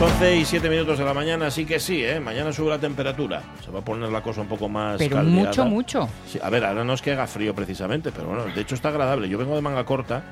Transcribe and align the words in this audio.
11 0.00 0.36
y 0.36 0.44
7 0.46 0.70
minutos 0.70 0.98
de 0.98 1.04
la 1.04 1.12
mañana, 1.12 1.48
así 1.48 1.66
que 1.66 1.78
sí, 1.78 2.02
¿eh? 2.02 2.20
mañana 2.20 2.52
sube 2.52 2.70
la 2.70 2.78
temperatura. 2.78 3.42
Se 3.62 3.70
va 3.70 3.80
a 3.80 3.84
poner 3.84 4.08
la 4.10 4.22
cosa 4.22 4.40
un 4.40 4.46
poco 4.48 4.66
más 4.68 4.96
Pero 4.98 5.16
caldeada. 5.16 5.46
mucho, 5.48 5.64
mucho. 5.66 6.08
Sí, 6.26 6.38
a 6.42 6.48
ver, 6.48 6.64
ahora 6.64 6.84
no 6.84 6.94
es 6.94 7.02
que 7.02 7.12
haga 7.12 7.26
frío 7.26 7.54
precisamente, 7.54 8.10
pero 8.10 8.28
bueno, 8.28 8.44
de 8.46 8.60
hecho 8.62 8.74
está 8.74 8.88
agradable. 8.88 9.28
Yo 9.28 9.36
vengo 9.36 9.54
de 9.54 9.60
manga 9.62 9.84
corta. 9.84 10.22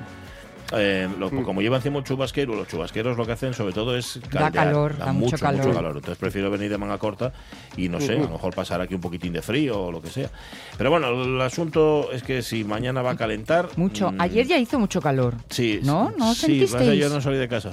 eh, 0.71 1.09
lo- 1.17 1.31
Mm. 1.31 1.43
Como 1.43 1.61
lleva 1.63 1.77
encima 1.77 1.97
un 1.97 2.03
chubasquero, 2.03 2.53
los 2.53 2.67
chubasqueros 2.67 3.17
lo 3.17 3.25
que 3.25 3.31
hacen 3.31 3.55
sobre 3.55 3.73
todo 3.73 3.97
es 3.97 4.19
Da 4.21 4.29
caldear, 4.51 4.51
calor, 4.67 4.97
da 4.99 5.11
mucho 5.11 5.35
calor. 5.39 5.65
Entonces 5.95 6.17
prefiero 6.19 6.51
venir 6.51 6.69
de 6.69 6.77
manga 6.77 6.99
corta 6.99 7.33
y 7.75 7.89
no 7.89 7.99
sé, 7.99 8.13
a 8.13 8.19
lo 8.21 8.29
mejor 8.29 8.53
pasar 8.53 8.79
aquí 8.79 8.93
un 8.93 9.01
poquitín 9.01 9.33
de 9.33 9.41
frío 9.41 9.85
o 9.85 9.91
lo 9.91 9.99
que 9.99 10.11
sea. 10.11 10.29
Pero 10.77 10.91
bueno, 10.91 11.07
el 11.23 11.41
asunto 11.41 12.11
es 12.11 12.21
que 12.21 12.43
si 12.43 12.63
mañana 12.63 13.01
va 13.01 13.11
a 13.11 13.17
calentar. 13.17 13.67
Mucho. 13.77 14.11
mm, 14.11 14.21
Ayer 14.21 14.45
ya 14.45 14.57
hizo 14.59 14.77
mucho 14.77 15.01
calor. 15.01 15.33
Sí, 15.49 15.79
¿No? 15.81 16.11
¿No 16.19 16.35
sí, 16.35 16.41
sentisteis? 16.59 16.99
yo 16.99 17.09
no 17.09 17.19
salí 17.19 17.37
de 17.37 17.47
casa. 17.47 17.71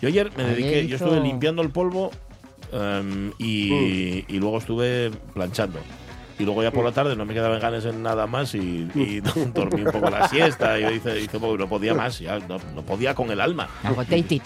Yo 0.00 0.08
ayer 0.08 0.30
me 0.36 0.44
Ayer 0.44 0.56
dediqué, 0.56 0.86
yo 0.86 0.96
estuve 0.96 1.20
limpiando 1.20 1.62
el 1.62 1.70
polvo 1.70 2.10
em, 2.72 3.32
y, 3.38 4.24
y 4.28 4.38
luego 4.38 4.58
estuve 4.58 5.10
planchando. 5.34 5.78
Y 6.38 6.44
luego 6.44 6.62
ya 6.62 6.70
por 6.70 6.82
la 6.86 6.92
tarde 6.92 7.14
no 7.16 7.26
me 7.26 7.34
quedaban 7.34 7.60
ganas 7.60 7.84
en 7.84 8.02
nada 8.02 8.26
más 8.26 8.54
y, 8.54 8.88
y 8.94 9.20
dormí 9.54 9.82
un 9.82 9.92
poco 9.92 10.08
la 10.08 10.26
siesta. 10.26 10.78
Y 10.78 10.82
yo 10.82 10.90
hice, 10.90 11.20
hice 11.20 11.38
no 11.38 11.68
podía 11.68 11.92
más, 11.92 12.18
ya 12.18 12.38
no, 12.38 12.56
no 12.74 12.82
podía 12.82 13.14
con 13.14 13.30
el 13.30 13.42
alma. 13.42 13.68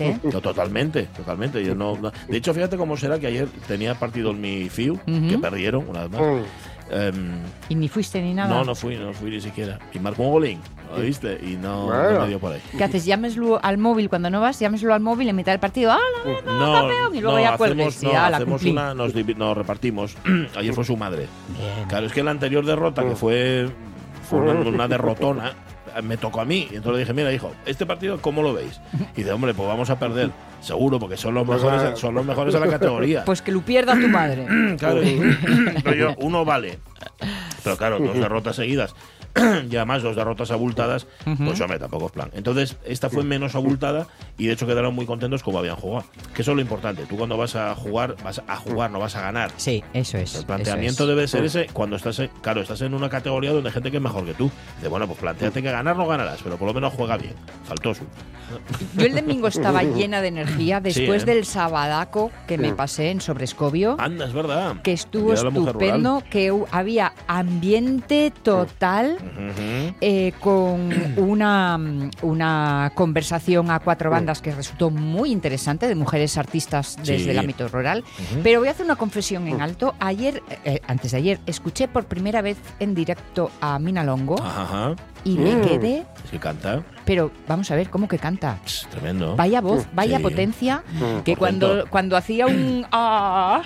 ¿eh? 0.06 0.18
No, 0.24 0.40
totalmente, 0.40 1.04
totalmente. 1.16 1.64
Yo 1.64 1.76
no, 1.76 1.96
De 2.28 2.36
hecho, 2.36 2.52
fíjate 2.52 2.76
cómo 2.76 2.96
será 2.96 3.20
que 3.20 3.28
ayer 3.28 3.46
tenía 3.68 3.94
partido 3.94 4.32
en 4.32 4.40
mi 4.40 4.68
FIU, 4.68 4.98
que 5.06 5.38
perdieron 5.38 5.88
una 5.88 6.02
vez 6.02 6.10
más. 6.10 6.20
Em, 6.90 7.32
Y 7.68 7.74
ni 7.74 7.88
fuiste 7.88 8.20
ni 8.20 8.34
nada. 8.34 8.48
no, 8.54 8.64
no 8.64 8.74
fui, 8.74 8.96
no 8.96 9.12
fui 9.12 9.30
ni 9.30 9.40
siquiera. 9.40 9.78
Y 9.92 9.98
marcó 9.98 10.22
un 10.24 10.32
golín, 10.32 10.60
¿lo 10.94 11.00
viste? 11.02 11.38
Y 11.42 11.56
no, 11.56 11.80
no 11.80 11.86
Bueno. 11.86 12.20
me 12.22 12.28
dio 12.28 12.38
por 12.38 12.52
ahí. 12.52 12.60
¿Qué 12.76 12.84
haces? 12.84 13.04
Llámeslo 13.06 13.58
al 13.64 13.78
móvil 13.78 14.08
cuando 14.08 14.28
no 14.30 14.40
vas, 14.40 14.58
llámeslo 14.60 14.92
al 14.92 15.00
móvil 15.00 15.28
en 15.28 15.36
mitad 15.36 15.52
del 15.52 15.60
partido. 15.60 15.92
¡Ah, 15.92 15.98
la 16.24 16.34
campeón! 16.72 17.14
Y 17.14 17.20
luego 17.20 17.38
ya 17.40 17.56
cuelgues. 17.56 17.96
hacemos, 17.96 18.02
y 18.02 18.06
no, 18.06 18.12
la 18.30 18.36
hacemos 18.36 18.60
cumplí. 18.60 18.70
una, 18.72 18.94
nos, 18.94 19.14
nos 19.14 19.56
repartimos. 19.56 20.16
Ayer 20.56 20.74
fue 20.74 20.84
su 20.84 20.96
madre. 20.96 21.26
Claro, 21.88 22.06
es 22.06 22.12
que 22.12 22.22
la 22.22 22.30
anterior 22.32 22.64
derrota, 22.66 23.02
que 23.02 23.16
fue, 23.16 23.68
fue 24.28 24.40
una, 24.40 24.52
una 24.68 24.86
derrotona, 24.88 25.52
me 26.02 26.16
tocó 26.16 26.40
a 26.40 26.44
mí. 26.44 26.68
Y 26.70 26.76
entonces 26.76 26.92
le 26.92 26.98
dije, 27.00 27.12
mira, 27.12 27.32
hijo, 27.32 27.52
este 27.66 27.86
partido, 27.86 28.20
¿cómo 28.20 28.42
lo 28.42 28.52
veis? 28.54 28.80
Y 29.14 29.18
dice, 29.18 29.32
hombre, 29.32 29.54
pues 29.54 29.68
vamos 29.68 29.90
a 29.90 29.98
perder. 29.98 30.30
Seguro, 30.60 30.98
porque 30.98 31.16
son 31.16 31.34
los 31.34 31.44
Pues, 31.46 31.62
mejores, 31.62 31.98
son 31.98 32.14
los 32.14 32.24
mejores 32.24 32.54
de 32.54 32.60
la 32.60 32.68
categoría. 32.68 33.24
Pues 33.24 33.42
que 33.42 33.52
lo 33.52 33.60
pierda 33.60 33.92
tu 33.98 34.08
madre. 34.08 34.46
Claro, 34.78 35.02
yo, 35.02 36.14
uno 36.18 36.44
vale. 36.44 36.78
Pero 37.62 37.76
claro, 37.76 37.98
dos 37.98 38.14
derrotas 38.18 38.56
seguidas 38.56 38.94
y 39.70 39.76
además 39.76 40.02
dos 40.02 40.16
derrotas 40.16 40.50
abultadas, 40.50 41.06
pues 41.24 41.60
hombre, 41.60 41.78
tampoco 41.78 42.06
es 42.06 42.12
plan. 42.12 42.30
Entonces, 42.34 42.76
esta 42.84 43.10
fue 43.10 43.24
menos 43.24 43.54
abultada 43.54 44.06
y 44.38 44.46
de 44.46 44.52
hecho 44.52 44.66
quedaron 44.66 44.94
muy 44.94 45.06
contentos 45.06 45.42
como 45.42 45.58
habían 45.58 45.76
jugado. 45.76 46.06
Que 46.34 46.42
eso 46.42 46.52
es 46.52 46.56
lo 46.56 46.62
importante. 46.62 47.04
Tú 47.06 47.16
cuando 47.16 47.36
vas 47.36 47.56
a 47.56 47.74
jugar, 47.74 48.16
vas 48.22 48.42
a 48.46 48.56
jugar, 48.56 48.90
no 48.90 48.98
vas 49.00 49.16
a 49.16 49.22
ganar. 49.22 49.50
Sí, 49.56 49.82
eso 49.92 50.18
es. 50.18 50.34
El 50.36 50.46
planteamiento 50.46 51.02
es. 51.04 51.08
debe 51.08 51.26
ser 51.28 51.44
ese 51.44 51.66
cuando 51.72 51.96
estás, 51.96 52.18
en- 52.20 52.30
claro, 52.42 52.60
estás 52.60 52.80
en 52.82 52.94
una 52.94 53.08
categoría 53.08 53.52
donde 53.52 53.70
hay 53.70 53.74
gente 53.74 53.90
que 53.90 53.96
es 53.96 54.02
mejor 54.02 54.24
que 54.24 54.34
tú. 54.34 54.50
Dice, 54.76 54.88
bueno, 54.88 55.06
pues 55.06 55.18
planteate 55.18 55.62
que 55.62 55.70
ganar 55.70 55.96
no 55.96 56.06
ganarás, 56.06 56.40
pero 56.42 56.56
por 56.56 56.68
lo 56.68 56.74
menos 56.74 56.92
juega 56.94 57.16
bien. 57.16 57.34
Faltó 57.64 57.94
su. 57.94 58.04
Yo 58.96 59.06
el 59.06 59.14
domingo 59.14 59.48
estaba 59.48 59.82
llena 59.82 60.20
de 60.20 60.28
energía 60.28 60.80
después 60.80 61.22
¿eh? 61.22 61.26
del 61.26 61.44
sabadaco 61.44 62.30
que 62.46 62.58
me 62.58 62.72
pasé 62.72 63.10
en 63.10 63.20
Sobrescobio. 63.20 63.96
Anda, 63.98 64.26
es 64.26 64.32
verdad. 64.32 64.80
que 64.82 64.92
estuvo 64.92 65.30
de 65.30 65.34
estupendo, 65.34 66.22
que 66.30 66.52
había 66.70 67.14
ambiente 67.26 68.32
total 68.42 69.18
Eh, 70.00 70.32
con 70.40 70.90
una, 71.18 71.78
una 72.22 72.92
conversación 72.94 73.70
a 73.70 73.78
cuatro 73.80 74.10
bandas 74.10 74.40
que 74.40 74.52
resultó 74.54 74.90
muy 74.90 75.30
interesante 75.32 75.88
de 75.88 75.94
mujeres 75.94 76.36
artistas 76.38 76.96
desde 76.98 77.18
Sí. 77.24 77.30
el 77.30 77.38
ámbito 77.38 77.68
rural. 77.68 78.04
Pero 78.42 78.60
voy 78.60 78.68
a 78.68 78.72
hacer 78.72 78.84
una 78.86 78.96
confesión 78.96 79.46
en 79.48 79.60
alto. 79.62 79.94
Ayer, 80.00 80.42
eh, 80.64 80.80
antes 80.86 81.12
de 81.12 81.18
ayer, 81.18 81.40
escuché 81.46 81.88
por 81.88 82.04
primera 82.06 82.42
vez 82.42 82.56
en 82.80 82.94
directo 82.94 83.50
a 83.60 83.78
Mina 83.78 84.04
Longo 84.04 84.36
Ajá. 84.42 84.94
y 85.24 85.36
me 85.38 85.56
Mm. 85.56 85.60
quedé, 85.62 86.06
Es 86.24 86.30
que 86.30 86.38
canta. 86.38 86.82
Pero 87.04 87.30
vamos 87.48 87.70
a 87.70 87.76
ver 87.76 87.90
cómo 87.90 88.08
que 88.08 88.18
canta. 88.18 88.58
Pss, 88.64 88.88
tremendo. 88.90 89.36
Vaya 89.36 89.60
voz, 89.60 89.86
vaya 89.94 90.16
Sí. 90.18 90.22
potencia, 90.22 90.82
que 91.24 91.36
Portento. 91.36 91.38
cuando, 91.38 91.86
cuando 91.90 92.16
hacía 92.16 92.46
un 92.46 92.86
ah, 92.92 93.62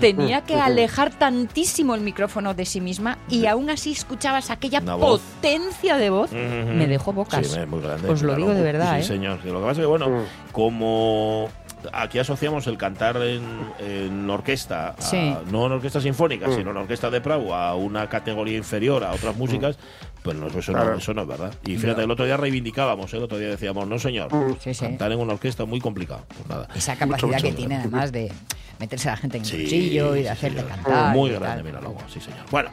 tenía 0.00 0.42
que 0.42 0.54
alejar 0.56 1.10
tantísimo 1.10 1.94
el 1.94 2.00
micrófono 2.00 2.54
de 2.54 2.64
sí 2.64 2.80
misma 2.80 3.18
y 3.28 3.46
aún 3.46 3.70
así 3.70 3.92
escuchabas 3.92 4.50
aquella 4.50 4.80
Una 4.80 4.94
voz. 4.94 5.20
potencia 5.20 5.96
de 5.96 6.10
voz. 6.10 6.32
Me 6.32 6.86
dejó 6.86 7.12
bocas. 7.12 7.46
Sí, 7.46 7.58
es 7.58 7.68
muy 7.68 7.80
grande. 7.80 8.08
Os 8.08 8.22
lo 8.22 8.28
claro. 8.34 8.42
digo 8.42 8.54
de 8.54 8.62
verdad, 8.62 8.96
Sí, 8.96 9.00
¿eh? 9.00 9.04
señor. 9.04 9.44
Lo 9.44 9.54
que 9.60 9.66
pasa 9.66 9.72
es 9.72 9.78
que, 9.78 9.86
bueno, 9.86 10.06
como 10.52 11.48
aquí 11.92 12.18
asociamos 12.18 12.66
el 12.68 12.78
cantar 12.78 13.16
en, 13.16 13.42
en 13.80 14.30
orquesta, 14.30 14.90
a- 14.90 15.02
Sí. 15.02 15.34
no 15.50 15.66
en 15.66 15.72
orquesta 15.72 16.00
sinfónica, 16.00 16.48
Mm. 16.48 16.56
sino 16.56 16.70
en 16.70 16.76
orquesta 16.76 17.10
de 17.10 17.20
Prado, 17.20 17.54
a 17.54 17.74
una 17.74 18.08
categoría 18.08 18.56
inferior 18.56 19.02
a 19.04 19.12
otras 19.12 19.36
músicas, 19.36 19.78
pues 20.22 20.36
no, 20.36 20.46
eso, 20.46 20.72
no, 20.72 20.78
Claro. 20.78 20.96
eso 20.98 21.14
no 21.14 21.22
es 21.22 21.28
verdad. 21.28 21.54
Y 21.66 21.76
fíjate, 21.76 22.02
el 22.02 22.10
otro 22.10 22.24
día 22.24 22.36
reivindicábamos, 22.36 23.12
¿eh? 23.12 23.16
el 23.16 23.22
otro 23.24 23.38
día 23.38 23.48
decíamos, 23.48 23.86
no 23.88 23.98
señor, 23.98 24.28
Sí, 24.60 24.72
sí. 24.74 24.84
cantar 24.84 25.12
en 25.12 25.18
una 25.18 25.32
orquesta 25.34 25.62
es 25.64 25.68
muy 25.68 25.80
complicado. 25.80 26.24
Pues 26.28 26.48
nada. 26.48 26.68
Esa 26.74 26.96
capacidad 26.96 27.28
mucho, 27.28 27.42
que 27.42 27.48
mucho. 27.48 27.56
tiene 27.56 27.76
además 27.76 28.12
de 28.12 28.30
meterse 28.78 29.08
a 29.08 29.12
la 29.12 29.16
gente 29.18 29.36
en 29.38 29.44
el 29.44 29.48
Sí, 29.50 29.62
cuchillo 29.62 30.16
y 30.16 30.22
de 30.22 30.30
hacerte 30.30 30.60
señor. 30.60 30.70
cantar. 30.76 31.14
Muy 31.16 31.30
grande, 31.30 31.48
tal. 31.48 31.64
mira 31.64 31.80
luego, 31.80 31.98
sí, 32.12 32.20
señor. 32.20 32.40
Bueno, 32.50 32.70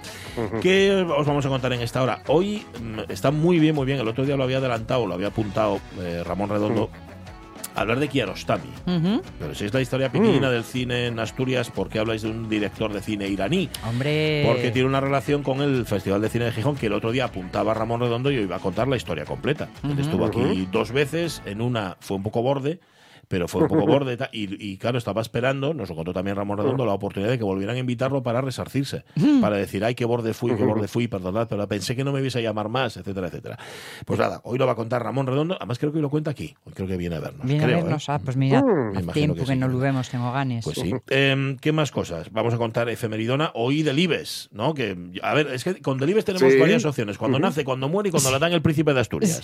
¿qué 0.62 0.94
os 1.16 1.26
vamos 1.28 1.46
a 1.46 1.50
contar 1.50 1.74
en 1.74 1.82
esta 1.82 2.02
hora? 2.02 2.22
Hoy 2.28 2.66
mm, 2.82 3.12
está 3.12 3.32
muy 3.32 3.60
bien, 3.60 3.76
muy 3.76 3.86
bien. 3.86 4.00
El 4.00 4.08
otro 4.08 4.26
día 4.26 4.36
lo 4.36 4.44
había 4.44 4.58
adelantado, 4.58 5.06
lo 5.06 5.14
había 5.14 5.28
apuntado 5.28 5.80
eh, 6.00 6.24
Ramón 6.26 6.50
Redondo. 6.50 6.90
Hablar 7.80 8.00
de 8.00 8.10
Kiarostami. 8.10 8.70
Pero 9.40 9.56
si 9.56 9.64
es 9.64 9.74
la 9.74 9.80
historia 9.80 10.12
pequeñina 10.12 10.50
del 10.52 10.66
cine 10.66 11.08
en 11.08 11.18
Asturias, 11.18 11.70
¿por 11.72 11.88
qué 11.88 12.00
habláis 12.00 12.24
de 12.24 12.30
un 12.30 12.50
director 12.50 12.92
de 12.92 13.02
cine 13.02 13.30
iraní? 13.30 13.70
Hombre. 13.88 14.44
Porque 14.46 14.70
tiene 14.72 14.90
una 14.90 15.00
relación 15.00 15.44
con 15.44 15.62
el 15.62 15.86
Festival 15.86 16.22
de 16.22 16.28
Cine 16.28 16.44
de 16.46 16.52
Gijón, 16.52 16.76
que 16.76 16.88
el 16.88 16.94
otro 16.94 17.14
día 17.14 17.24
apuntaba 17.26 17.74
Ramón 17.74 18.02
Redondo 18.02 18.32
y 18.32 18.36
yo 18.36 18.42
iba 18.42 18.58
a 18.58 18.60
contar 18.60 18.90
la 18.90 18.98
historia 18.98 19.24
completa. 19.24 19.70
Él 19.84 19.92
Ujú. 19.92 20.02
estuvo 20.02 20.26
aquí 20.26 20.68
dos 20.70 20.92
veces, 20.92 21.42
en 21.46 21.62
una 21.62 21.96
fue 22.02 22.18
un 22.18 22.24
poco 22.24 22.42
borde, 22.42 22.80
pero 23.30 23.48
fue 23.48 23.62
un 23.62 23.68
poco 23.70 23.86
borde. 23.88 24.18
Y, 24.34 24.72
y 24.72 24.78
claro, 24.78 24.98
estaba 24.98 25.22
esperando, 25.22 25.74
nos 25.74 25.88
lo 25.88 25.96
contó 25.96 26.12
también 26.12 26.36
Ramón 26.36 26.58
Redondo, 26.58 26.86
la 26.86 26.94
oportunidad 26.94 27.32
de 27.32 27.38
que 27.38 27.44
volvieran 27.46 27.78
a 27.78 27.80
invitarlo 27.80 28.22
para 28.22 28.42
resarcirse. 28.42 29.06
Para 29.40 29.56
decir, 29.56 29.86
ay, 29.86 29.96
qué 29.96 30.04
borde 30.04 30.34
fui, 30.34 30.54
qué 30.56 30.64
borde 30.66 30.88
fui, 30.90 31.08
perdonad, 31.08 31.48
pero 31.48 31.66
pensé 31.68 31.96
que 31.96 32.04
no 32.04 32.12
me 32.12 32.20
ibais 32.20 32.36
a 32.36 32.42
llamar 32.42 32.68
más, 32.68 32.98
etcétera, 32.98 33.28
etcétera. 33.28 33.58
Pues 34.06 34.20
nada, 34.20 34.42
hoy 34.44 34.58
lo 34.58 34.66
va 34.66 34.74
a 34.74 34.76
contar 34.76 35.02
Ramón 35.04 35.28
Redondo. 35.28 35.56
Además, 35.56 35.80
creo 35.80 35.92
que 35.92 36.00
hoy 36.00 36.02
lo 36.02 36.10
cuenta 36.10 36.32
aquí. 36.32 36.56
Hoy 36.66 36.74
creo 36.74 36.88
que 36.88 36.98
viene 36.98 37.16
a 37.16 37.20
vernos. 37.20 37.46
Viene 37.46 37.64
creo, 37.64 37.80
a 37.80 37.84
vernos. 37.84 38.10
¿eh? 38.10 38.12
Ah, 38.12 38.20
pues 38.24 38.36
mira, 38.36 38.60
hace 38.96 39.08
tiempo 39.14 39.36
que 39.36 39.42
que, 39.42 39.46
sí, 39.46 39.56
no 39.56 39.68
lo 39.68 39.78
vemos, 39.78 40.10
tengo 40.10 40.32
ganes. 40.32 40.66
Pues 40.66 40.80
sí. 40.80 40.92
Em, 41.10 41.58
¿Qué 41.58 41.72
más 41.72 41.92
cosas? 41.92 42.32
Vamos 42.32 42.54
a 42.54 42.58
contar 42.58 42.90
efemeridona 42.90 43.52
hoy 43.54 43.84
del 43.84 44.00
Ibes, 44.00 44.50
¿no? 44.52 44.74
Que, 44.74 44.98
a 45.22 45.34
ver, 45.36 45.48
es 45.48 45.64
que 45.64 45.82
con 45.82 46.00
del 46.00 46.10
Ibes 46.10 46.26
tenemos 46.26 46.52
Sí. 46.52 46.60
varias 46.60 46.84
opciones. 46.86 47.18
Cuando 47.20 47.38
nace, 47.40 47.64
cuando 47.64 47.88
muere 47.90 48.10
y 48.10 48.12
cuando 48.12 48.32
la 48.32 48.40
dan 48.40 48.54
el 48.54 48.62
príncipe 48.64 48.94
de 48.94 49.00
Asturias. 49.00 49.40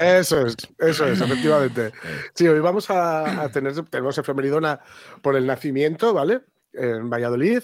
Eso 0.00 0.46
es, 0.46 0.56
eso 0.78 1.06
es, 1.06 1.20
efectivamente. 1.20 1.92
Sí, 2.34 2.48
hoy 2.48 2.60
vamos 2.60 2.85
a, 2.90 3.42
a 3.42 3.48
tener, 3.50 3.74
tenemos 3.88 4.16
efemeridona 4.18 4.80
por 5.22 5.36
el 5.36 5.46
nacimiento, 5.46 6.12
¿vale? 6.14 6.40
En 6.72 7.08
Valladolid. 7.08 7.62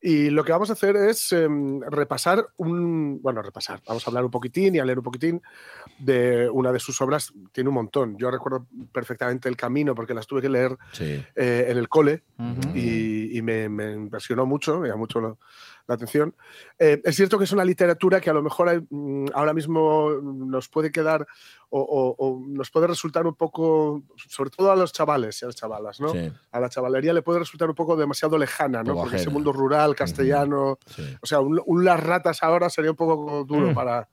Y 0.00 0.30
lo 0.30 0.42
que 0.44 0.52
vamos 0.52 0.70
a 0.70 0.74
hacer 0.74 0.96
es 0.96 1.30
em, 1.32 1.80
repasar 1.82 2.46
un. 2.56 3.20
Bueno, 3.20 3.42
repasar. 3.42 3.82
Vamos 3.86 4.06
a 4.06 4.10
hablar 4.10 4.24
un 4.24 4.30
poquitín 4.30 4.74
y 4.74 4.78
a 4.78 4.84
leer 4.84 4.98
un 4.98 5.04
poquitín 5.04 5.42
de 5.98 6.48
una 6.50 6.72
de 6.72 6.78
sus 6.78 7.00
obras. 7.02 7.32
Tiene 7.52 7.68
un 7.68 7.74
montón. 7.74 8.16
Yo 8.16 8.30
recuerdo 8.30 8.66
perfectamente 8.92 9.48
El 9.48 9.56
Camino 9.56 9.94
porque 9.94 10.14
las 10.14 10.26
tuve 10.26 10.40
que 10.42 10.48
leer 10.48 10.76
Sí. 10.92 11.22
eh, 11.34 11.66
en 11.68 11.76
el 11.76 11.88
cole 11.88 12.22
y, 12.74 13.36
y 13.36 13.42
me, 13.42 13.68
me 13.68 13.92
impresionó 13.92 14.46
mucho, 14.46 14.80
me 14.80 14.94
mucho 14.94 15.20
lo- 15.20 15.38
la 15.88 15.94
atención. 15.94 16.34
Eh, 16.78 17.00
es 17.04 17.14
cierto 17.16 17.38
que 17.38 17.44
es 17.44 17.52
una 17.52 17.64
literatura 17.64 18.20
que 18.20 18.28
a 18.30 18.32
lo 18.32 18.42
mejor 18.42 18.68
hay, 18.68 18.80
mm, 18.90 19.26
ahora 19.34 19.52
mismo 19.54 20.10
nos 20.22 20.68
puede 20.68 20.90
quedar 20.90 21.26
o, 21.68 21.80
o- 21.80 22.14
o 22.18 22.40
nos 22.46 22.70
puede 22.70 22.86
resultar 22.88 23.26
un 23.26 23.34
poco, 23.34 24.02
sobre 24.28 24.50
todo 24.50 24.70
a 24.72 24.76
los 24.76 24.92
chavales 24.92 25.40
y 25.40 25.44
a 25.44 25.48
las 25.48 25.56
chavalas, 25.56 26.00
¿no? 26.00 26.08
Sí, 26.10 26.32
A 26.52 26.60
la 26.60 26.68
chavalería 26.68 27.12
le 27.12 27.22
puede 27.22 27.38
resultar 27.40 27.68
un 27.68 27.74
poco 27.74 27.96
demasiado 27.96 28.36
lejana, 28.38 28.82
¿no? 28.82 28.94
Porque 28.94 29.16
ese 29.16 29.30
mundo 29.30 29.52
rural, 29.52 29.94
castellano, 29.94 30.78
sí. 30.86 31.16
o 31.20 31.26
sea, 31.26 31.40
un, 31.40 31.60
un 31.64 31.84
Las 31.84 32.02
Ratas 32.02 32.42
ahora 32.42 32.68
sería 32.70 32.90
un 32.90 32.96
poco 32.96 33.44
duro 33.44 33.70
Mm. 33.70 33.74
para, 33.74 34.08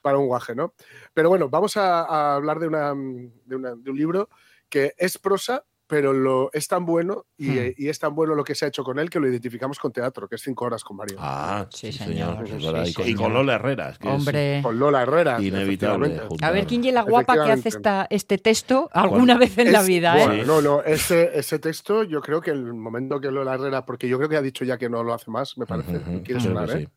para 0.00 0.18
un 0.18 0.26
guaje, 0.28 0.54
¿no? 0.54 0.74
Pero 1.12 1.28
bueno, 1.28 1.48
vamos 1.48 1.76
a, 1.76 2.02
a 2.02 2.34
hablar 2.36 2.60
de, 2.60 2.68
una, 2.68 2.94
de, 2.94 3.56
una- 3.56 3.74
de 3.74 3.90
un 3.90 3.96
libro 3.96 4.28
que 4.68 4.94
es 4.96 5.18
prosa, 5.18 5.64
pero 5.86 6.12
lo, 6.12 6.50
es 6.52 6.66
tan 6.68 6.84
bueno 6.84 7.26
y, 7.36 7.50
Hmm. 7.50 7.58
eh, 7.58 7.74
y 7.76 7.88
es 7.88 7.98
tan 7.98 8.14
bueno 8.14 8.34
lo 8.34 8.42
que 8.44 8.54
se 8.54 8.64
ha 8.64 8.68
hecho 8.68 8.82
con 8.82 8.98
él 8.98 9.08
que 9.10 9.20
lo 9.20 9.28
identificamos 9.28 9.78
con 9.78 9.92
teatro, 9.92 10.28
que 10.28 10.34
es 10.36 10.42
cinco 10.42 10.64
horas 10.64 10.82
con 10.82 10.96
Mario. 10.96 11.16
Ah, 11.20 11.66
Sí, 11.70 11.92
sí, 11.92 11.98
señor, 11.98 12.34
señor. 12.38 12.44
es 12.44 12.50
sí, 12.60 12.66
verdad. 12.66 12.86
y, 12.86 12.92
con, 12.92 13.04
y 13.04 13.06
señor. 13.08 13.22
con 13.22 13.34
Lola 13.34 13.54
Herrera. 13.54 13.94
que 14.00 14.08
es 14.08 14.14
Hombre. 14.14 14.60
Con 14.62 14.78
Lola 14.78 15.02
Herrera. 15.02 15.40
inevitable. 15.40 16.20
A 16.42 16.50
ver 16.50 16.66
quién 16.66 16.84
es 16.84 16.92
la 16.94 17.02
guapa 17.02 17.34
que 17.34 17.52
hace 17.52 17.68
esta, 17.68 18.06
este 18.10 18.38
texto 18.38 18.88
alguna 18.92 19.38
vez 19.38 19.56
en 19.58 19.72
la 19.72 19.82
vida, 19.82 20.14
bueno, 20.16 20.32
¿eh? 20.34 20.44
No, 20.46 20.60
no, 20.60 20.82
ese, 20.82 21.30
ese 21.38 21.58
texto 21.58 22.02
yo 22.02 22.20
creo 22.20 22.40
que 22.40 22.50
el 22.50 22.74
momento 22.74 23.20
que 23.20 23.30
Lola 23.30 23.54
Herrera, 23.54 23.84
porque 23.84 24.08
yo 24.08 24.16
creo 24.18 24.28
que 24.28 24.36
ha 24.36 24.42
dicho 24.42 24.64
ya 24.64 24.78
que 24.78 24.88
no 24.88 25.02
lo 25.04 25.14
hace 25.14 25.30
más, 25.30 25.56
me 25.58 25.66
parece, 25.66 25.96
Ujú, 25.98 26.22
quiere 26.24 26.40
sonar, 26.40 26.70
¿eh? 26.70 26.88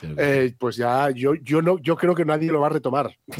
Que 0.00 0.14
Eh, 0.16 0.54
pues 0.58 0.76
ya 0.76 1.10
yo, 1.10 1.34
yo 1.34 1.62
no 1.62 1.78
yo 1.78 1.96
creo 1.96 2.14
que 2.14 2.24
nadie 2.24 2.50
lo 2.52 2.60
va 2.60 2.66
a 2.68 2.70
retomar. 2.70 3.16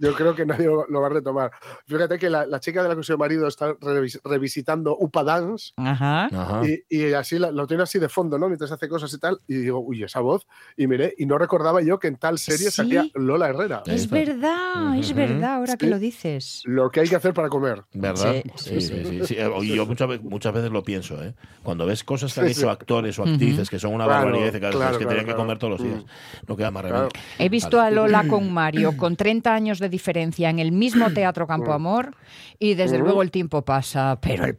Yo 0.00 0.14
creo 0.14 0.34
que 0.34 0.46
nadie 0.46 0.66
lo, 0.66 0.86
lo 0.88 1.00
va 1.00 1.08
a 1.08 1.10
retomar. 1.10 1.50
Fíjate 1.86 2.18
que 2.18 2.30
la, 2.30 2.46
la 2.46 2.60
chica 2.60 2.82
de 2.82 2.88
la 2.88 2.94
Comisión 2.94 3.16
de 3.16 3.18
Marido 3.18 3.48
está 3.48 3.72
revis- 3.80 4.20
revisitando 4.24 4.96
Upa 4.98 5.24
Dance 5.24 5.72
Ajá. 5.76 6.28
Y, 6.64 6.96
y 6.96 7.12
así 7.14 7.38
lo 7.38 7.66
tiene 7.66 7.82
así 7.82 7.98
de 7.98 8.08
fondo, 8.08 8.38
¿no? 8.38 8.46
Mientras 8.48 8.70
hace 8.70 8.88
cosas 8.88 9.12
y 9.12 9.18
tal. 9.18 9.40
Y 9.48 9.54
digo, 9.56 9.80
uy, 9.80 10.04
esa 10.04 10.20
voz. 10.20 10.46
Y 10.76 10.86
miré, 10.86 11.14
y 11.18 11.26
no 11.26 11.36
recordaba 11.38 11.82
yo 11.82 11.98
que 11.98 12.06
en 12.08 12.16
tal 12.16 12.38
serie 12.38 12.66
Sí. 12.70 12.76
salía 12.76 13.06
Lola 13.14 13.48
Herrera. 13.48 13.82
Es 13.86 14.08
verdad, 14.08 14.96
es 14.96 15.12
verdad, 15.14 15.54
ahora 15.56 15.76
que 15.76 15.88
lo 15.88 15.98
dices. 15.98 16.62
Lo 16.64 16.90
que 16.90 17.00
hay 17.00 17.08
que 17.08 17.16
hacer 17.16 17.34
para 17.34 17.48
comer. 17.48 17.82
¿Verdad? 17.92 18.34
Sí, 18.34 18.42
Sí, 18.56 18.80
sí, 18.80 18.94
sí, 18.94 19.04
sí. 19.04 19.26
sí. 19.26 19.34
Eh, 19.38 19.50
Y 19.62 19.74
yo 19.74 19.86
muchas 19.86 20.08
veces, 20.08 20.24
muchas 20.24 20.52
veces 20.54 20.70
lo 20.70 20.82
pienso, 20.82 21.22
¿eh? 21.22 21.34
Cuando 21.62 21.86
ves 21.86 22.04
cosas 22.04 22.32
que 22.34 22.40
han 22.40 22.46
Sí, 22.46 22.52
hecho 22.52 22.60
sí. 22.62 22.68
actores 22.68 23.18
o 23.18 23.24
actrices 23.24 23.68
que 23.68 23.78
son 23.78 23.94
una 23.94 24.04
Claro, 24.04 24.26
barbaridad 24.26 24.48
y 24.48 24.52
que, 24.52 24.58
claro, 24.60 24.72
que 24.72 24.78
claro, 24.78 24.98
tenían 24.98 25.16
que 25.18 25.24
claro. 25.24 25.36
Todos 25.58 25.78
los 25.80 25.82
días. 25.82 26.04
No 26.46 26.56
queda 26.56 26.70
más 26.70 26.82
remedio. 26.84 27.08
Claro. 27.08 27.24
He 27.38 27.48
visto 27.48 27.80
a 27.80 27.90
Lola 27.90 28.24
con 28.28 28.52
Mario 28.52 28.96
con 28.96 29.16
30 29.16 29.54
años 29.54 29.78
de 29.78 29.88
diferencia 29.88 30.50
en 30.50 30.58
el 30.58 30.72
mismo 30.72 31.10
Teatro 31.12 31.46
Campo 31.46 31.72
Amor 31.72 32.14
y 32.58 32.74
desde 32.74 32.98
luego 32.98 33.22
el 33.22 33.30
tiempo 33.30 33.62
pasa, 33.62 34.18
pero 34.20 34.44
el 34.44 34.56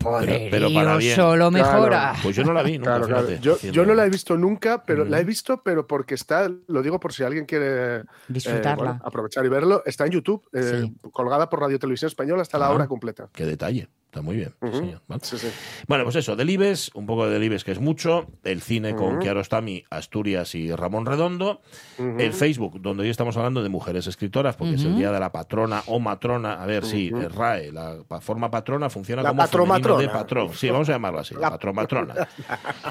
bien. 0.98 1.16
solo 1.16 1.50
Claro. 1.50 1.51
mejora. 1.51 2.13
Pues 2.22 2.36
yo 2.36 2.44
no 2.44 2.54
la 2.54 2.63
vi 2.63 2.78
nunca, 2.78 2.92
Claro, 2.98 3.07
claro. 3.07 3.28
fíjate, 3.28 3.72
Yo, 3.72 3.86
no 3.86 3.94
la 3.94 4.06
he 4.06 4.10
visto 4.10 4.38
nunca, 4.38 4.84
pero 4.86 5.06
Mm. 5.06 5.10
la 5.10 5.19
he 5.19 5.24
visto, 5.24 5.62
pero 5.63 5.88
porque 5.88 6.16
está, 6.16 6.50
lo 6.68 6.81
digo 6.81 7.00
por 7.00 7.13
si 7.13 7.24
alguien 7.24 7.46
quiere 7.46 8.00
eh, 8.00 8.04
Disfrutarla. 8.28 8.75
bueno, 8.75 9.01
aprovechar 9.04 9.46
y 9.46 9.50
verlo, 9.50 9.84
está 9.86 10.06
en 10.06 10.12
YouTube, 10.12 10.48
eh, 10.54 10.81
Sí. 10.84 10.94
colgada 11.12 11.50
por 11.50 11.60
Radio 11.62 11.80
Televisión 11.80 12.07
Española 12.07 12.42
hasta 12.42 12.57
la 12.57 12.68
Ah. 12.68 12.72
hora 12.72 12.88
completa. 12.88 13.30
Qué 13.34 13.46
detalle. 13.46 13.88
Está 14.10 14.24
muy 14.24 14.38
bien. 14.38 14.56
sí, 14.60 14.68
Ujú. 14.68 14.78
señor. 14.80 15.02
Vale. 15.08 15.22
Sí, 15.24 15.38
sí. 15.38 15.48
Bueno, 15.88 16.04
pues 16.04 16.16
eso, 16.16 16.36
Delibes, 16.36 16.90
un 16.96 17.06
poco 17.06 17.28
de 17.28 17.34
Delibes 17.34 17.64
que 17.64 17.72
es 17.72 17.80
mucho, 17.80 18.26
el 18.44 18.60
cine 18.62 18.96
con 18.96 19.14
Ujú. 19.14 19.20
Kiarostami, 19.20 19.84
Asturias 19.92 20.56
y 20.56 20.74
Ramón 20.74 21.06
Redondo, 21.06 21.62
el 22.00 22.34
Facebook, 22.34 22.82
donde 22.82 23.04
hoy 23.04 23.10
estamos 23.12 23.38
hablando 23.38 23.62
de 23.62 23.70
mujeres 23.70 24.08
escritoras, 24.08 24.56
porque 24.56 24.74
es 24.76 24.84
el 24.84 24.96
día 24.98 25.12
de 25.12 25.20
la 25.20 25.32
patrona 25.32 25.84
o 25.86 26.00
matrona. 26.00 26.54
A 26.54 26.66
ver, 26.66 26.86
sí, 26.86 27.12
Ujú. 27.14 27.22
el 27.22 27.30
RAE, 27.32 27.72
la 27.72 27.98
forma 28.20 28.50
patrona 28.50 28.90
funciona 28.90 29.22
La 29.22 29.30
como 29.30 29.44
femenino 29.46 29.68
de 29.76 29.80
patromatrona. 30.08 30.12
patrón. 30.14 30.54
Sí, 30.56 30.70
vamos 30.72 30.90
a 30.90 30.94
llamarla 30.94 31.22
así, 31.22 31.36
la 31.36 31.42
La- 31.42 31.50
patromatrona. 31.52 32.28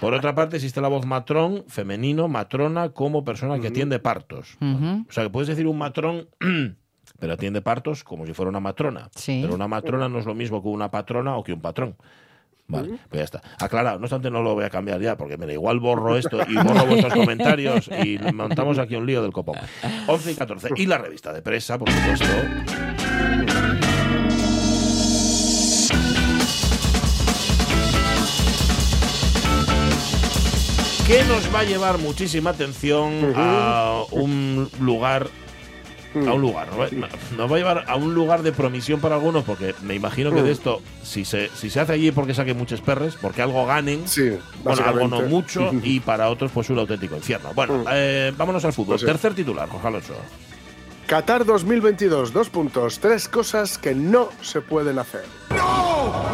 Por 0.00 0.14
otra 0.14 0.36
parte, 0.36 0.54
existe 0.56 0.80
la 0.80 0.86
voz 0.88 1.04
matrón, 1.04 1.64
femenino, 1.66 2.28
matrona, 2.28 2.90
como 2.90 3.24
persona 3.24 3.58
que 3.58 3.66
atiende 3.68 3.98
partos. 3.98 4.56
O 4.60 5.12
sea, 5.12 5.24
que 5.24 5.30
puedes 5.30 5.48
decir 5.48 5.66
un 5.66 5.78
matrón, 5.78 6.28
pero 7.18 7.34
atiende 7.34 7.60
partos 7.60 8.04
como 8.04 8.26
si 8.26 8.32
fuera 8.32 8.48
una 8.48 8.60
matrona. 8.60 9.08
Sí. 9.14 9.40
Pero 9.42 9.54
una 9.54 9.68
matrona 9.68 10.08
no 10.08 10.18
es 10.18 10.26
lo 10.26 10.34
mismo 10.34 10.62
que 10.62 10.68
una 10.68 10.90
patrona 10.90 11.36
o 11.36 11.42
que 11.42 11.52
un 11.52 11.60
patrón. 11.60 11.96
Vale, 12.70 12.98
pues 13.08 13.20
ya 13.20 13.24
está. 13.24 13.42
Aclarado, 13.58 13.98
no 13.98 14.04
obstante 14.04 14.30
no 14.30 14.42
lo 14.42 14.54
voy 14.54 14.64
a 14.64 14.68
cambiar 14.70 15.00
ya, 15.00 15.16
porque 15.16 15.38
mira, 15.38 15.54
igual 15.54 15.80
borro 15.80 16.18
esto 16.18 16.38
y 16.46 16.54
borro 16.54 16.84
vuestros 16.84 17.14
comentarios 17.14 17.88
y 18.04 18.18
montamos 18.34 18.78
aquí 18.78 18.94
un 18.94 19.06
lío 19.06 19.22
del 19.22 19.32
copón. 19.32 19.56
11 20.06 20.32
y 20.32 20.34
14. 20.34 20.68
Y 20.76 20.84
la 20.84 20.98
revista 20.98 21.32
de 21.32 21.40
presa, 21.40 21.78
por 21.78 21.90
supuesto. 21.90 22.26
Que 31.06 31.24
nos 31.24 31.54
va 31.54 31.60
a 31.60 31.64
llevar 31.64 31.96
muchísima 31.96 32.50
atención 32.50 33.32
a 33.34 34.02
un 34.10 34.68
lugar 34.78 35.28
a 36.14 36.32
un 36.32 36.40
lugar. 36.40 36.68
¿no? 36.72 37.06
Nos 37.36 37.50
va 37.50 37.56
a 37.56 37.58
llevar 37.58 37.84
a 37.86 37.96
un 37.96 38.14
lugar 38.14 38.42
de 38.42 38.52
promisión 38.52 39.00
para 39.00 39.16
algunos, 39.16 39.44
porque 39.44 39.74
me 39.82 39.94
imagino 39.94 40.32
que 40.32 40.42
de 40.42 40.52
esto, 40.52 40.80
si 41.02 41.24
se, 41.24 41.50
si 41.54 41.70
se 41.70 41.80
hace 41.80 41.92
allí 41.92 42.10
porque 42.12 42.34
saquen 42.34 42.56
muchos 42.56 42.80
perres, 42.80 43.16
porque 43.20 43.42
algo 43.42 43.66
ganen, 43.66 44.06
Sí, 44.08 44.30
bueno, 44.64 44.82
algo 44.84 45.08
no 45.08 45.22
mucho, 45.22 45.70
y 45.82 46.00
para 46.00 46.28
otros, 46.30 46.50
pues 46.52 46.70
un 46.70 46.78
auténtico 46.78 47.16
infierno. 47.16 47.50
Bueno, 47.54 47.78
Mm. 47.78 47.84
eh, 47.92 48.32
vámonos 48.36 48.64
al 48.64 48.72
fútbol. 48.72 48.92
Pues 48.94 49.02
sí. 49.02 49.06
Tercer 49.06 49.34
titular, 49.34 49.68
Jorge 49.68 49.86
Alonso. 49.88 50.14
Qatar 51.06 51.44
2022, 51.46 52.32
dos 52.34 52.50
puntos, 52.50 52.98
tres 52.98 53.28
cosas 53.28 53.78
que 53.78 53.94
no 53.94 54.28
se 54.42 54.60
pueden 54.60 54.98
hacer. 54.98 55.24
Ajá. 55.50 56.28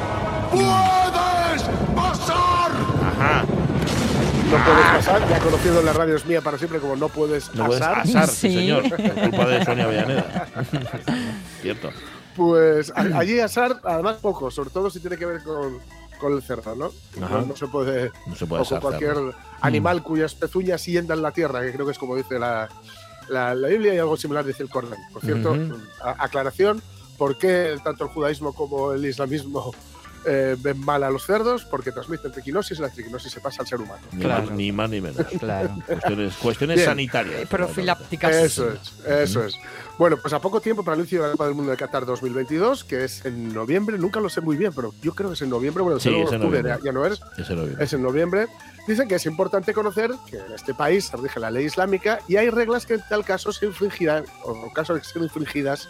No 4.58 4.64
puedes 4.64 4.86
pasar, 4.86 5.28
ya 5.28 5.38
conocido 5.40 5.80
en 5.80 5.86
la 5.86 5.92
radio 5.92 6.16
es 6.16 6.24
mía 6.26 6.40
para 6.40 6.58
siempre 6.58 6.78
como 6.78 6.94
no 6.96 7.08
puedes 7.08 7.52
No 7.54 7.66
puedes 7.66 7.82
asar. 7.82 8.28
sí, 8.28 8.48
Sí. 8.48 8.54
señor. 8.56 8.82
Por 8.88 9.14
culpa 9.30 9.46
de 9.46 9.64
Sonia 9.64 9.84
Avellaneda. 9.84 10.46
Cierto. 11.60 11.90
Pues 12.36 12.92
allí 12.96 13.38
asar, 13.40 13.80
además 13.84 14.16
poco, 14.20 14.50
sobre 14.50 14.70
todo 14.70 14.90
si 14.90 15.00
tiene 15.00 15.16
que 15.16 15.26
ver 15.26 15.42
con, 15.42 15.78
con 16.20 16.32
el 16.34 16.42
cerdo, 16.42 16.74
¿no? 16.74 16.90
Ajá. 17.24 17.40
No, 17.40 17.46
no 17.46 17.56
se 17.56 17.66
puede, 17.68 18.10
No 18.26 18.34
se 18.34 18.46
puede 18.46 18.62
o 18.62 18.64
con 18.64 18.76
asar. 18.78 18.80
cualquier 18.80 19.14
cerdo. 19.14 19.34
animal 19.60 20.02
cuyas 20.02 20.34
pezuñas 20.34 20.84
hiendan 20.84 21.22
la 21.22 21.30
tierra, 21.32 21.60
que 21.62 21.72
creo 21.72 21.86
que 21.86 21.92
es 21.92 21.98
como 21.98 22.16
dice 22.16 22.38
la, 22.38 22.68
la, 23.28 23.54
la 23.54 23.68
Biblia 23.68 23.94
y 23.94 23.98
algo 23.98 24.16
similar 24.16 24.44
dice 24.44 24.62
el 24.64 24.68
Corán. 24.68 24.94
Por 25.12 25.22
cierto, 25.22 25.52
Ujú. 25.52 25.76
a- 26.02 26.24
aclaración, 26.24 26.82
¿por 27.18 27.38
qué 27.38 27.76
tanto 27.84 28.04
el 28.04 28.10
judaísmo 28.10 28.52
como 28.52 28.92
el 28.92 29.04
islamismo 29.04 29.72
eh, 30.26 30.56
ven 30.58 30.78
mal 30.80 31.02
a 31.04 31.10
los 31.10 31.24
cerdos? 31.26 31.64
Porque 31.64 31.92
transmiten 31.92 32.32
triquinosis 32.32 32.78
y 32.78 32.82
la 32.82 32.88
triquinosis 32.88 33.32
se 33.32 33.40
pasa 33.40 33.62
al 33.62 33.68
ser 33.68 33.80
humano. 33.80 34.00
Ni, 34.12 34.22
Claro. 34.24 34.44
más, 34.46 34.52
ni 34.52 34.72
más 34.72 34.90
ni 34.90 35.00
menos. 35.00 35.26
Claro. 35.38 35.76
Cuestiones, 35.86 36.34
cuestiones 36.36 36.76
Bien. 36.76 36.88
sanitarias. 36.88 37.48
Profilácticas. 37.48 38.34
Eso 38.36 38.70
es, 38.70 38.92
eso 39.06 39.44
es. 39.44 39.54
Bueno, 39.98 40.16
pues 40.20 40.34
a 40.34 40.40
poco 40.40 40.60
tiempo 40.60 40.84
para 40.84 40.94
el 40.96 41.00
inicio 41.02 41.20
de 41.22 41.26
la 41.28 41.32
Copa 41.32 41.46
del 41.46 41.54
Mundo 41.54 41.70
de 41.70 41.76
Qatar 41.76 42.04
2022, 42.04 42.82
que 42.84 43.04
es 43.04 43.24
en 43.24 43.54
noviembre, 43.54 43.96
nunca 43.96 44.18
lo 44.20 44.28
sé 44.28 44.40
muy 44.40 44.56
bien, 44.56 44.72
pero 44.74 44.92
yo 45.02 45.14
creo 45.14 45.30
que 45.30 45.34
es 45.34 45.42
en 45.42 45.50
noviembre, 45.50 45.82
bueno, 45.84 46.00
Sí, 46.00 46.08
es 46.08 46.14
en 46.14 46.22
octubre, 46.22 46.40
noviembre. 46.62 46.72
ya, 46.78 46.84
ya 46.84 46.92
no 46.92 47.06
es, 47.06 47.20
Ese 47.38 47.54
lo 47.54 47.66
vi. 47.66 47.74
es 47.78 47.92
en 47.92 48.02
noviembre. 48.02 48.46
Dicen 48.88 49.06
que 49.08 49.14
es 49.14 49.24
importante 49.26 49.72
conocer 49.72 50.10
que 50.28 50.38
en 50.38 50.52
este 50.52 50.74
país 50.74 51.06
se 51.06 51.16
rige 51.16 51.38
la 51.40 51.50
ley 51.50 51.64
islámica 51.66 52.18
y 52.28 52.36
hay 52.36 52.50
reglas 52.50 52.84
que 52.86 52.94
en 52.94 53.02
tal 53.08 53.24
caso 53.24 53.52
se 53.52 53.66
infringirán, 53.66 54.24
o 54.42 54.64
en 54.66 54.70
caso 54.74 54.94
de 54.94 55.00
que 55.00 55.06
sean 55.06 55.24
infringidas, 55.24 55.88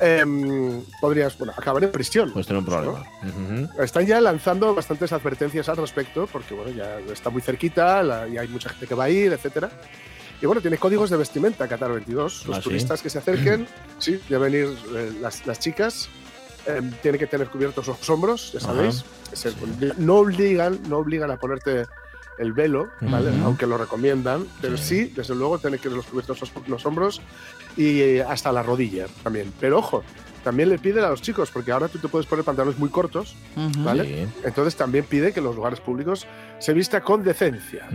em, 0.00 0.82
podrías, 1.00 1.36
bueno, 1.38 1.52
acabar 1.56 1.82
en 1.84 1.92
prisión. 1.92 2.32
Pues 2.32 2.46
tener 2.46 2.60
un 2.60 2.66
problema. 2.66 3.04
Ujú. 3.22 3.82
Están 3.82 4.06
ya 4.06 4.20
lanzando 4.20 4.74
bastantes 4.74 5.12
advertencias 5.12 5.68
al 5.68 5.76
respecto, 5.76 6.26
porque 6.26 6.54
bueno, 6.54 6.70
ya 6.70 6.98
está 7.12 7.30
muy 7.30 7.42
cerquita 7.42 8.02
la- 8.02 8.26
y 8.28 8.38
hay 8.38 8.48
mucha 8.48 8.68
gente 8.70 8.86
que 8.86 8.94
va 8.94 9.04
a 9.04 9.10
ir, 9.10 9.32
etcétera. 9.32 9.70
Y 10.42 10.46
bueno, 10.46 10.62
tiene 10.62 10.78
códigos 10.78 11.10
de 11.10 11.18
vestimenta 11.18 11.68
Qatar 11.68 11.92
22. 11.92 12.46
Los 12.46 12.56
¿Ah, 12.56 12.60
sí? 12.62 12.64
turistas 12.68 13.02
que 13.02 13.10
se 13.10 13.18
acerquen, 13.18 13.66
sí, 13.98 14.18
deben 14.28 14.54
ir 14.54 14.68
eh, 14.96 15.12
las, 15.20 15.46
las 15.46 15.58
chicas, 15.60 16.08
eh, 16.66 16.80
tienen 17.02 17.18
que 17.18 17.26
tener 17.26 17.48
cubiertos 17.48 17.86
los 17.86 18.08
hombros, 18.08 18.52
ya 18.52 18.60
sabéis. 18.60 19.04
Se- 19.34 19.52
no 19.98 20.16
obligan, 20.16 20.78
no 20.88 20.96
obligan 20.98 21.30
a 21.30 21.36
ponerte 21.36 21.84
el 22.38 22.54
velo, 22.54 22.88
¿vale? 23.02 23.30
Ujú. 23.32 23.44
aunque 23.44 23.66
lo 23.66 23.76
recomiendan, 23.76 24.46
pero 24.62 24.78
Sí. 24.78 25.04
sí, 25.04 25.12
desde 25.14 25.34
luego, 25.34 25.58
tienen 25.58 25.78
que 25.78 25.82
tener 25.84 25.98
los 25.98 26.06
cubiertos 26.06 26.40
los, 26.40 26.50
los 26.68 26.86
hombros 26.86 27.20
y 27.76 28.00
eh, 28.00 28.22
hasta 28.22 28.52
la 28.52 28.62
rodilla 28.62 29.06
también. 29.22 29.52
Pero 29.60 29.78
ojo, 29.78 30.02
también 30.42 30.68
le 30.68 30.78
piden 30.78 31.04
a 31.04 31.10
los 31.10 31.22
chicos, 31.22 31.50
porque 31.50 31.72
ahora 31.72 31.88
tú 31.88 31.98
te 31.98 32.08
puedes 32.08 32.26
poner 32.26 32.44
pantalones 32.44 32.78
muy 32.78 32.88
cortos. 32.88 33.36
¿vale? 33.78 34.04
Sí. 34.04 34.32
entonces 34.44 34.76
también 34.76 35.04
pide 35.04 35.32
que 35.32 35.40
en 35.40 35.44
los 35.44 35.56
lugares 35.56 35.80
públicos 35.80 36.26
se 36.58 36.72
vista 36.72 37.02
con 37.02 37.22
decencia. 37.22 37.88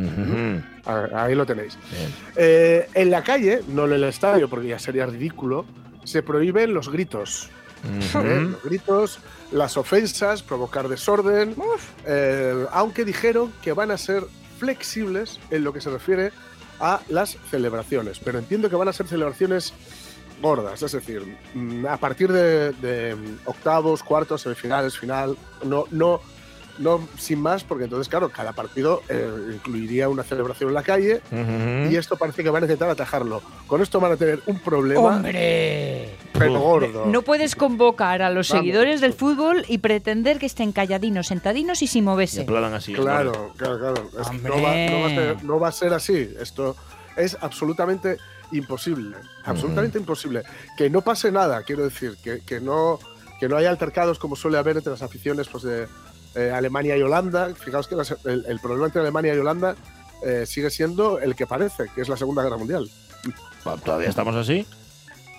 Ah, 0.86 1.08
Ahí 1.13 1.36
lo 1.36 1.46
tenéis. 1.46 1.77
Eh, 2.36 2.88
en 2.94 3.12
la 3.12 3.24
calle, 3.24 3.62
no 3.67 3.86
en 3.86 3.94
el 3.94 4.03
estadio, 4.03 4.50
porque 4.50 4.67
ya 4.67 4.79
sería 4.79 5.05
ridículo, 5.05 5.65
se 6.03 6.22
prohíben 6.22 6.74
los 6.74 6.89
gritos. 6.89 7.50
¿eh? 7.84 8.48
Los 8.51 8.63
gritos, 8.63 9.20
las 9.51 9.77
ofensas, 9.77 10.44
provocar 10.44 10.88
desorden, 10.88 11.55
eh, 12.05 12.65
aunque 12.72 13.05
dijeron 13.05 13.51
que 13.62 13.74
van 13.74 13.91
a 13.91 13.98
ser 13.98 14.24
flexibles 14.60 15.39
en 15.51 15.63
lo 15.63 15.74
que 15.74 15.82
se 15.82 15.89
refiere 15.89 16.27
a 16.27 16.32
las 17.10 17.38
celebraciones. 17.50 18.20
Pero 18.20 18.39
entiendo 18.39 18.70
que 18.70 18.75
van 18.75 18.88
a 18.88 18.94
ser 18.94 19.08
celebraciones 19.08 19.74
gordas, 20.41 20.82
es 20.82 20.91
decir, 20.91 21.38
mm, 21.53 21.86
a 21.86 21.98
partir 21.98 22.32
de, 22.32 23.15
octavos, 23.46 24.03
cuartos, 24.03 24.41
semifinales, 24.41 24.98
final, 24.98 25.38
no, 25.63 25.86
no, 25.91 26.22
no 26.79 27.08
sin 27.17 27.41
más, 27.41 27.63
porque 27.63 27.86
entonces, 27.86 28.10
claro, 28.10 28.29
cada 28.29 28.53
partido 28.53 29.01
eh, 29.10 29.29
incluiría 29.53 30.10
una 30.10 30.24
celebración 30.24 30.70
en 30.70 30.74
la 30.75 30.84
calle 30.84 31.22
Ujú. 31.32 31.91
y 31.91 31.96
esto 31.96 32.15
parece 32.17 32.44
que 32.44 32.50
van 32.50 32.63
a 32.63 32.65
intentar 32.65 32.89
atajarlo. 32.89 33.41
Con 33.67 33.82
esto 33.82 34.00
van 34.00 34.12
a 34.13 34.17
tener 34.17 34.41
un 34.46 34.60
problema, 34.60 35.01
¡Hombre! 35.17 36.15
pero 36.34 36.60
gordo. 36.60 37.05
No 37.05 37.22
puedes 37.22 37.55
convocar 37.55 38.22
a 38.22 38.29
los 38.29 38.50
Vamos. 38.50 38.62
seguidores 38.63 39.01
del 39.01 39.13
fútbol 39.13 39.65
y 39.67 39.77
pretender 39.77 40.38
que 40.39 40.46
estén 40.46 40.72
calladinos, 40.72 41.27
sentadinos 41.27 41.82
y 41.82 41.88
sin 41.88 42.03
Se 42.03 42.05
moverse. 42.05 42.46
así. 42.74 42.94
Claro, 42.94 43.53
claro, 43.58 43.79
claro. 43.79 44.10
Es 44.22 44.27
que 44.29 44.38
no, 44.39 44.62
va, 44.62 44.75
no 44.89 45.00
va 45.01 45.08
a 45.08 45.10
ser, 45.10 45.44
no 45.44 45.60
va 45.60 45.67
a 45.67 45.72
ser 45.72 45.94
así. 45.94 46.29
Esto 46.39 46.75
es 47.15 47.38
absolutamente 47.41 48.17
imposible. 48.51 49.17
Absolutamente 49.46 49.98
imposible. 49.98 50.44
Que 50.77 50.89
no 50.89 51.01
pase 51.01 51.32
nada, 51.32 51.63
quiero 51.63 51.84
decir. 51.84 52.17
Que, 52.24 52.41
que 52.41 52.60
no. 52.60 53.00
que 53.39 53.48
no 53.50 53.58
haya 53.58 53.70
altercados 53.70 54.20
como 54.20 54.36
suele 54.36 54.58
haber 54.58 54.77
entre 54.77 54.91
las 54.91 55.01
aficiones 55.01 55.48
pues, 55.48 55.63
de 55.63 55.88
eh, 56.36 56.51
Alemania 56.51 56.98
y 56.98 57.01
Holanda. 57.01 57.50
Fijaos 57.56 57.88
que 57.88 57.96
las- 57.96 58.15
el, 58.25 58.46
el 58.48 58.60
problema 58.60 58.86
entre 58.88 59.01
Alemania 59.01 59.34
y 59.36 59.38
Holanda 59.38 59.75
eh, 60.24 60.46
sigue 60.46 60.70
siendo 60.70 61.20
el 61.20 61.36
que 61.36 61.46
parece, 61.48 61.86
que 61.94 62.01
es 62.01 62.10
la 62.10 62.18
Segunda 62.18 62.44
Guerra 62.44 62.58
Mundial. 62.58 62.89
¿Todavía 63.84 64.10
estamos 64.10 64.36
así? 64.36 64.65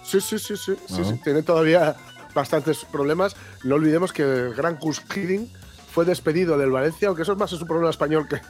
Sí, 0.05 0.21
sí, 0.21 0.39
sí, 0.39 0.57
sí, 0.57 0.77
sí, 0.89 1.05
sí, 1.05 1.21
tienen 1.25 1.45
todavía 1.45 1.97
bastantes 2.35 2.85
problemas. 2.85 3.35
No 3.65 3.75
olvidemos 3.77 4.13
que 4.13 4.23
el 4.23 4.55
gran 4.55 4.77
Gus 4.79 5.03
Hiddink 5.15 5.49
fue 5.91 6.05
despedido 6.05 6.59
del 6.59 6.71
Valencia, 6.71 7.09
aunque 7.09 7.23
eso 7.23 7.33
es 7.33 7.39
más 7.39 7.53
es 7.53 7.61
un 7.61 7.67
problema 7.67 7.91
español 7.91 8.29
que, 8.29 8.41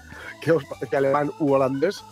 que, 0.42 0.52
que 0.90 0.96
alemán 0.96 1.30
u 1.38 1.52
holandés. 1.52 2.02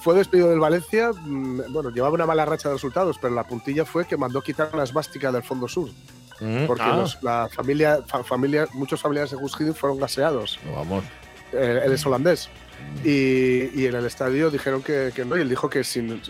Fue 0.00 0.14
despedido 0.14 0.48
del 0.48 0.60
Valencia, 0.60 1.10
mm, 1.12 1.72
bueno, 1.72 1.90
llevaba 1.90 2.14
una 2.14 2.26
mala 2.26 2.44
racha 2.44 2.68
de 2.68 2.74
resultados, 2.76 3.18
pero 3.20 3.34
la 3.34 3.44
puntilla 3.44 3.84
fue 3.84 4.06
que 4.06 4.16
mandó 4.16 4.40
quitar 4.42 4.74
la 4.74 4.84
esvástica 4.84 5.32
del 5.32 5.42
fondo 5.42 5.66
sur, 5.68 5.90
Mm, 6.40 6.66
porque 6.66 6.82
ah, 6.84 6.96
los- 6.96 7.22
la 7.22 7.48
familia, 7.52 8.00
fa- 8.06 8.22
familia, 8.24 8.66
muchos 8.74 9.00
familiares 9.00 9.30
de 9.30 9.36
Gus 9.36 9.58
Hiddink 9.58 9.74
fueron 9.76 9.98
gaseados. 9.98 10.58
Vamos. 10.74 11.04
Eh, 11.52 11.82
él 11.84 11.92
es 11.92 12.04
holandés. 12.06 12.48
Y, 13.04 13.70
y 13.80 13.86
en 13.86 13.94
el 13.94 14.04
estadio 14.06 14.50
dijeron 14.50 14.82
que, 14.82 15.10
que 15.14 15.24
no, 15.24 15.36
y 15.36 15.40
él 15.40 15.48
dijo 15.48 15.68
que 15.68 15.82
sin, 15.82 16.10
en, 16.10 16.22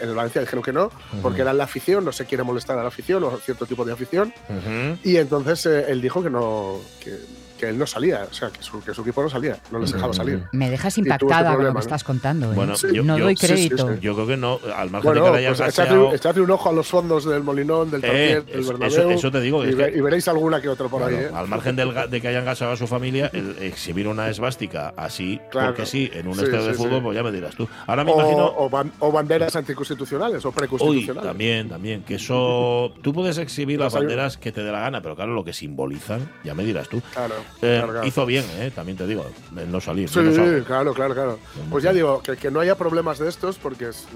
el 0.00 0.14
Valencia 0.14 0.40
dijeron 0.40 0.62
que 0.62 0.72
no, 0.72 0.90
porque 1.22 1.42
era 1.42 1.52
la 1.52 1.64
afición, 1.64 2.04
no 2.04 2.12
se 2.12 2.24
quiere 2.24 2.42
molestar 2.42 2.78
a 2.78 2.82
la 2.82 2.88
afición 2.88 3.22
o 3.24 3.28
a 3.28 3.36
cierto 3.38 3.66
tipo 3.66 3.84
de 3.84 3.92
afición. 3.92 4.32
Ujú. 4.48 4.98
Y 5.04 5.16
entonces 5.16 5.66
eh, 5.66 5.86
él 5.88 6.00
dijo 6.00 6.22
que 6.22 6.30
no, 6.30 6.78
que, 7.00 7.16
que 7.58 7.68
él 7.68 7.76
no 7.78 7.86
salía, 7.86 8.26
o 8.30 8.32
sea, 8.34 8.50
que 8.50 8.62
su, 8.62 8.82
que 8.82 8.94
su 8.94 9.02
equipo 9.02 9.22
no 9.22 9.28
salía, 9.28 9.58
no 9.70 9.78
les 9.80 9.92
dejaba 9.92 10.14
salir. 10.14 10.44
Me 10.52 10.70
dejas 10.70 10.94
ese 10.94 11.00
impactada 11.00 11.54
con 11.56 11.64
lo 11.64 11.74
que 11.74 11.80
estás 11.80 12.04
contando. 12.04 12.52
¿eh? 12.52 12.54
Bueno, 12.54 12.76
Sí, 12.76 12.86
yo, 12.94 13.02
no 13.02 13.18
yo- 13.18 13.24
doy 13.24 13.36
sí, 13.36 13.46
sí, 13.46 13.52
crédito. 13.52 13.88
sí. 13.94 14.00
yo 14.00 14.14
creo 14.14 14.26
que 14.26 14.36
no, 14.36 14.60
al 14.76 14.90
margen 14.90 15.10
Bueno, 15.12 15.24
de 15.24 15.26
que 15.26 15.32
le 15.32 15.38
hayan 15.46 15.56
pues 15.56 15.68
echadle, 15.74 15.90
gaseado- 15.96 16.14
echadle 16.14 16.42
un 16.42 16.50
ojo 16.52 16.68
a 16.68 16.72
los 16.72 16.86
fondos 16.86 17.24
del 17.24 17.42
Molinón, 17.42 17.90
del 17.90 18.04
Eh, 18.04 18.06
Tartier, 18.06 18.44
del 18.46 18.60
eso- 18.60 18.68
Bernabéu. 18.72 18.98
eso- 18.98 19.10
eso 19.10 19.30
te 19.32 19.40
digo, 19.40 19.64
Y, 19.64 19.68
es 19.70 19.76
ve- 19.76 19.90
que- 19.92 19.98
y 19.98 20.00
veréis 20.00 20.28
alguna 20.28 20.60
que 20.60 20.68
otra 20.68 20.88
por 20.88 21.02
ahí. 21.02 21.14
Claro, 21.16 21.26
¿eh? 21.28 21.38
Al 21.38 21.48
margen 21.48 21.76
del 21.76 21.92
de 22.10 22.20
que 22.20 22.28
hayan 22.28 22.44
gasado 22.44 22.72
a 22.72 22.76
su 22.76 22.86
familia, 22.86 23.30
el 23.32 23.56
exhibir 23.60 24.06
una 24.08 24.28
esvástica 24.30 24.94
así, 24.96 25.40
Claro. 25.50 25.68
porque 25.68 25.86
sí, 25.86 26.10
en 26.14 26.28
un 26.28 26.34
Sí, 26.36 26.44
estadio 26.44 26.64
de 26.66 26.74
fútbol, 26.74 26.98
sí. 26.98 27.00
pues 27.02 27.16
ya 27.16 27.22
me 27.22 27.32
dirás 27.32 27.54
tú. 27.56 27.68
Ahora 27.86 28.04
me 28.04 28.12
O, 28.12 28.14
imagino. 28.20 28.54
o 28.56 28.70
ban- 28.70 28.92
o 29.00 29.10
banderas 29.12 29.56
anticonstitucionales 29.56 30.44
o 30.44 30.48
Uy, 30.48 30.54
preconstitucionales. 30.54 31.28
también, 31.28 31.68
también. 31.68 32.02
Que 32.04 32.14
eso. 32.16 32.92
Tú 33.02 33.12
puedes 33.12 33.38
exhibir 33.38 33.78
las 33.78 33.88
Las 33.88 34.02
banderas 34.02 34.36
que 34.36 34.52
te 34.52 34.62
dé 34.62 34.70
la 34.70 34.80
gana, 34.80 35.00
pero 35.00 35.16
claro, 35.16 35.32
lo 35.32 35.42
que 35.44 35.52
simbolizan, 35.54 36.28
ya 36.44 36.54
me 36.54 36.62
dirás 36.64 36.88
tú. 36.88 37.00
Claro, 37.14 37.34
Eh, 37.60 37.76
claro, 37.78 37.92
claro. 37.92 38.06
Hizo 38.06 38.24
bien, 38.26 38.44
eh, 38.58 38.70
también 38.74 38.96
te 38.96 39.06
digo, 39.06 39.26
en 39.56 39.72
no 39.72 39.80
salir. 39.80 40.08
Sí, 40.08 40.20
no 40.20 40.64
claro, 40.64 40.94
claro, 40.94 41.14
claro. 41.14 41.38
Pues 41.70 41.82
ya 41.84 41.92
digo, 41.92 42.22
que, 42.22 42.36
que 42.36 42.50
no 42.50 42.60
haya 42.60 42.76
problemas 42.76 43.18
de 43.18 43.28
estos 43.28 43.58
porque 43.58 43.88
es, 43.88 44.06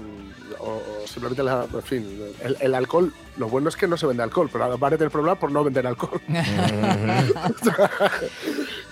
o, 0.59 0.65
o 1.03 1.07
simplemente, 1.07 1.43
la- 1.43 1.65
en 1.73 1.81
fin, 1.83 2.21
el, 2.41 2.57
el 2.59 2.73
alcohol, 2.75 3.11
lo 3.37 3.49
bueno 3.49 3.67
es 3.69 3.75
que 3.75 3.87
no 3.87 3.97
se 3.97 4.05
vende 4.07 4.23
alcohol, 4.23 4.49
pero 4.51 4.77
van 4.77 4.93
a 4.93 4.97
tener 4.97 5.11
problemas 5.11 5.39
por 5.39 5.51
no 5.51 5.63
vender 5.63 5.85
alcohol. 5.87 6.21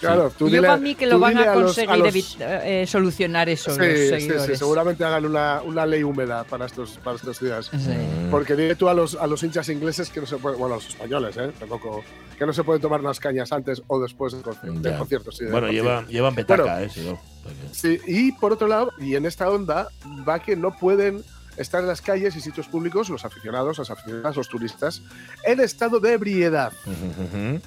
claro, 0.02 0.32
tú 0.38 0.50
Yo 0.50 0.58
dile- 0.58 0.68
para 0.68 0.78
mí 0.82 0.96
que 0.96 1.06
lo 1.06 1.18
van 1.20 1.34
dile 1.36 1.48
a 1.48 1.56
los- 1.56 1.64
conseguir 1.76 1.98
los- 1.98 2.38
eh, 2.42 2.86
solucionar 2.88 3.48
eso 3.48 3.72
Sí, 3.74 3.80
los 3.80 3.88
sí, 3.88 4.08
seguidores. 4.10 4.46
sí, 4.46 4.56
seguramente 4.58 5.06
hagan 5.06 5.26
una, 5.26 5.62
una 5.64 5.86
ley 5.86 6.04
húmeda 6.04 6.44
para 6.44 6.66
estos, 6.66 6.98
para 7.04 7.16
estos 7.16 7.40
días. 7.40 7.70
Sí. 7.72 7.96
Porque 8.30 8.56
dile 8.56 8.76
tú 8.76 8.90
a 8.90 8.94
los, 8.94 9.16
a 9.16 9.26
los 9.28 9.42
hinchas 9.44 9.70
ingleses 9.70 10.10
que 10.10 10.20
no 10.20 10.26
se 10.26 10.36
pueden, 10.38 10.60
bueno, 10.60 10.76
a 10.76 10.78
los 10.78 10.88
españoles, 10.90 11.38
¿eh? 11.38 11.52
Tampoco, 11.58 12.04
que 12.38 12.46
no 12.46 12.52
se 12.54 12.64
pueden 12.64 12.82
tomar 12.82 13.02
las 13.02 13.20
cañas 13.20 13.52
antes 13.54 13.82
o 13.88 14.00
después 14.02 14.34
del 14.34 14.42
concierto. 14.42 14.80
del 14.82 14.98
concierto, 14.98 15.32
sí, 15.32 15.44
del 15.46 15.54
Bueno, 15.54 15.72
llevan, 15.72 16.08
llevan 16.08 16.36
petaca, 16.36 16.64
Bueno. 16.64 16.80
eh, 16.80 16.90
si 16.90 17.02
no. 17.02 17.20
Porque- 17.44 17.58
Sí, 17.72 18.00
y 18.08 18.32
por 18.34 18.52
otro 18.54 18.68
lado, 18.68 18.92
y 19.00 19.16
en 19.16 19.26
esta 19.26 19.50
onda, 19.50 19.88
va 20.28 20.40
que 20.40 20.56
no 20.56 20.78
pueden 20.78 21.24
estar 21.58 21.82
en 21.82 21.88
las 21.88 22.02
calles 22.02 22.36
y 22.36 22.42
sitios 22.42 22.68
públicos 22.68 23.10
los 23.10 23.26
aficionados, 23.26 23.78
las 23.78 23.90
aficionadas, 23.92 24.36
los 24.38 24.48
turistas, 24.48 25.02
en 25.44 25.60
estado 25.60 26.00
de 26.00 26.14
ebriedad. 26.14 26.72
Ujú. 26.86 27.60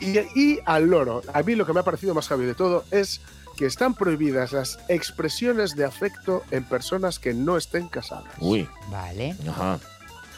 Y, 0.00 0.18
y 0.38 0.58
al 0.64 0.86
loro, 0.86 1.22
a 1.32 1.42
mí 1.42 1.54
lo 1.54 1.66
que 1.66 1.72
me 1.72 1.80
ha 1.80 1.82
parecido 1.82 2.14
más 2.14 2.28
heavy 2.28 2.46
de 2.46 2.54
todo 2.54 2.84
es 2.90 3.20
que 3.56 3.66
están 3.66 3.94
prohibidas 3.94 4.52
las 4.52 4.78
expresiones 4.88 5.76
de 5.76 5.84
afecto 5.84 6.42
en 6.50 6.64
personas 6.64 7.18
que 7.18 7.34
no 7.34 7.56
estén 7.58 7.88
casadas. 7.88 8.32
Uy, 8.38 8.66
Vale. 8.90 9.36
ajá. 9.48 9.78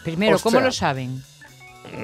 Primero, 0.02 0.36
O 0.36 0.40
¿cómo 0.40 0.58
sea, 0.58 0.66
lo 0.66 0.72
saben? 0.72 1.22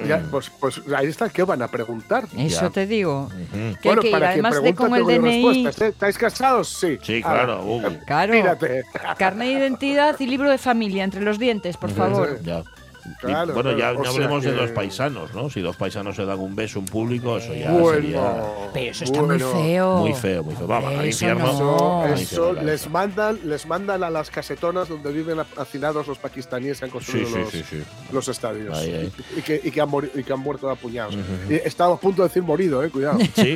Ya, 0.07 0.21
pues, 0.29 0.49
pues 0.59 0.81
ahí 0.95 1.07
está, 1.07 1.29
¿qué 1.29 1.41
van 1.43 1.61
a 1.61 1.67
preguntar? 1.67 2.25
Eso 2.37 2.61
Ya. 2.63 2.69
te 2.69 2.85
digo. 2.85 3.23
Ujú. 3.25 3.77
Que 3.81 3.89
hay 3.89 3.95
que 3.97 4.11
para 4.11 4.33
quien 4.33 4.45
además 4.45 4.55
de 4.61 4.73
pregunta, 4.73 4.99
con 5.01 5.11
el 5.11 5.21
DNI. 5.21 5.65
¿eh? 5.67 5.71
¿Estáis 5.87 6.17
casados? 6.17 6.67
Sí. 6.79 6.97
Sí, 7.01 7.21
Ala, 7.25 7.43
claro. 7.45 7.63
uy. 7.65 7.97
Claro. 8.05 8.33
Mírate. 8.33 8.83
Carne 9.17 9.45
de 9.47 9.51
identidad 9.53 10.15
y 10.19 10.27
libro 10.27 10.49
de 10.51 10.57
familia 10.57 11.03
entre 11.05 11.21
los 11.21 11.39
dientes, 11.39 11.77
por 11.77 11.91
favor. 11.91 12.39
Ya. 12.43 12.63
Y, 13.09 13.15
Claro, 13.25 13.53
bueno, 13.53 13.77
ya 13.77 13.93
no 13.93 14.07
hablemos 14.07 14.43
de 14.43 14.51
que- 14.51 14.55
dos 14.57 14.69
paisanos, 14.71 15.33
¿no? 15.33 15.49
Si 15.49 15.61
dos 15.61 15.75
paisanos 15.75 16.15
se 16.15 16.25
dan 16.25 16.39
un 16.39 16.55
beso 16.55 16.79
en 16.79 16.85
público, 16.85 17.37
eso 17.37 17.53
ya 17.53 17.71
Bueno, 17.71 17.95
sería 18.01 18.43
Pero 18.73 18.91
eso 18.91 19.03
está 19.03 19.21
bueno. 19.21 19.45
muy 19.53 19.63
feo. 19.63 19.97
muy 19.97 20.13
feo, 20.13 20.43
muy 20.43 20.55
feo. 20.55 20.67
Vamos, 20.67 20.89
al 20.93 21.05
Eso 21.05 21.25
infierno. 21.25 21.59
no. 21.59 22.05
Eso 22.13 22.21
infierno, 22.51 22.61
les 22.63 22.89
mandan, 22.89 23.39
les 23.43 23.65
mandan 23.65 24.03
a 24.03 24.09
las 24.09 24.29
casetonas 24.29 24.87
donde 24.89 25.11
viven 25.11 25.39
hacinados 25.57 26.07
los 26.07 26.17
pakistaníes 26.17 26.79
que 26.79 26.85
han 26.85 26.89
Sí, 26.91 26.93
construido 26.93 27.27
sí, 27.29 27.37
los, 27.39 27.49
sí, 27.51 27.63
sí. 27.69 27.83
los 28.11 28.27
estadios. 28.27 28.77
Ahí, 28.77 28.93
ahí. 28.93 29.11
Y, 29.37 29.41
que, 29.41 29.61
y 29.63 29.71
que 29.71 29.81
han 29.81 29.89
y 30.15 30.23
que 30.23 30.33
han 30.33 30.39
muerto 30.39 30.69
a 30.69 30.75
puñados. 30.75 31.15
Y 31.49 31.55
estaba 31.55 31.95
a 31.95 31.97
punto 31.97 32.21
de 32.21 32.27
decir 32.29 32.43
morido, 32.43 32.83
eh, 32.83 32.89
cuidado. 32.89 33.19
Sí. 33.35 33.55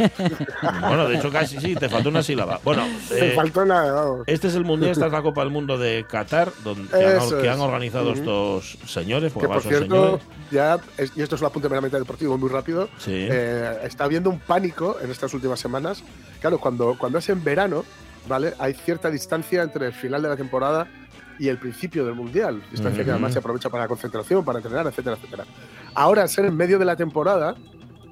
bueno, 0.81 1.07
de 1.07 1.17
hecho, 1.17 1.31
casi 1.31 1.60
sí, 1.60 1.75
te 1.75 1.89
faltó 1.89 2.10
una 2.10 2.24
sílaba. 2.24 2.60
Bueno, 2.63 2.88
Me 3.12 3.27
eh, 3.27 3.31
faltó 3.36 3.65
nada. 3.65 3.91
vamos. 3.93 4.24
este 4.27 4.48
es 4.48 4.55
el 4.55 4.65
mundial, 4.65 4.91
esta 4.91 5.05
es 5.07 5.12
la 5.12 5.22
Copa 5.22 5.41
del 5.41 5.51
Mundo 5.51 5.77
de 5.77 6.05
Qatar, 6.10 6.51
donde, 6.63 6.89
que, 6.89 6.95
han, 7.05 7.17
Eso 7.17 7.41
que 7.41 7.50
han 7.50 7.60
organizado 7.60 8.10
Ujú. 8.12 8.19
estos 8.19 8.77
señores, 8.86 9.31
porque 9.33 9.42
Que 9.47 9.53
por 9.53 9.62
cierto, 9.63 10.19
señores. 10.19 10.21
ya, 10.51 10.79
es- 10.97 11.12
y 11.15 11.21
esto 11.21 11.35
es 11.35 11.41
un 11.41 11.47
apunte 11.47 11.69
meramente 11.69 11.97
deportivo 11.97 12.38
muy 12.38 12.50
rápido, 12.50 12.89
Sí. 12.97 13.12
eh, 13.29 13.79
está 13.83 14.03
habiendo 14.05 14.29
un 14.29 14.39
pánico 14.39 14.97
en 15.01 15.09
estas 15.12 15.33
últimas 15.33 15.59
semanas. 15.59 16.03
Claro, 16.41 16.59
cuando, 16.59 16.95
cuando 16.97 17.17
es 17.19 17.29
en 17.29 17.43
verano, 17.43 17.83
¿vale? 18.27 18.53
Hay 18.59 18.73
cierta 18.73 19.09
distancia 19.09 19.63
entre 19.63 19.88
el 19.88 19.93
final 19.93 20.21
de 20.21 20.29
la 20.29 20.35
temporada 20.38 20.88
y 21.39 21.47
el 21.47 21.57
principio 21.57 22.05
del 22.05 22.15
mundial. 22.15 22.62
Distancia 22.71 23.03
que 23.03 23.09
Ujú. 23.09 23.15
además 23.15 23.33
se 23.33 23.39
aprovecha 23.39 23.69
para 23.69 23.83
la 23.83 23.88
concentración, 23.88 24.45
para 24.45 24.59
entrenar, 24.59 24.85
etcétera, 24.88 25.15
etcétera. 25.17 25.45
Ahora, 25.95 26.21
al 26.23 26.29
ser 26.29 26.45
en 26.45 26.55
medio 26.55 26.77
de 26.79 26.85
la 26.85 26.95
temporada, 26.95 27.55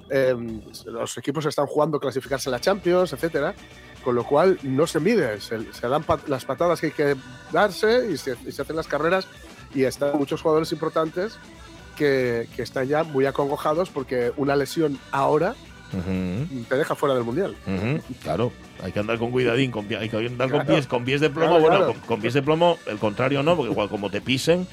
eh, 0.09 0.35
los 0.87 1.17
equipos 1.17 1.45
están 1.45 1.67
jugando 1.67 1.99
clasificarse 1.99 2.49
a 2.49 2.51
la 2.51 2.59
Champions, 2.59 3.13
etcétera. 3.13 3.53
Con 4.03 4.15
lo 4.15 4.23
cual 4.25 4.57
no 4.63 4.87
se 4.87 4.99
mide, 4.99 5.39
se, 5.39 5.71
se 5.71 5.87
dan 5.87 6.01
pat- 6.01 6.27
las 6.27 6.43
patadas 6.43 6.81
que 6.81 6.87
hay 6.87 6.91
que 6.91 7.15
darse 7.51 8.11
y 8.11 8.17
se, 8.17 8.35
y 8.47 8.51
se 8.51 8.63
hacen 8.63 8.75
las 8.75 8.87
carreras. 8.87 9.27
Y 9.73 9.83
están 9.83 10.17
muchos 10.17 10.41
jugadores 10.41 10.71
importantes 10.71 11.37
que, 11.95 12.47
que 12.55 12.61
están 12.63 12.87
ya 12.87 13.03
muy 13.03 13.25
acongojados 13.25 13.89
porque 13.89 14.31
una 14.37 14.55
lesión 14.55 14.97
ahora 15.11 15.55
Ujú, 15.93 16.63
te 16.69 16.75
deja 16.77 16.95
fuera 16.95 17.15
del 17.15 17.23
mundial. 17.25 17.53
ujú, 17.67 18.01
Claro, 18.23 18.51
hay 18.81 18.93
que 18.93 18.99
andar 18.99 19.17
con 19.17 19.29
cuidadín, 19.31 19.71
con 19.71 19.85
hay 19.93 20.07
que 20.09 20.17
andar 20.17 20.49
con 20.49 20.59
Claro. 20.61 20.65
pies, 20.73 20.87
con 20.87 21.03
pies 21.03 21.19
de 21.19 21.29
plomo. 21.29 21.49
Claro, 21.57 21.61
bueno, 21.61 21.77
claro. 21.79 21.93
Con, 21.93 22.01
con 22.01 22.21
pies 22.21 22.33
de 22.33 22.41
plomo, 22.41 22.77
el 22.87 22.97
contrario 22.97 23.43
no, 23.43 23.55
porque 23.57 23.71
igual 23.71 23.89
como 23.89 24.09
te 24.09 24.21
pisen, 24.21 24.65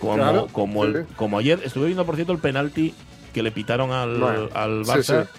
como, 0.00 0.48
como, 0.48 0.84
el- 0.84 1.06
sí. 1.06 1.12
como 1.16 1.38
ayer, 1.38 1.60
estuve 1.64 1.86
viendo 1.86 2.04
por 2.04 2.16
cierto 2.16 2.32
el 2.32 2.38
penalti 2.40 2.92
que 3.32 3.42
le 3.44 3.52
pitaron 3.52 3.92
al, 3.92 4.18
Bueno, 4.18 4.48
al 4.54 4.84
sí, 4.84 4.90
Barça. 4.90 5.24
sí. 5.24 5.30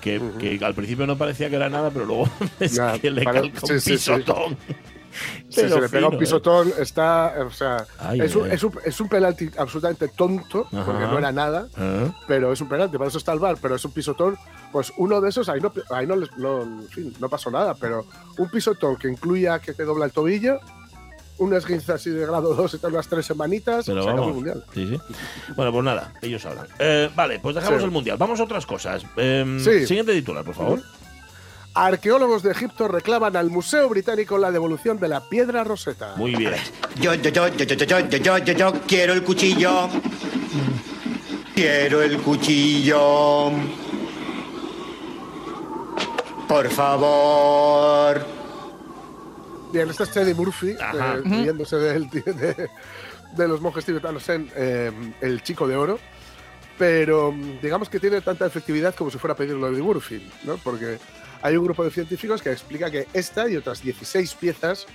Que, 0.00 0.18
Ujú. 0.18 0.38
que 0.38 0.58
al 0.62 0.74
principio 0.74 1.06
no 1.06 1.16
parecía 1.16 1.48
que 1.48 1.56
era 1.56 1.70
nada, 1.70 1.90
pero 1.90 2.04
luego 2.04 2.28
es 2.60 2.78
que 3.00 3.10
le 3.12 3.24
calca 3.24 3.60
un 3.62 3.68
sí, 3.68 3.80
sí, 3.80 3.80
sí. 3.80 3.90
pisotón. 3.92 4.56
Pero 5.54 5.68
se 5.68 5.80
le 5.80 5.88
pega 5.88 6.06
un 6.06 6.12
fino, 6.12 6.14
¿eh? 6.14 6.18
pisotón, 6.18 6.72
está. 6.78 7.34
O 7.46 7.50
sea, 7.50 7.86
Ay, 7.98 8.20
es, 8.20 8.34
un, 8.36 8.50
es, 8.50 8.62
un, 8.64 8.72
es 8.84 9.00
un 9.00 9.08
penalti 9.08 9.50
absolutamente 9.56 10.08
tonto, 10.08 10.66
Ajá. 10.72 10.84
porque 10.84 11.04
no 11.04 11.18
era 11.18 11.32
nada, 11.32 11.68
pero 12.26 12.52
es 12.52 12.60
un 12.60 12.68
penalti, 12.68 12.96
para 12.98 13.08
eso 13.08 13.18
está 13.18 13.32
el 13.32 13.38
bar, 13.38 13.56
pero 13.60 13.74
es 13.76 13.84
un 13.84 13.92
pisotón. 13.92 14.36
Pues 14.72 14.92
uno 14.96 15.20
de 15.20 15.28
esos, 15.30 15.48
ahí 15.48 15.60
no, 15.60 15.72
ahí 15.90 16.06
no, 16.06 16.16
les- 16.16 16.36
no, 16.36 16.62
en 16.62 16.88
fin, 16.88 17.14
no 17.20 17.28
pasó 17.28 17.50
nada, 17.50 17.74
pero 17.74 18.04
un 18.38 18.50
pisotón 18.50 18.96
que 18.96 19.08
incluya 19.08 19.58
que 19.60 19.72
te 19.72 19.84
dobla 19.84 20.06
el 20.06 20.12
tobillo, 20.12 20.58
un 21.38 21.52
esguince 21.54 21.92
así 21.92 22.10
de 22.10 22.26
grado 22.26 22.54
2 22.54 22.78
y 22.80 22.86
unas 22.86 23.08
tres 23.08 23.26
semanitas, 23.26 23.86
Pero 23.86 24.02
se 24.04 24.08
acabó 24.08 24.28
el 24.28 24.34
vamos. 24.34 24.34
mundial. 24.36 24.64
Sí, 24.72 24.88
sí. 24.88 25.00
Bueno, 25.56 25.72
pues 25.72 25.84
nada, 25.84 26.12
ellos 26.22 26.42
sabrán. 26.42 26.66
Eh, 26.78 27.10
vale, 27.14 27.38
pues 27.40 27.54
dejamos 27.56 27.80
Sí. 27.80 27.84
el 27.84 27.90
mundial. 27.90 28.16
Vamos 28.18 28.38
a 28.40 28.44
otras 28.44 28.66
cosas. 28.66 29.04
Eh. 29.16 29.84
Siguiente 29.86 30.12
titular, 30.12 30.44
por 30.44 30.54
favor. 30.54 30.80
Arqueólogos 31.74 32.42
de 32.44 32.52
Egipto 32.52 32.86
reclaman 32.86 33.36
al 33.36 33.50
Museo 33.50 33.88
Británico 33.88 34.38
la 34.38 34.52
devolución 34.52 34.98
de 35.00 35.08
la 35.08 35.20
piedra 35.20 35.64
roseta. 35.64 36.14
Muy 36.16 36.34
bien. 36.36 36.54
Yo, 37.00 37.14
yo, 37.14 37.30
yo, 37.30 37.48
yo, 37.48 37.64
yo, 37.64 37.74
yo, 37.74 37.84
yo, 37.84 38.18
yo, 38.18 38.38
yo, 38.38 38.52
yo, 38.54 38.72
quiero 38.86 39.12
el 39.12 39.24
cuchillo. 39.24 39.88
Quiero 41.54 42.00
el 42.02 42.18
cuchillo. 42.18 43.50
Por 46.48 46.68
favor. 46.70 48.24
Bien, 49.72 49.90
este 49.90 50.04
es 50.04 50.16
Eddie 50.16 50.34
Murphy, 50.34 50.70
eh, 50.70 51.22
riéndose 51.24 51.76
del- 51.76 52.08
de, 52.08 52.68
de 53.36 53.48
los 53.48 53.60
monjes 53.60 53.84
tibetanos 53.84 54.28
en 54.28 54.48
eh, 54.54 54.92
El 55.20 55.42
Chico 55.42 55.66
de 55.66 55.74
Oro, 55.74 55.98
pero 56.78 57.34
digamos 57.60 57.88
que 57.88 57.98
tiene 57.98 58.20
tanta 58.20 58.46
efectividad 58.46 58.94
como 58.94 59.10
si 59.10 59.18
fuera 59.18 59.34
a 59.34 59.36
pedirlo 59.36 59.66
Eddie 59.66 59.82
Murphy, 59.82 60.30
¿no? 60.44 60.56
Porque 60.58 60.98
hay 61.44 61.56
un 61.58 61.64
grupo 61.64 61.84
de 61.84 61.90
científicos 61.90 62.40
que 62.40 62.50
explica 62.50 62.90
que 62.90 63.06
esta 63.12 63.48
y 63.50 63.56
otras 63.56 63.82
16 63.82 64.34
piezas 64.34 64.86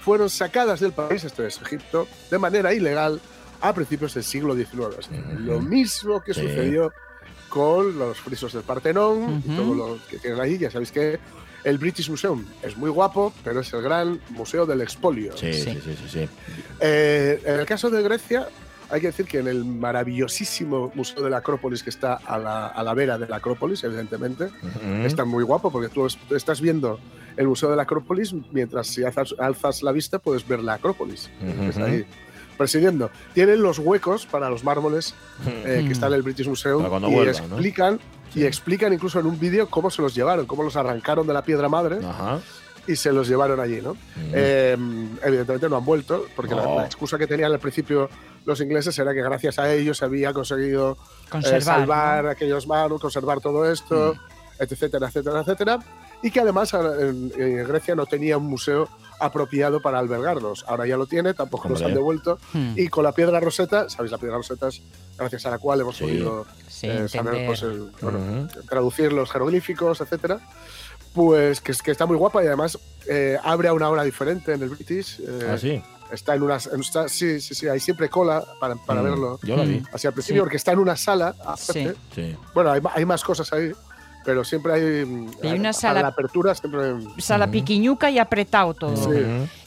fueron 0.00 0.30
sacadas 0.30 0.80
del 0.80 0.92
país, 0.92 1.22
esto 1.22 1.46
es 1.46 1.60
Egipto, 1.60 2.08
de 2.30 2.38
manera 2.38 2.72
ilegal 2.72 3.20
a 3.60 3.74
principios 3.74 4.14
del 4.14 4.24
siglo 4.24 4.54
XIX. 4.54 4.80
O 4.98 5.02
sea, 5.02 5.20
Lo 5.38 5.60
mismo 5.60 6.22
que 6.22 6.32
Sí. 6.32 6.40
sucedió 6.40 6.90
con 7.50 7.98
los 7.98 8.18
frisos 8.20 8.52
del 8.54 8.62
Partenón 8.62 9.42
y 9.46 9.54
todo 9.56 9.74
lo 9.74 9.98
que 10.08 10.18
tienen 10.18 10.40
ahí. 10.40 10.56
Ya 10.56 10.70
sabéis 10.70 10.92
que 10.92 11.18
el 11.64 11.76
British 11.76 12.08
Museum 12.08 12.46
es 12.62 12.76
muy 12.76 12.88
guapo, 12.90 13.32
pero 13.44 13.60
es 13.60 13.70
el 13.74 13.82
gran 13.82 14.18
museo 14.30 14.64
del 14.64 14.80
expolio. 14.80 15.36
Sí, 15.36 15.52
sí, 15.52 15.62
Sí. 15.62 15.80
sí, 15.84 15.96
sí. 15.96 16.08
sí. 16.10 16.28
Eh, 16.80 17.42
en 17.44 17.60
el 17.60 17.66
caso 17.66 17.90
de 17.90 18.02
Grecia, 18.02 18.48
hay 18.90 19.00
que 19.00 19.08
decir 19.08 19.26
que 19.26 19.38
en 19.38 19.48
el 19.48 19.64
maravillosísimo 19.64 20.90
Museo 20.94 21.22
de 21.22 21.30
la 21.30 21.38
Acrópolis, 21.38 21.82
que 21.82 21.90
está 21.90 22.14
a 22.14 22.38
la, 22.38 22.66
a 22.68 22.82
la 22.82 22.94
vera 22.94 23.18
de 23.18 23.28
la 23.28 23.36
Acrópolis, 23.36 23.84
evidentemente, 23.84 24.44
Ujú. 24.44 25.04
está 25.04 25.24
muy 25.24 25.44
guapo 25.44 25.70
porque 25.70 25.88
tú 25.88 26.06
es- 26.06 26.18
estás 26.30 26.60
viendo 26.60 26.98
el 27.36 27.46
Museo 27.48 27.70
de 27.70 27.76
la 27.76 27.82
Acrópolis 27.82 28.34
mientras 28.52 28.86
si 28.88 29.04
alzas, 29.04 29.34
alzas 29.38 29.82
la 29.82 29.92
vista 29.92 30.18
puedes 30.18 30.46
ver 30.46 30.60
la 30.60 30.74
Acrópolis, 30.74 31.30
que 31.40 31.68
está 31.68 31.84
ahí 31.84 32.04
presidiendo. 32.56 33.10
Tienen 33.34 33.62
los 33.62 33.78
huecos 33.78 34.26
para 34.26 34.50
los 34.50 34.64
mármoles 34.64 35.14
eh, 35.46 35.80
que 35.82 35.88
Mm. 35.90 35.92
están 35.92 36.08
en 36.12 36.16
el 36.16 36.22
British 36.22 36.48
Museum 36.48 36.84
y 36.84 36.88
vuelvan, 36.88 37.10
¿no? 37.50 37.56
explican 37.56 38.00
Sí. 38.32 38.40
y 38.40 38.44
explican 38.44 38.92
incluso 38.92 39.20
en 39.20 39.26
un 39.26 39.38
vídeo 39.38 39.68
cómo 39.70 39.90
se 39.90 40.02
los 40.02 40.14
llevaron, 40.14 40.46
cómo 40.46 40.62
los 40.64 40.74
arrancaron 40.76 41.26
de 41.26 41.34
la 41.34 41.42
piedra 41.42 41.68
madre 41.68 41.98
Ajá. 42.04 42.40
y 42.88 42.96
se 42.96 43.12
los 43.12 43.28
llevaron 43.28 43.60
allí, 43.60 43.80
¿no? 43.80 43.90
Ujú. 43.92 43.98
Eh, 44.34 44.76
evidentemente 45.24 45.68
no 45.68 45.76
han 45.76 45.84
vuelto, 45.84 46.26
porque 46.34 46.54
la- 46.56 46.64
No. 46.64 46.76
la, 46.76 46.86
excusa 46.86 47.16
que 47.16 47.26
tenían 47.28 47.52
al 47.52 47.60
principio 47.60 48.10
los 48.48 48.60
ingleses 48.62 48.98
era 48.98 49.12
que 49.14 49.22
gracias 49.22 49.58
a 49.58 49.70
ellos 49.72 49.98
se 49.98 50.04
había 50.06 50.32
conseguido 50.32 50.92
eh, 50.92 51.30
Conservar. 51.30 51.62
salvar 51.62 52.24
¿no? 52.24 52.30
aquellos 52.30 52.66
manos, 52.66 53.00
conservar 53.00 53.40
todo 53.40 53.70
esto, 53.70 54.14
Mm. 54.14 54.62
etcétera, 54.62 55.06
etcétera, 55.08 55.40
etcétera. 55.42 55.78
Y 56.22 56.32
que 56.32 56.40
además 56.40 56.74
ahora 56.74 57.00
en, 57.02 57.30
en 57.36 57.64
Grecia 57.68 57.94
no 57.94 58.06
tenía 58.06 58.38
un 58.38 58.46
museo 58.46 58.88
apropiado 59.20 59.80
para 59.80 59.98
albergarlos. 60.00 60.64
Ahora 60.66 60.84
ya 60.86 60.96
lo 60.96 61.06
tiene, 61.06 61.32
tampoco 61.34 61.68
los 61.68 61.78
Hombre. 61.80 61.92
han 61.92 61.94
devuelto. 61.94 62.38
Hmm. 62.52 62.72
Y 62.76 62.88
con 62.88 63.04
la 63.04 63.12
piedra 63.12 63.38
roseta, 63.38 63.88
¿sabéis? 63.88 64.10
La 64.12 64.18
piedra 64.18 64.36
roseta 64.36 64.66
es 64.68 64.82
gracias 65.16 65.46
a 65.46 65.50
la 65.50 65.58
cual 65.58 65.80
hemos 65.82 65.96
Sí. 65.96 66.04
podido 66.04 66.46
Sí, 66.68 66.88
eh, 66.88 67.06
saber 67.08 67.46
pues, 67.46 67.62
el- 67.62 67.90
bueno, 68.00 68.48
traducir 68.68 69.12
los 69.12 69.30
jeroglíficos, 69.30 70.00
etcétera. 70.00 70.40
Pues 71.14 71.60
que, 71.60 71.72
es- 71.72 71.82
que 71.82 71.90
está 71.90 72.06
muy 72.06 72.16
guapa 72.16 72.42
y 72.42 72.46
además 72.46 72.78
eh, 73.08 73.38
abre 73.44 73.68
a 73.68 73.72
una 73.72 73.88
hora 73.88 74.02
diferente 74.04 74.52
en 74.54 74.62
el 74.62 74.68
British. 74.70 75.20
eh, 75.20 75.50
Ah, 75.52 75.56
sí. 75.58 75.82
Está 76.12 76.34
en 76.34 76.42
unas. 76.42 76.66
en- 76.66 76.80
está- 76.80 77.08
sí, 77.08 77.40
sí, 77.40 77.54
sí, 77.54 77.68
hay 77.68 77.80
siempre 77.80 78.08
cola 78.08 78.44
para, 78.58 78.74
para 78.76 79.00
Mm, 79.00 79.04
verlo. 79.04 79.38
Yo 79.42 79.56
la 79.56 79.64
vi. 79.64 79.82
Así 79.92 80.06
al 80.06 80.12
principio, 80.14 80.40
Sí. 80.40 80.44
porque 80.44 80.56
está 80.56 80.72
en 80.72 80.78
una 80.78 80.96
sala. 80.96 81.34
Sí. 81.58 81.88
Sí. 82.14 82.36
Bueno, 82.54 82.70
hay, 82.72 82.80
ma- 82.80 82.92
hay 82.94 83.04
más 83.04 83.22
cosas 83.22 83.52
ahí, 83.52 83.72
pero 84.28 84.44
siempre 84.44 84.74
hay. 84.74 85.06
mm, 85.06 85.30
Hay 85.42 85.52
una 85.52 85.58
para 85.70 85.72
sala- 85.72 86.02
la 86.02 86.08
apertura 86.08 86.54
siempre. 86.54 86.80
Sala 87.16 87.46
Ujú. 87.46 87.52
piquiñuca 87.52 88.10
y 88.10 88.18
apretado 88.18 88.74
todo. 88.74 88.94
Sí. 88.94 89.20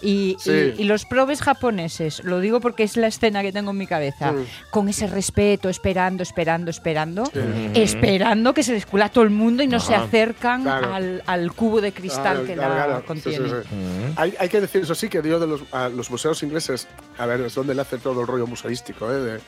Y, 0.04 0.36
Sí. 0.40 0.52
y- 0.78 0.82
y 0.82 0.84
los 0.84 1.06
probes 1.06 1.42
japoneses, 1.42 2.24
lo 2.24 2.40
digo 2.40 2.60
porque 2.60 2.84
es 2.84 2.96
la 2.96 3.08
escena 3.08 3.42
que 3.42 3.52
tengo 3.52 3.72
en 3.72 3.78
mi 3.80 3.88
cabeza, 3.88 4.34
Mm. 4.34 4.46
con 4.70 4.88
ese 4.88 5.08
respeto, 5.08 5.68
esperando, 5.68 6.22
esperando, 6.22 6.70
esperando, 6.70 7.26
Sí. 7.26 7.40
Esperando 7.74 8.54
que 8.54 8.62
se 8.62 8.74
les 8.74 8.86
cula 8.86 9.06
a 9.06 9.10
todo 9.10 9.24
el 9.24 9.32
mundo 9.32 9.64
y 9.64 9.68
no 9.68 9.80
se 9.80 9.96
acercan 9.96 10.62
Claro. 10.62 10.94
al, 10.94 11.24
al 11.26 11.52
cubo 11.54 11.82
de 11.82 11.92
cristal 11.92 12.22
Claro, 12.22 12.46
que 12.46 12.54
claro, 12.54 12.76
la 12.76 12.86
claro. 12.86 13.00
Sí, 13.02 13.06
contiene. 13.08 13.50
sí, 13.50 13.56
sí. 13.68 14.14
Hay, 14.16 14.36
hay 14.40 14.48
que 14.50 14.62
decir 14.62 14.84
eso 14.84 14.94
sí, 14.94 15.10
que 15.10 15.24
dio 15.24 15.40
de 15.40 15.48
los, 15.48 15.62
a 15.72 15.90
los 15.90 16.12
museos 16.12 16.44
ingleses, 16.44 16.88
a 17.18 17.26
ver, 17.26 17.42
es 17.42 17.56
donde 17.56 17.74
nace 17.74 17.98
todo 17.98 18.22
el 18.22 18.28
rollo 18.28 18.46
museístico, 18.46 19.12
¿eh? 19.12 19.20
de, 19.20 19.40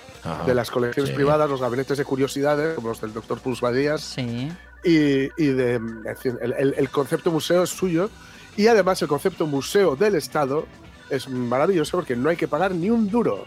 de 0.48 0.55
las 0.55 0.72
colecciones 0.72 1.12
Sí. 1.12 1.15
privadas, 1.15 1.48
los 1.48 1.62
gabinetes 1.62 2.00
de 2.00 2.03
curiosidades, 2.03 2.74
como 2.74 2.88
los 2.89 3.00
del 3.01 3.13
doctor 3.13 3.39
Pulse 3.41 3.62
Badías, 3.63 4.01
Sí. 4.01 4.50
Y, 4.84 5.24
y 5.42 5.48
de, 5.48 5.75
el, 6.42 6.54
el- 6.58 6.75
el 6.78 6.90
concepto 6.90 7.32
museo 7.32 7.63
es 7.63 7.70
suyo, 7.70 8.10
y 8.58 8.68
además 8.68 9.02
el 9.02 9.08
concepto 9.08 9.48
museo 9.48 9.96
del 9.96 10.16
Estado 10.16 10.66
es 11.10 11.28
maravilloso 11.30 11.98
porque 11.98 12.16
no 12.16 12.30
hay 12.30 12.36
que 12.38 12.48
pagar 12.48 12.74
ni 12.74 12.90
un 12.90 13.10
duro. 13.10 13.46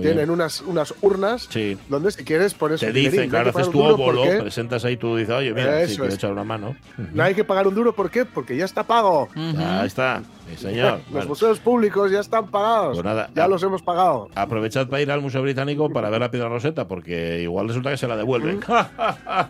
Tienen 0.00 0.30
unas, 0.30 0.60
unas 0.60 0.94
urnas 1.02 1.48
Sí. 1.50 1.76
donde 1.88 2.12
si 2.12 2.22
quieres 2.24 2.54
pones 2.54 2.78
Te 2.80 2.92
dicen, 2.92 3.28
claro, 3.28 3.50
haces 3.50 3.68
tu 3.68 3.96
porque- 3.96 4.38
presentas 4.40 4.84
ahí, 4.84 4.96
tú 4.96 5.16
dices, 5.16 5.34
oye, 5.34 5.52
mira, 5.52 5.82
Eso 5.82 6.08
si 6.08 6.14
echar 6.14 6.30
una 6.30 6.44
mano. 6.44 6.76
No 7.12 7.22
hay 7.24 7.34
que 7.34 7.42
pagar 7.42 7.66
un 7.66 7.74
duro, 7.74 7.92
¿por 7.92 8.08
qué? 8.08 8.24
Porque 8.24 8.56
ya 8.56 8.64
está 8.64 8.84
pago. 8.84 9.28
Ahí 9.34 9.86
está, 9.88 10.22
sí, 10.50 10.56
señor. 10.56 10.92
Los 11.04 11.10
Bueno, 11.10 11.28
museos 11.28 11.58
públicos 11.60 12.10
ya 12.10 12.20
están 12.20 12.48
pagados. 12.50 12.94
Pues 12.96 13.04
nada, 13.04 13.30
ya 13.34 13.46
los 13.48 13.62
hemos 13.62 13.82
pagado. 13.82 14.28
aprovechad 14.34 14.88
para 14.88 15.02
ir 15.02 15.10
al 15.10 15.20
Museo 15.20 15.42
Británico 15.42 15.90
para 15.90 16.10
ver 16.10 16.20
la 16.20 16.30
piedra 16.30 16.48
roseta, 16.48 16.86
porque 16.88 17.40
igual 17.42 17.68
resulta 17.68 17.90
que 17.90 17.96
se 17.96 18.08
la 18.08 18.16
devuelven. 18.16 18.60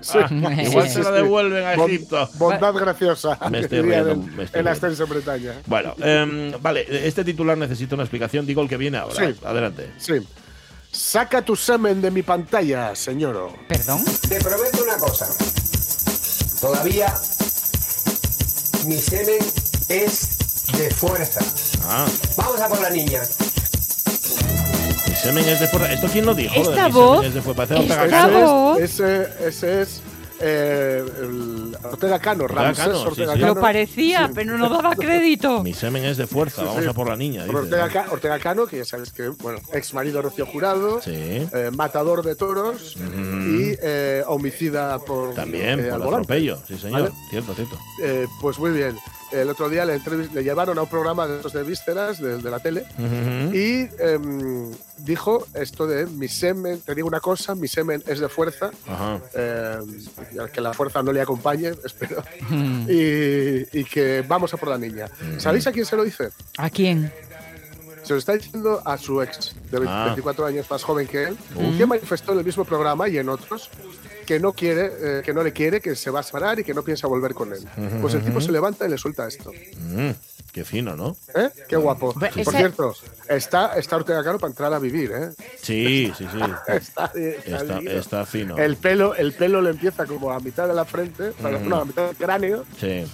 Sí. 0.01 0.19
igual 0.65 0.87
Sí, 0.89 0.95
se 0.95 0.99
la 1.01 1.09
sí. 1.11 1.15
devuelven 1.15 1.65
a 1.65 1.75
Egipto. 1.75 2.29
Bondad 2.35 2.75
graciosa. 2.75 3.39
Me 3.51 3.61
estoy 3.61 3.83
riendo, 3.83 4.11
en, 4.13 4.37
me 4.37 4.45
estoy 4.45 4.61
en 4.61 4.67
riendo. 4.67 4.71
Ascenso 4.71 5.05
en 5.05 5.09
Bretaña. 5.11 5.53
Bueno, 5.67 5.95
em, 6.01 6.53
vale, 6.61 6.87
este 7.07 7.25
titular 7.25 7.57
necesita 7.59 7.95
una 7.95 8.05
explicación. 8.05 8.47
Digo 8.47 8.63
el 8.63 8.69
que 8.69 8.77
viene 8.77 8.99
ahora. 8.99 9.15
Sí. 9.15 9.35
Adelante. 9.45 9.91
Sí. 9.99 10.15
Saca 10.91 11.43
tu 11.43 11.57
semen 11.57 12.03
de 12.03 12.11
mi 12.11 12.23
pantalla, 12.23 12.95
señor. 12.95 13.51
¿Perdón? 13.69 14.05
Te 14.29 14.39
prometo 14.41 14.83
una 14.85 14.97
cosa. 14.99 15.27
Todavía 16.61 17.13
mi 18.87 18.97
semen 18.99 19.39
es 19.89 20.32
de 20.79 20.91
fuerza. 20.91 21.41
Ah, 21.85 22.07
Vamos 22.37 22.61
a 22.61 22.69
por 22.69 22.81
la 22.81 22.91
niña. 22.91 23.21
mi 25.09 25.15
semen 25.15 25.45
es 25.49 25.61
de 25.61 25.67
fuerza. 25.69 25.93
¿Esto 25.93 26.09
quién 26.09 26.27
lo 26.27 26.35
dijo? 26.35 26.55
Esta 26.55 26.89
voz- 26.89 27.25
es 27.25 27.35
de 27.35 27.43
fuerza. 27.43 27.67
Parece 27.67 27.83
esta 27.83 28.03
Ortega 28.03 28.23
Cano. 28.23 28.41
voz- 28.75 28.81
Ese 28.81 29.23
es, 29.23 29.29
ese, 29.41 29.49
ese 29.49 29.83
es 29.83 30.03
eh, 30.45 31.05
el 31.21 31.77
Ortega 31.85 32.19
Cano, 32.19 32.45
Ortega 32.45 32.63
Ramsés 32.63 32.85
Cano, 32.85 32.99
sí, 32.99 33.07
Ortega 33.07 33.35
sí. 33.35 33.41
Cano. 33.41 33.55
Lo 33.55 33.61
parecía, 33.61 34.27
Sí. 34.27 34.33
pero 34.35 34.59
no 34.59 34.69
daba 34.69 34.97
crédito. 34.97 35.63
Mi 35.65 35.73
semen 35.75 36.05
es 36.05 36.17
de 36.17 36.27
fuerza. 36.27 36.65
Vamos 36.65 36.83
sí. 36.83 36.89
a 36.89 36.93
por 36.93 37.09
la 37.09 37.17
niña. 37.17 37.45
Por 37.47 37.63
dice. 37.65 37.77
Ortega, 37.77 37.89
Ca- 37.89 38.11
Ortega 38.13 38.39
Cano, 38.41 38.67
que 38.67 38.79
ya 38.79 38.85
sabes 38.85 39.13
que, 39.13 39.29
bueno, 39.29 39.61
ex 39.73 39.95
marido 39.95 40.21
Rocío 40.23 40.47
Jurado, 40.47 41.01
Sí. 41.03 41.13
eh, 41.13 41.71
matador 41.77 42.25
de 42.25 42.35
toros 42.35 42.97
y 42.97 43.75
eh, 43.83 44.25
homicida 44.27 44.99
por 45.01 45.35
También, 45.35 45.79
eh, 45.79 45.89
por 45.91 45.97
el 46.01 46.03
atropello. 46.03 46.59
Sí, 46.67 46.77
señor. 46.79 47.03
¿Vale? 47.03 47.15
Cierto, 47.31 47.55
cierto. 47.55 47.79
Eh, 48.03 48.27
pues 48.41 48.59
muy 48.59 48.71
bien. 48.73 48.97
El 49.33 49.49
otro 49.49 49.69
día 49.69 49.85
le, 49.85 49.99
le 50.35 50.45
llevaron 50.45 50.79
a 50.79 50.83
un 50.83 50.89
programa 50.89 51.27
de 51.27 51.37
estos 51.37 51.53
de 51.55 51.63
vísceras, 51.63 52.21
de, 52.21 52.39
de 52.39 52.51
la 52.51 52.59
tele, 52.61 52.85
Ujú. 52.99 53.55
y 53.57 53.89
em, 53.99 54.71
dijo 54.99 55.47
esto 55.55 55.87
de 55.87 56.07
mi 56.07 56.29
semen, 56.29 56.81
te 56.81 56.95
digo 56.95 57.09
una 57.09 57.21
cosa, 57.21 57.55
mi 57.55 57.67
semen 57.69 58.03
es 58.07 58.21
de 58.21 58.29
fuerza, 58.29 58.71
al 59.35 60.51
que 60.53 60.61
la 60.61 60.73
fuerza 60.75 61.03
no 61.03 61.13
le 61.13 61.21
acompañe, 61.21 61.69
espero, 61.85 62.23
y, 62.89 63.79
y 63.79 63.85
que 63.85 64.23
vamos 64.27 64.53
a 64.55 64.57
por 64.57 64.69
la 64.69 64.79
niña. 64.79 65.07
¿Sabéis 65.39 65.67
a 65.67 65.73
quién 65.73 65.87
se 65.87 65.97
lo 65.97 66.05
dice? 66.05 66.29
¿A 66.59 66.69
quién? 66.71 67.13
Se 68.03 68.13
lo 68.15 68.19
está 68.19 68.33
diciendo 68.33 68.83
a 68.85 68.99
su 68.99 69.23
ex, 69.23 69.55
de 69.71 69.79
Ah. 69.87 70.05
24 70.07 70.45
años 70.47 70.69
más 70.71 70.83
joven 70.83 71.07
que 71.07 71.25
él, 71.25 71.37
que 71.79 71.87
manifestó 71.87 72.33
en 72.33 72.39
el 72.41 72.45
mismo 72.45 72.65
programa 72.65 73.09
y 73.09 73.17
en 73.19 73.29
otros 73.29 73.71
que 74.27 74.39
no 74.41 74.53
quiere, 74.53 74.91
eh, 75.19 75.23
que 75.25 75.33
no 75.35 75.43
le 75.43 75.53
quiere, 75.53 75.81
que 75.81 75.95
se 75.97 76.11
va 76.11 76.21
a 76.21 76.23
separar 76.23 76.59
y 76.61 76.65
que 76.65 76.75
no 76.75 76.83
piensa 76.83 77.07
volver 77.07 77.35
con 77.35 77.53
él. 77.53 77.61
Pues 78.01 78.15
el 78.15 78.23
tipo 78.23 78.41
se 78.41 78.53
levanta 78.53 78.87
y 78.87 78.91
le 78.91 78.99
suelta 78.99 79.27
esto. 79.27 79.51
Mm, 79.79 80.11
qué 80.53 80.65
fino, 80.65 80.97
¿no? 80.97 81.17
¿Eh? 81.35 81.49
Qué 81.69 81.77
guapo. 81.77 82.13
Por 82.15 82.55
cierto, 82.55 82.95
está, 83.29 83.75
está 83.79 83.97
Ortega 83.97 84.23
Cano 84.25 84.39
para 84.39 84.51
entrar 84.51 84.73
a 84.73 84.79
vivir, 84.79 85.13
¿eh? 85.13 85.31
Sí, 85.61 86.13
sí, 86.17 86.27
sí. 86.31 86.39
Está, 86.69 86.77
está 86.77 87.13
Está, 87.15 87.75
divino. 87.75 87.91
está 87.93 88.27
fino. 88.27 88.59
El 88.59 88.77
pelo, 88.77 89.15
el 89.15 89.33
pelo 89.33 89.61
le 89.61 89.71
empieza 89.71 90.07
como 90.07 90.31
a 90.33 90.41
mitad 90.41 90.67
de 90.69 90.75
la 90.75 90.85
frente, 90.85 91.33
para- 91.41 91.59
no, 91.59 91.77
a 91.81 91.85
mitad 91.85 92.07
del 92.09 92.17
cráneo, 92.17 92.65
Sí, 92.81 93.05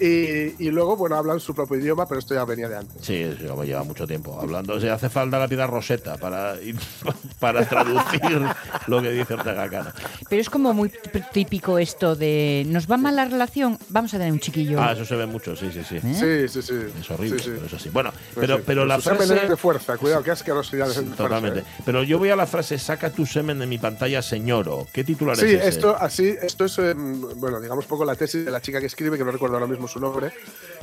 y, 0.00 0.66
y 0.66 0.70
luego, 0.70 0.96
bueno, 0.96 1.16
hablan 1.16 1.40
su 1.40 1.54
propio 1.54 1.76
idioma, 1.78 2.06
pero 2.06 2.18
esto 2.18 2.34
ya 2.34 2.44
venía 2.44 2.68
de 2.68 2.76
antes. 2.76 2.96
sí, 3.04 3.24
sí, 3.38 3.46
como 3.46 3.64
lleva 3.64 3.82
mucho 3.84 4.06
tiempo 4.06 4.38
hablando. 4.40 4.74
O 4.74 4.80
sea, 4.80 4.94
hace 4.94 5.08
falta 5.08 5.38
la 5.38 5.48
piedra 5.48 5.66
roseta 5.66 6.16
para, 6.16 6.56
para 7.38 7.66
traducir 7.68 8.20
lo 8.86 9.02
que 9.02 9.10
dice 9.10 9.34
Ortega 9.34 9.68
Cano. 9.68 9.90
Pero 10.28 10.40
es 10.40 10.50
como 10.50 10.72
muy 10.72 10.90
típico 11.32 11.78
esto 11.78 12.14
de 12.16 12.64
nos 12.68 12.90
va 12.90 12.96
mal 12.96 13.16
la 13.16 13.24
relación, 13.24 13.78
vamos 13.88 14.12
a 14.14 14.18
tener 14.18 14.32
un 14.32 14.40
chiquillo. 14.40 14.80
Ah, 14.80 14.92
eso 14.92 15.04
se 15.04 15.16
ve 15.16 15.26
mucho, 15.26 15.54
sí, 15.56 15.70
sí, 15.72 15.82
sí. 15.88 15.96
¿Eh? 15.96 16.48
Sí, 16.48 16.62
sí, 16.62 16.66
sí. 16.66 16.86
Es 17.00 17.10
horrible, 17.10 17.38
Sí, 17.38 17.44
sí. 17.44 17.50
pero 17.54 17.66
es 17.66 17.74
así. 17.74 17.88
Bueno, 17.90 18.10
Pues 18.34 18.46
pero, 18.46 18.56
sí. 18.58 18.62
pero 18.66 18.86
la 18.86 18.96
Su 18.96 19.02
semen 19.02 19.18
frase... 19.28 19.42
es 19.44 19.48
de 19.48 19.56
fuerza, 19.56 19.96
cuidado, 19.96 20.22
qué 20.22 20.30
asquerosidad 20.32 20.88
de 20.88 20.94
Sí, 20.94 21.00
fuerza, 21.00 21.16
Totalmente. 21.16 21.60
¿eh? 21.60 21.64
Pero 21.84 22.02
yo 22.02 22.18
voy 22.18 22.30
a 22.30 22.36
la 22.36 22.46
frase, 22.46 22.78
saca 22.78 23.10
tu 23.10 23.26
semen 23.26 23.58
de 23.58 23.66
mi 23.66 23.78
pantalla, 23.78 24.22
señoro. 24.22 24.86
¿Qué 24.92 25.04
titular 25.04 25.36
Sí, 25.36 25.46
es 25.46 25.52
ese? 25.60 25.68
esto 25.68 25.96
así, 25.98 26.34
esto 26.42 26.64
es, 26.64 26.78
eh, 26.78 26.94
bueno, 26.94 27.60
digamos 27.60 27.84
poco 27.86 28.04
la 28.04 28.14
tesis 28.16 28.44
de 28.44 28.50
la 28.50 28.60
chica 28.60 28.80
que 28.80 28.86
escribe, 28.86 29.16
que 29.18 29.24
no 29.24 29.30
recuerdo 29.30 29.56
ahora 29.56 29.66
mismo 29.66 29.83
su 29.88 30.00
nombre, 30.00 30.32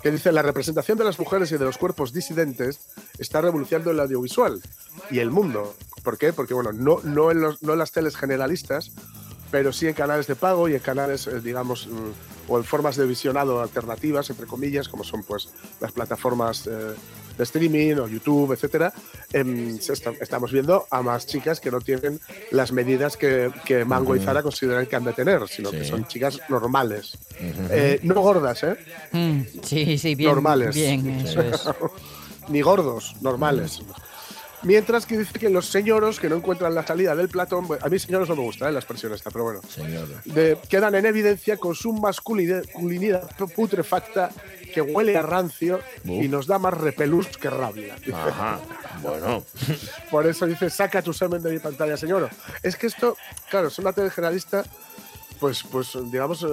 que 0.02 0.12
dice 0.12 0.32
la 0.32 0.42
representación 0.42 0.98
de 0.98 1.04
las 1.04 1.20
mujeres 1.20 1.52
y 1.52 1.58
de 1.58 1.66
los 1.66 1.78
cuerpos 1.78 2.12
disidentes 2.14 2.80
está 3.18 3.42
revolucionando 3.42 3.92
el 3.92 4.00
audiovisual 4.00 4.62
y 5.10 5.20
el 5.20 5.30
mundo. 5.32 5.76
¿Por 6.04 6.18
qué? 6.18 6.34
Porque 6.34 6.54
bueno, 6.54 6.72
no, 6.74 7.00
no, 7.04 7.32
en, 7.32 7.42
los- 7.42 7.62
no 7.62 7.74
en 7.74 7.80
las 7.80 7.92
teles 7.92 8.16
generalistas, 8.18 8.92
pero 9.52 9.72
sí 9.74 9.88
en 9.88 9.94
canales 9.94 10.28
de 10.28 10.36
pago 10.36 10.68
y 10.70 10.74
en 10.74 10.80
canales, 10.80 11.28
eh, 11.28 11.42
digamos, 11.42 11.88
mm, 11.88 12.52
o 12.52 12.58
en 12.58 12.64
formas 12.64 12.96
de 12.96 13.06
visionado 13.06 13.62
alternativas, 13.62 14.30
entre 14.30 14.48
comillas, 14.48 14.90
como 14.90 15.04
son 15.04 15.24
pues 15.24 15.50
las 15.80 15.92
plataformas 15.92 16.68
eh, 16.68 16.96
de 17.42 17.46
streaming 17.46 17.96
o 17.96 18.08
YouTube, 18.08 18.54
etcétera, 18.54 18.94
em, 19.34 19.76
está- 19.78 20.14
estamos 20.22 20.52
viendo 20.52 20.86
a 20.92 21.02
más 21.02 21.26
chicas 21.26 21.60
que 21.60 21.72
no 21.72 21.82
tienen 21.82 22.20
las 22.52 22.72
medidas 22.72 23.18
que, 23.18 23.50
que 23.66 23.84
Mango 23.84 24.16
y 24.16 24.20
Zara 24.20 24.44
consideran 24.44 24.86
que 24.86 24.96
han 24.96 25.04
de 25.06 25.14
tener, 25.14 25.48
sino 25.48 25.72
que 25.72 25.84
son 25.84 26.06
chicas 26.08 26.40
normales. 26.50 27.18
Eh, 27.72 28.00
no 28.04 28.22
gordas, 28.22 28.62
¿eh? 28.64 28.76
Mm, 29.12 29.42
sí, 29.64 29.98
sí, 29.98 30.14
bien. 30.14 30.30
Normales. 30.30 30.76
Bien, 30.76 31.10
eso 31.26 31.42
es. 31.42 31.62
Ni 32.50 32.62
gordos, 32.62 33.16
normales. 33.22 33.82
Mientras 34.64 35.08
que 35.08 35.18
dice 35.18 35.40
que 35.40 35.50
los 35.50 35.66
señoros 35.66 36.20
que 36.20 36.30
no 36.30 36.36
encuentran 36.36 36.76
la 36.76 36.86
salida 36.86 37.16
del 37.16 37.30
platón, 37.30 37.66
a 37.82 37.90
mí 37.90 37.98
señoros 37.98 38.30
no 38.30 38.36
me 38.36 38.44
gusta 38.44 38.70
¿eh? 38.70 38.72
la 38.72 38.78
expresión 38.78 39.12
esta, 39.12 39.32
pero 39.32 39.46
bueno, 39.46 39.62
de- 40.26 40.56
quedan 40.70 40.94
en 40.94 41.08
evidencia 41.08 41.58
con 41.58 41.74
su 41.74 41.92
masculinidad 41.94 42.64
putrefacta 43.56 44.30
que 44.72 44.82
huele 44.82 45.18
a 45.18 45.22
rancio 45.22 45.80
y 46.06 46.28
nos 46.28 46.48
da 46.48 46.58
más 46.60 46.74
repelús 46.76 47.28
que 47.38 47.50
rabia. 47.50 47.96
Ajá. 48.14 48.60
Bueno. 49.02 49.44
Por 50.10 50.26
eso 50.28 50.46
dice, 50.46 50.70
saca 50.70 51.02
tu 51.02 51.14
semen 51.14 51.42
de 51.44 51.52
mi 51.52 51.60
pantalla, 51.60 51.98
señor. 51.98 52.30
Es 52.64 52.76
que 52.76 52.88
esto, 52.88 53.16
claro, 53.50 53.68
es 53.68 53.78
una 53.80 53.94
tele 53.94 54.10
generalista, 54.10 54.64
pues, 55.40 55.64
pues 55.64 55.98
digamos, 56.12 56.44
eh, 56.44 56.48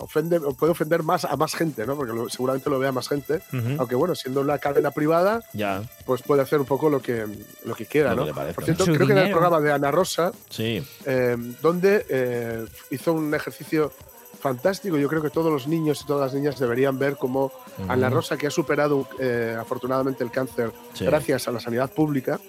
ofende, 0.00 0.40
puede 0.40 0.72
ofender 0.72 1.02
más 1.04 1.24
a 1.24 1.36
más 1.36 1.54
gente, 1.54 1.86
¿no? 1.86 1.94
Porque 1.96 2.12
lo- 2.12 2.28
seguramente 2.28 2.68
lo 2.68 2.78
vea 2.80 2.90
más 2.90 3.08
gente. 3.08 3.40
Aunque 3.78 3.94
bueno, 3.94 4.14
siendo 4.16 4.40
una 4.40 4.58
cadena 4.58 4.90
privada, 4.90 5.42
Ya. 5.52 5.82
pues 6.06 6.22
puede 6.22 6.42
hacer 6.42 6.58
un 6.58 6.66
poco 6.66 6.90
lo 6.90 7.00
que, 7.00 7.24
lo 7.64 7.74
que 7.76 7.86
quiera, 7.86 8.14
¿no? 8.16 8.26
Por 8.34 8.64
cierto, 8.64 8.84
creo 8.84 9.06
que 9.06 9.12
en 9.12 9.18
el 9.18 9.30
programa 9.30 9.60
de 9.60 9.70
Ana 9.72 9.92
Rosa, 9.92 10.32
Sí. 10.48 10.84
eh, 11.06 11.36
donde 11.62 12.04
eh, 12.08 12.64
hizo 12.90 13.12
un 13.12 13.32
ejercicio 13.32 13.92
fantástico. 14.40 14.96
Yo 14.96 15.08
creo 15.08 15.22
que 15.22 15.30
todos 15.30 15.52
los 15.52 15.66
niños 15.68 16.00
y 16.02 16.06
todas 16.06 16.26
las 16.32 16.34
niñas 16.34 16.58
deberían 16.58 16.98
ver 16.98 17.16
cómo 17.16 17.52
Ana 17.88 18.10
Rosa, 18.10 18.36
que 18.36 18.46
ha 18.46 18.50
superado 18.50 19.06
eh, 19.18 19.56
afortunadamente 19.58 20.24
el 20.24 20.30
cáncer 20.30 20.72
Sí. 20.94 21.04
gracias 21.04 21.46
a 21.48 21.52
la 21.52 21.60
sanidad 21.60 21.90
pública, 21.90 22.40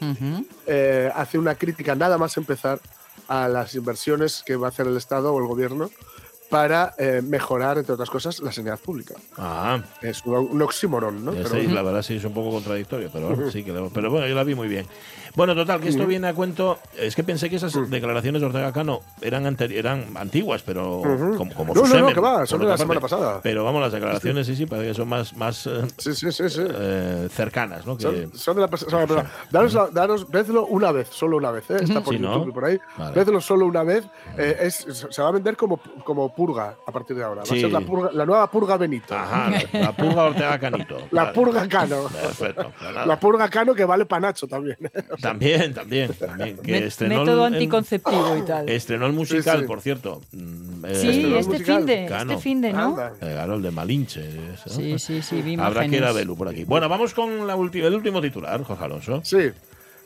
eh, 0.68 1.12
hace 1.16 1.38
una 1.38 1.56
crítica 1.56 1.96
nada 1.96 2.18
más 2.18 2.38
empezar 2.38 2.80
a 3.28 3.48
las 3.48 3.76
inversiones 3.76 4.44
que 4.46 4.56
va 4.56 4.68
a 4.68 4.70
hacer 4.70 4.88
el 4.88 4.98
Estado 4.98 5.34
o 5.34 5.40
el 5.40 5.48
gobierno 5.48 5.90
para 6.50 6.94
eh, 6.98 7.22
mejorar, 7.24 7.78
entre 7.78 7.94
otras 7.94 8.10
cosas, 8.10 8.40
la 8.42 8.52
sanidad 8.52 8.78
pública. 8.78 9.16
Ah. 9.38 9.82
Es 10.02 10.26
un, 10.26 10.36
un 10.36 10.62
oxímoron, 10.62 11.24
¿no? 11.24 11.32
Pero- 11.32 11.56
la 11.74 11.82
verdad 11.82 12.02
sí 12.02 12.18
es 12.18 12.26
un 12.26 12.34
poco 12.34 12.52
contradictorio, 12.52 13.10
pero 13.12 13.50
sí 13.52 13.64
que 13.64 13.72
pero 13.94 14.10
bueno, 14.12 14.28
yo 14.28 14.36
la 14.36 14.44
vi 14.44 14.54
muy 14.54 14.68
bien. 14.68 14.86
Bueno, 15.36 15.56
total, 15.56 15.80
que 15.82 15.90
esto 15.90 16.06
viene 16.06 16.28
a 16.28 16.34
cuento. 16.34 16.80
Es 16.98 17.16
que 17.16 17.24
pensé 17.24 17.50
que 17.50 17.56
esas 17.56 17.74
declaraciones 17.90 18.42
de 18.42 18.48
Ortega 18.48 18.72
Cano 18.74 19.02
eran, 19.22 19.58
eran 19.72 20.06
antiguas, 20.16 20.62
pero 20.64 21.02
como, 21.38 21.54
como 21.54 21.74
No, 21.74 21.82
su 21.82 21.88
no, 21.88 21.88
no, 21.88 21.96
semen, 21.96 22.14
que 22.14 22.20
va, 22.22 22.46
son 22.46 22.60
de 22.60 22.66
la 22.68 22.78
semana 22.78 23.00
pasada. 23.00 23.40
Pero 23.42 23.64
vamos, 23.64 23.82
las 23.82 23.92
declaraciones 23.92 24.48
sí, 24.48 24.56
sí, 24.56 24.66
parece 24.66 24.90
que 24.90 24.94
son 24.94 25.08
más, 25.10 25.36
más 25.36 25.68
eh, 25.68 25.82
Sí, 25.98 26.14
sí, 26.14 26.32
sí, 26.32 26.50
sí. 26.50 26.62
eh, 26.68 27.28
cercanas, 27.32 27.86
¿no? 27.86 27.98
Que- 27.98 28.30
Son, 28.34 28.56
de 28.56 28.62
la 28.62 28.78
semana 28.78 29.08
pasada. 29.08 29.32
Daros, 29.52 29.74
la- 29.74 29.88
daros, 29.88 30.30
vedlo 30.30 30.66
una 30.66 30.92
vez, 30.92 31.08
solo 31.10 31.38
una 31.38 31.52
vez, 31.52 31.70
¿eh? 31.72 31.78
Está 31.82 32.02
por 32.02 32.20
¿no? 32.20 32.34
YouTube 32.36 32.50
y 32.50 32.52
por 32.54 32.66
ahí. 32.66 32.80
Vale. 32.98 33.16
Vedlo 33.16 33.42
solo 33.42 33.66
una 33.66 33.84
vez. 33.84 34.04
eh, 34.38 34.58
es, 34.62 34.86
se 35.10 35.22
va 35.22 35.30
a 35.30 35.32
vender 35.32 35.56
como, 35.58 35.80
como 36.04 36.34
purga 36.34 36.76
a 36.86 36.92
partir 36.92 37.16
de 37.18 37.24
ahora. 37.24 37.38
Va 37.42 37.44
a 37.44 37.46
ser 37.46 37.72
la, 37.72 37.82
purga, 37.82 38.12
la 38.14 38.26
nueva 38.26 38.50
purga 38.50 38.78
Benito. 38.78 39.16
Ajá, 39.16 39.52
la, 39.74 39.92
purga 39.96 40.24
Ortega 40.24 40.60
Canito. 40.60 40.98
La 41.12 41.34
purga 41.34 41.68
Cano. 41.68 42.04
Perfecto. 42.12 42.72
La 43.06 43.20
purga 43.20 43.50
Cano 43.50 43.74
que 43.74 43.86
vale 43.86 44.06
panacho 44.06 44.48
también. 44.48 44.78
También, 45.22 45.74
también. 45.74 46.12
también 46.14 46.58
que 46.64 46.86
estrenó 46.86 47.20
método 47.20 47.48
el- 47.48 47.54
anticonceptivo 47.54 48.38
y 48.38 48.42
tal. 48.46 48.70
Estrenó 48.70 49.06
el 49.06 49.14
musical, 49.14 49.58
Sí, 49.58 49.62
sí. 49.62 49.68
por 49.68 49.82
cierto. 49.82 50.22
Mm, 50.32 50.86
eh, 50.86 50.96
Sí, 50.96 51.08
el 51.24 51.34
este 51.36 51.60
fin 51.64 51.86
de, 51.86 52.06
Cano. 52.08 52.32
este 52.34 52.44
fin 52.44 52.62
de, 52.62 52.74
¿no? 52.74 52.98
Eh, 53.00 53.12
Claro, 53.20 53.56
el 53.56 53.62
de 53.62 53.72
Malinche. 53.72 54.24
Sí, 54.68 54.98
sí, 55.00 55.22
sí, 55.22 55.42
vi 55.42 55.56
Habrá 55.60 55.88
que 55.88 55.98
ir 55.98 56.04
a 56.04 56.12
verlo 56.12 56.36
por 56.36 56.48
aquí. 56.48 56.64
Bueno, 56.64 56.88
vamos 56.90 57.14
con 57.14 57.46
la 57.48 57.54
el 57.54 57.94
último 57.96 58.22
titular, 58.22 58.64
Jorge 58.64 58.84
Alonso. 58.84 59.22
Sí. 59.24 59.38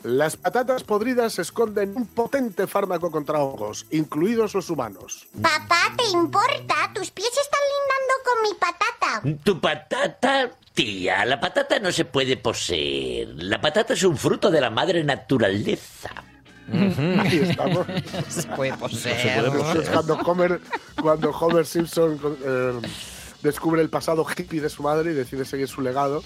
Las 0.06 0.36
patatas 0.36 0.84
podridas 0.84 1.36
esconden 1.40 1.96
un 1.96 2.06
potente 2.06 2.68
fármaco 2.68 3.10
contra 3.10 3.40
hongos, 3.40 3.86
incluidos 3.90 4.54
los 4.54 4.70
humanos. 4.70 5.26
Papá, 5.42 5.92
¿te 5.96 6.04
importa? 6.16 6.92
Tus 6.94 7.10
pies 7.10 7.26
están 7.28 7.60
lindando 7.74 8.14
con 8.24 8.42
mi 8.44 8.54
patata. 8.54 9.42
Tu 9.42 9.60
patata, 9.60 10.50
tía, 10.74 11.24
la 11.24 11.40
patata 11.40 11.80
no 11.80 11.90
se 11.90 12.04
puede 12.04 12.36
poseer. 12.36 13.30
La 13.34 13.60
patata 13.60 13.94
es 13.94 14.04
un 14.04 14.16
fruto 14.16 14.48
de 14.48 14.60
la 14.60 14.70
madre 14.70 15.02
naturaleza. 15.02 16.10
Ahí 16.72 17.40
estamos. 17.42 17.84
Se 18.28 18.46
puede 18.48 18.70
Se 18.72 18.76
poseer. 18.78 19.34
puede 19.40 19.48
Eso 19.48 19.58
poseer. 19.58 19.82
es 19.84 19.90
cuando 19.90 20.14
Homer, 20.18 20.60
cuando 21.00 21.30
Homer 21.30 21.66
Simpson 21.66 22.20
eh, 22.44 22.80
descubre 23.46 23.80
el 23.80 23.88
pasado 23.88 24.26
hippie 24.36 24.60
de 24.60 24.68
su 24.68 24.82
madre 24.82 25.12
y 25.12 25.14
decide 25.14 25.44
seguir 25.46 25.68
su 25.68 25.80
legado 25.80 26.22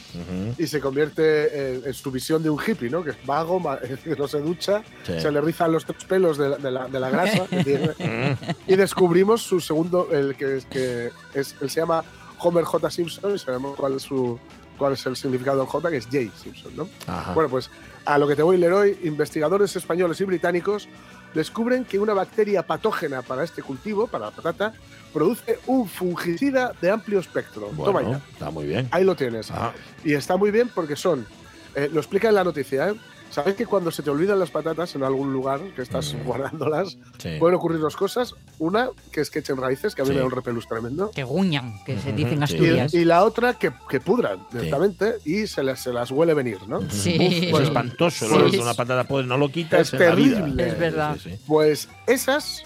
y 0.59 0.67
se 0.67 0.81
convierte 0.81 1.75
en, 1.77 1.87
en 1.87 1.95
su 1.95 2.11
visión 2.11 2.43
de 2.43 2.51
un 2.51 2.59
hippie, 2.61 2.91
¿no? 2.91 3.05
Que 3.05 3.11
es 3.11 3.17
vago, 3.27 3.61
no 4.19 4.27
se 4.29 4.41
ducha, 4.41 4.83
Sí. 5.05 5.21
se 5.21 5.31
le 5.31 5.41
rizan 5.41 5.71
los 5.73 5.85
tres 5.85 6.05
pelos 6.05 6.37
de 6.39 6.49
la, 6.49 6.57
de 6.59 6.71
la- 6.71 6.89
de 6.89 6.99
la 7.01 7.11
grasa 7.11 7.47
que 7.47 7.63
tiene. 7.65 7.91
y 8.67 8.75
descubrimos 8.77 9.43
su 9.43 9.61
segundo, 9.61 10.09
el 10.11 10.35
que, 10.35 10.61
que 10.69 11.11
es, 11.35 11.55
él 11.61 11.71
se 11.71 11.81
llama 11.81 12.03
Homer 12.41 12.65
J. 12.65 12.91
Simpson 12.91 13.35
y 13.35 13.39
sabemos 13.39 13.77
cuál 13.77 13.95
es 13.95 14.03
su 14.03 14.39
cuál 14.79 14.95
es 14.95 15.05
el 15.05 15.15
significado 15.15 15.59
del 15.59 15.67
J, 15.67 15.91
que 15.91 15.97
es 15.99 16.07
J. 16.07 16.19
Simpson, 16.43 16.75
¿no? 16.75 16.89
Ajá. 17.07 17.35
Bueno, 17.35 17.51
pues 17.51 17.71
a 18.07 18.17
lo 18.17 18.27
que 18.27 18.35
te 18.35 18.43
voy 18.43 18.57
a 18.57 18.59
leer 18.61 18.73
hoy, 18.73 18.99
investigadores 19.05 19.77
españoles 19.77 20.19
y 20.23 20.25
británicos 20.25 20.89
descubren 21.35 21.85
que 21.85 21.99
una 21.99 22.15
bacteria 22.15 22.67
patógena 22.67 23.21
para 23.23 23.45
este 23.45 23.63
cultivo, 23.63 24.07
para 24.07 24.27
la 24.27 24.31
patata, 24.31 24.73
produce 25.13 25.59
un 25.67 25.89
fungicida 25.89 26.73
de 26.81 26.91
amplio 26.91 27.19
espectro. 27.21 27.69
Toma 27.77 27.91
Bueno, 27.93 28.11
ya. 28.13 28.21
está 28.33 28.51
muy 28.51 28.67
bien. 28.67 28.89
Ahí 28.91 29.05
lo 29.05 29.15
tienes. 29.17 29.51
Ajá. 29.51 29.73
Y 30.05 30.15
está 30.15 30.37
muy 30.37 30.51
bien 30.51 30.71
porque 30.75 30.97
son, 30.97 31.27
eh, 31.75 31.89
lo 31.93 32.01
explica 32.01 32.29
en 32.29 32.35
la 32.35 32.45
noticia, 32.45 32.89
¿eh? 32.91 32.95
¿Sabes 33.31 33.55
que 33.55 33.65
cuando 33.65 33.93
se 33.93 34.03
te 34.03 34.11
olvidan 34.11 34.41
las 34.41 34.51
patatas 34.51 34.97
en 34.97 35.05
algún 35.05 35.33
lugar 35.33 35.61
que 35.77 35.83
estás 35.83 36.17
guardándolas, 36.25 36.97
Mm. 36.97 37.01
Sí. 37.19 37.29
pueden 37.39 37.55
ocurrir 37.55 37.79
dos 37.79 37.95
cosas? 37.95 38.35
Una, 38.59 38.89
que 39.13 39.21
es 39.21 39.31
que 39.31 39.39
echen 39.39 39.57
raíces, 39.57 39.95
que 39.95 40.03
a 40.03 40.05
mí 40.05 40.09
Sí. 40.09 40.15
me 40.15 40.19
da 40.21 40.27
un 40.27 40.33
repelús 40.33 40.67
tremendo. 40.67 41.13
Que 41.13 41.23
guñan, 41.23 41.75
que 41.85 41.97
se 42.01 42.13
dice 42.13 42.31
en 42.33 42.39
sí. 42.49 42.55
Y, 42.55 42.57
Asturias. 42.57 42.93
y 42.95 43.05
la 43.05 43.23
otra, 43.23 43.55
que, 43.55 43.71
que 43.89 44.01
pudran 44.01 44.45
directamente 44.53 45.15
y 45.25 45.47
se 45.47 45.63
las, 45.63 45.81
se 45.81 45.93
las 45.93 46.11
huele 46.11 46.35
venir, 46.35 46.59
¿no? 46.67 46.81
Sí. 46.91 47.17
Es 47.45 47.51
Bueno, 47.53 47.67
espantoso. 47.69 48.27
de 48.51 48.59
una 48.59 48.75
patata 48.75 49.05
podre 49.05 49.29
no 49.29 49.37
lo 49.39 49.49
quitas 49.49 49.81
Es 49.83 49.93
en 49.95 50.01
la 50.01 50.15
vida. 50.17 50.37
terrible. 50.39 50.67
Es 50.69 50.79
verdad. 50.81 51.17
Sí, 51.23 51.31
sí. 51.31 51.39
Pues 51.47 51.89
esas, 52.09 52.65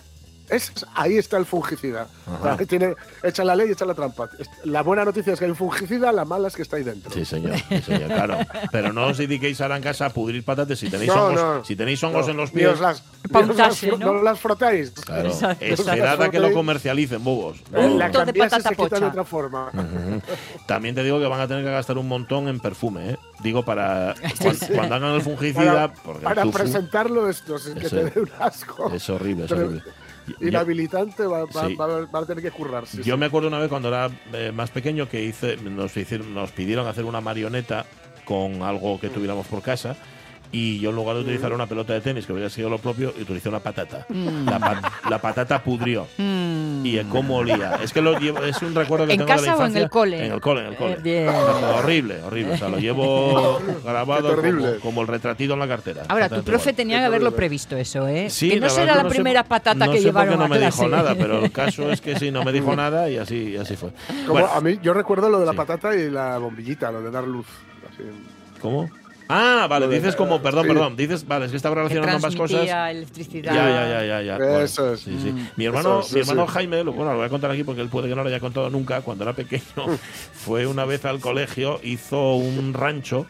esas, 0.55 0.87
ahí 0.95 1.17
está 1.19 1.37
el 1.37 1.47
fungicida. 1.47 2.07
Tiene, 2.69 2.95
echa 3.23 3.45
la 3.45 3.55
ley 3.57 3.69
y 3.69 3.73
echa 3.73 3.85
la 3.85 3.95
trampa. 3.95 4.29
La 4.65 4.83
buena 4.83 5.05
noticia 5.05 5.33
es 5.33 5.39
que 5.39 5.45
hay 5.45 5.51
un 5.51 5.57
fungicida, 5.57 6.13
la 6.13 6.25
mala 6.25 6.49
es 6.49 6.57
que 6.57 6.63
está 6.63 6.77
ahí 6.77 6.83
dentro. 6.85 7.11
Sí, 7.13 7.25
señor, 7.25 7.57
sí, 7.69 7.83
señor, 7.83 8.09
claro. 8.09 8.39
Pero 8.73 8.93
no 8.93 9.07
os 9.09 9.19
dediquéis 9.19 9.61
ahora 9.61 9.77
en 9.77 9.83
casa 9.83 10.07
a 10.07 10.11
pudrir 10.11 10.45
patatas 10.45 10.79
si 10.79 10.89
tenéis 10.91 11.15
No, 11.15 11.27
hongos, 11.27 11.41
no. 11.43 11.65
si 11.65 11.77
tenéis 11.77 12.03
hongos 12.03 12.27
No, 12.27 12.31
en 12.33 12.37
los 12.39 12.51
pies. 12.51 12.81
las, 12.81 13.03
Pa' 13.33 13.43
ni 13.43 13.51
os 13.51 13.57
las 13.57 13.83
¿no? 13.85 13.97
no 13.99 14.23
las 14.23 14.39
frotáis. 14.41 14.91
Claro, 14.91 15.29
Exacto, 15.29 15.65
esperad 15.65 16.23
a 16.23 16.31
que 16.31 16.41
lo 16.41 16.53
comercialicen, 16.53 17.23
bobos. 17.25 17.59
La 17.71 18.09
de 18.09 18.33
patata 18.35 18.71
se 18.71 19.01
de 19.01 19.07
otra 19.07 19.25
forma. 19.25 19.71
También 20.67 20.95
te 20.95 21.03
digo 21.03 21.19
que 21.19 21.27
van 21.27 21.41
a 21.41 21.49
tener 21.49 21.65
que 21.65 21.71
gastar 21.71 21.99
un 21.99 22.09
montón 22.09 22.49
en 22.49 22.61
perfume, 22.61 23.11
¿eh? 23.11 23.17
Digo, 23.43 23.65
para 23.65 24.15
cuan- 24.41 24.57
cuando, 24.75 24.95
hagan 24.95 25.15
el 25.15 25.23
fungicida. 25.23 25.93
Para, 25.93 25.93
porque 25.93 26.25
para 26.25 26.45
presentarlo 26.47 27.29
esto, 27.29 27.59
sin 27.59 27.75
que 27.75 27.87
Ese- 27.87 27.97
te 28.05 28.11
dé 28.11 28.21
un 28.21 28.31
asco. 28.39 28.91
es 28.93 29.09
horrible, 29.11 29.45
es 29.45 29.51
Pero 29.51 29.63
horrible. 29.67 29.83
Yo- 29.85 30.04
Inhabilitante 30.41 31.27
va, 31.27 31.45
va- 31.45 31.69
Sí. 31.69 31.75
va 31.77 31.85
a- 31.85 32.07
va 32.07 32.19
a 32.21 32.27
tener 32.27 32.43
que 32.43 32.51
currarse. 32.51 33.03
Yo 33.03 33.17
me 33.17 33.27
acuerdo 33.27 33.49
una 33.49 33.59
vez 33.59 33.69
cuando 33.69 33.89
era 33.89 34.11
eh, 34.33 34.53
más 34.55 34.71
pequeño 34.71 35.09
que 35.09 35.23
hice, 35.23 35.57
nos, 35.57 35.97
hicieron, 35.97 36.33
nos 36.35 36.51
pidieron 36.53 36.87
hacer 36.87 37.05
una 37.05 37.21
marioneta 37.21 37.87
con 38.25 38.63
algo 38.63 38.99
que 38.99 39.09
tuviéramos 39.11 39.47
por 39.47 39.61
casa. 39.63 39.97
Y 40.55 40.79
yo 40.79 40.91
en 40.91 40.97
lugar 40.97 41.17
de 41.17 41.23
utilizar 41.23 41.53
una 41.53 41.67
pelota 41.67 41.95
de 41.95 42.01
tenis, 42.01 42.27
que 42.27 42.33
hubiera 42.33 42.49
sido 42.49 42.71
lo 42.71 42.79
propio, 42.79 43.13
utilicé 43.21 43.49
una 43.49 43.59
patata. 43.61 44.07
La, 44.09 44.59
pa- 44.59 44.93
la 45.11 45.19
patata 45.21 45.63
pudrió. 45.63 46.07
Y 46.19 46.97
eh, 46.99 47.05
cómo 47.11 47.39
olía. 47.39 47.81
Es 47.83 47.93
que 47.93 48.01
lo 48.01 48.19
llevo, 48.19 48.39
es 48.45 48.61
un 48.63 48.75
recuerdo 48.75 49.07
que 49.07 49.15
¿En 49.15 49.19
tengo 49.19 49.31
de 49.31 49.37
la 49.37 49.43
casa 49.43 49.53
o 49.53 49.55
en 49.55 49.61
infancia. 49.73 49.83
el 49.83 49.91
cole? 49.91 50.27
En 50.27 50.33
el 50.33 50.41
cole, 50.41 50.61
en 50.61 50.67
el 50.69 50.77
cole. 50.77 50.93
Eh, 50.93 50.99
bien. 51.03 51.29
Horrible, 51.29 52.23
horrible. 52.23 52.53
O 52.55 52.57
sea, 52.59 52.69
lo 52.69 52.79
llevo 52.79 53.59
grabado 53.85 54.37
como, 54.37 54.67
como 54.81 55.01
el 55.03 55.09
retratito 55.09 55.55
en 55.55 55.59
la 55.59 55.67
cartera. 55.69 56.03
Ahora, 56.09 56.29
tu 56.29 56.43
profe 56.45 56.71
igual. 56.71 56.77
tenía 56.77 56.99
que 57.01 57.05
haberlo 57.07 57.33
previsto 57.35 57.77
eso, 57.77 58.07
¿eh? 58.07 58.31
Sí, 58.31 58.51
que 58.51 58.61
no 58.61 58.69
será 58.69 58.95
la 58.97 59.03
no 59.03 59.09
sé- 59.09 59.15
primera 59.17 59.43
patata 59.45 59.87
no 59.87 59.93
que 59.93 59.99
sé 59.99 60.05
llevaron 60.05 60.39
no 60.39 60.45
a 60.45 60.49
me 60.49 60.59
clase. 60.59 60.77
dijo 60.85 60.89
nada, 60.97 61.15
pero 61.19 61.45
el 61.45 61.51
caso 61.53 61.91
es 61.91 62.01
que 62.01 62.17
sí, 62.19 62.31
no 62.31 62.45
me 62.45 62.53
dijo 62.53 62.77
nada 62.77 63.11
y 63.11 63.17
así, 63.17 63.57
así 63.57 63.75
fue. 63.77 63.91
Como 64.27 64.35
Bueno, 64.41 64.49
a 64.55 64.61
mí, 64.61 64.79
yo 64.83 64.95
recuerdo 64.95 65.29
lo 65.29 65.41
de 65.41 65.47
la 65.47 65.53
Sí. 65.53 65.57
patata 65.57 65.97
y 65.97 66.11
la 66.11 66.39
bombillita, 66.39 66.93
lo 66.93 67.03
de 67.03 67.11
dar 67.11 67.25
luz. 67.25 67.47
Así. 67.93 68.03
¿Cómo? 68.61 68.89
Ah, 69.37 69.67
vale, 69.69 69.89
dices 69.89 70.15
como, 70.15 70.41
perdón, 70.41 70.63
sí. 70.63 70.69
perdón, 70.69 70.97
dices, 70.97 71.27
vale, 71.27 71.47
es 71.47 71.51
que 71.51 71.57
estaba 71.57 71.75
relacionando 71.75 72.17
ambas 72.17 72.37
cosas. 72.37 72.65
Ya, 72.67 72.91
electricidad. 72.91 73.53
ya, 73.53 73.89
ya, 73.89 74.05
ya, 74.05 74.39
ya. 74.39 74.63
Eso 74.63 74.93
es. 74.93 75.01
sí, 75.01 75.19
sí. 75.21 75.33
Mm. 75.33 75.49
Mi 75.57 75.65
hermano, 75.65 76.01
es, 76.01 76.13
mi 76.13 76.21
hermano 76.21 76.47
sí. 76.47 76.53
Jaime, 76.53 76.85
lo, 76.85 76.93
bueno, 76.93 77.11
lo 77.11 77.19
voy 77.19 77.27
a 77.27 77.31
contar 77.31 77.51
aquí 77.51 77.65
porque 77.65 77.81
él 77.81 77.89
puede 77.89 78.09
que 78.09 78.15
no 78.15 78.23
lo 78.23 78.29
haya 78.29 78.39
contado 78.39 78.71
nunca. 78.71 79.01
Cuando 79.01 79.25
era 79.25 79.33
pequeño, 79.33 79.65
fue 80.33 80.69
una 80.69 80.85
vez 80.85 81.05
al 81.05 81.19
colegio, 81.19 81.81
hizo 81.83 82.37
un 82.37 82.75
rancho 82.75 83.27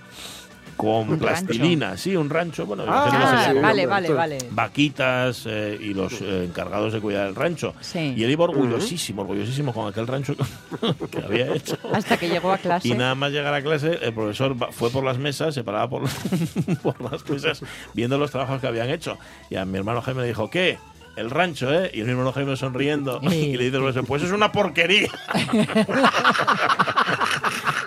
con 0.77 1.09
¿Un 1.11 1.19
plastilina. 1.19 1.97
Sí, 1.97 2.15
un 2.17 2.29
rancho. 2.31 2.67
Bueno, 2.67 2.85
Ah, 2.87 3.47
sí, 3.53 3.59
vale, 3.61 3.87
vale, 3.87 4.13
vale. 4.13 4.39
vaquitas 4.51 5.45
eh, 5.47 5.79
y 5.81 5.95
los 5.95 6.21
eh, 6.21 6.45
encargados 6.45 6.93
de 6.93 7.01
cuidar 7.01 7.27
el 7.29 7.35
rancho. 7.35 7.75
Sí. 7.81 8.15
Y 8.17 8.25
él 8.25 8.31
iba 8.31 8.45
orgullosísimo, 8.45 9.23
orgullosísimo 9.23 9.73
con 9.73 9.89
aquel 9.89 10.07
rancho 10.07 10.35
que 11.11 11.19
había 11.19 11.55
hecho. 11.55 11.77
Hasta 11.93 12.17
que 12.17 12.29
llegó 12.29 12.53
a 12.53 12.59
clase. 12.59 12.89
Y 12.89 12.95
nada 12.95 13.15
más 13.15 13.33
llegar 13.33 13.55
a 13.55 13.63
clase, 13.63 13.99
el 14.03 14.13
profesor 14.15 14.57
fue 14.73 14.91
por 14.91 15.05
las 15.05 15.19
mesas, 15.19 15.55
se 15.55 15.65
paraba 15.65 15.89
por, 15.89 16.03
por 16.83 17.01
las 17.13 17.29
mesas, 17.29 17.63
viendo 17.95 18.19
los 18.19 18.31
trabajos 18.31 18.61
que 18.61 18.67
habían 18.67 18.91
hecho. 18.91 19.19
Y 19.51 19.57
a 19.57 19.65
mi 19.65 19.79
hermano 19.79 20.03
Jaime 20.03 20.23
le 20.23 20.29
dijo, 20.29 20.51
¿qué? 20.51 20.79
El 21.17 21.31
rancho, 21.31 21.73
¿eh? 21.73 21.93
Y 21.95 22.03
mi 22.03 22.11
hermano 22.11 22.33
Jaime 22.33 22.57
sonriendo. 22.57 23.21
Sí. 23.31 23.37
Y 23.51 23.57
le 23.57 23.71
dice 23.71 24.03
pues 24.03 24.23
es 24.25 24.33
una 24.33 24.51
porquería. 24.51 25.09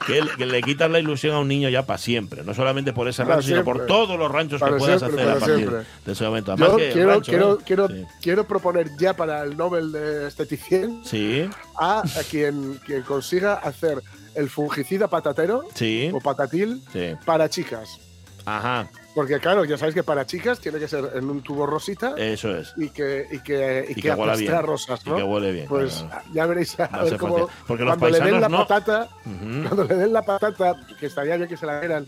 que, 0.07 0.21
le- 0.21 0.31
que 0.37 0.45
le 0.47 0.61
quitas 0.63 0.89
la 0.89 0.99
ilusión 0.99 1.35
a 1.35 1.39
un 1.39 1.47
niño 1.47 1.69
ya 1.69 1.85
para 1.85 1.99
siempre. 1.99 2.43
No 2.43 2.53
solamente 2.53 2.93
por 2.93 3.07
ese 3.07 3.23
rancho, 3.23 3.47
sino 3.47 3.63
por 3.63 3.85
todos 3.85 4.17
los 4.17 4.31
ranchos 4.31 4.59
Para 4.59 4.73
que 4.73 4.77
puedas 4.79 4.99
siempre, 5.01 5.21
hacer 5.21 5.29
a 5.29 5.33
para 5.35 5.45
partir 5.45 5.67
siempre. 5.67 5.87
de 6.05 6.11
ese 6.13 6.23
momento. 6.23 6.51
Además 6.53 6.71
Yo 6.71 6.77
que 6.77 6.87
el 6.87 6.93
quiero, 6.93 7.09
rancho, 7.11 7.31
quiero, 7.31 7.53
¿eh? 7.53 7.57
quiero, 7.65 7.87
Sí. 7.89 8.05
quiero 8.21 8.47
proponer 8.47 8.89
ya 8.97 9.13
para 9.15 9.43
el 9.43 9.55
Nobel 9.57 9.91
de 9.91 10.27
Esteticien 10.27 11.01
Sí, 11.05 11.47
a, 11.77 11.99
a 11.99 12.23
quien, 12.29 12.79
quien 12.85 13.03
consiga 13.03 13.55
hacer 13.55 14.01
el 14.33 14.49
fungicida 14.49 15.07
patatero 15.07 15.63
sí, 15.73 16.09
o 16.13 16.19
patatil 16.21 16.81
sí. 16.93 17.13
para 17.25 17.49
chicas. 17.49 17.99
Ajá, 18.45 18.89
Porque 19.17 19.39
claro, 19.39 19.65
ya 19.65 19.79
sabéis 19.79 19.95
que 19.95 20.03
para 20.03 20.27
chicas 20.27 20.59
tiene 20.59 20.77
que 20.77 20.87
ser 20.87 21.09
en 21.15 21.27
un 21.27 21.41
tubo 21.41 21.65
rosita 21.65 22.13
eso 22.17 22.55
es. 22.55 22.71
y 22.77 22.89
que, 22.89 23.25
y 23.31 23.39
que, 23.39 23.85
y 23.89 23.91
Y 23.93 23.95
que, 23.95 24.01
que 24.03 24.11
apestre 24.11 24.45
bien. 24.47 24.61
rosas, 24.61 25.01
Y 25.03 25.09
¿no? 25.09 25.15
que 25.15 25.23
huele 25.23 25.51
bien. 25.53 25.65
Pues 25.67 26.05
claro. 26.07 26.23
ya 26.33 26.45
veréis 26.45 26.79
a 26.79 27.03
ver 27.03 27.17
cómo. 27.17 27.49
Porque 27.65 27.83
los 27.83 27.97
cuando 27.97 28.19
le 28.19 28.23
den 28.31 28.39
la 28.41 28.47
no. 28.47 28.57
patata, 28.67 29.09
Ujú. 29.25 29.63
cuando 29.67 29.83
le 29.85 29.95
den 29.95 30.13
la 30.13 30.21
patata, 30.21 30.75
que 30.99 31.07
estaría 31.07 31.35
bien 31.35 31.49
que 31.49 31.57
se 31.57 31.65
la 31.65 31.79
dieran 31.79 32.05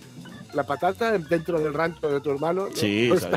la 0.54 0.63
patata 0.63 1.12
dentro 1.17 1.60
del 1.60 1.74
rancho 1.74 2.10
de 2.12 2.22
tu 2.22 2.30
hermano. 2.32 2.67
¿no? 2.69 2.76
Sí, 2.76 3.08
Pues 3.10 3.28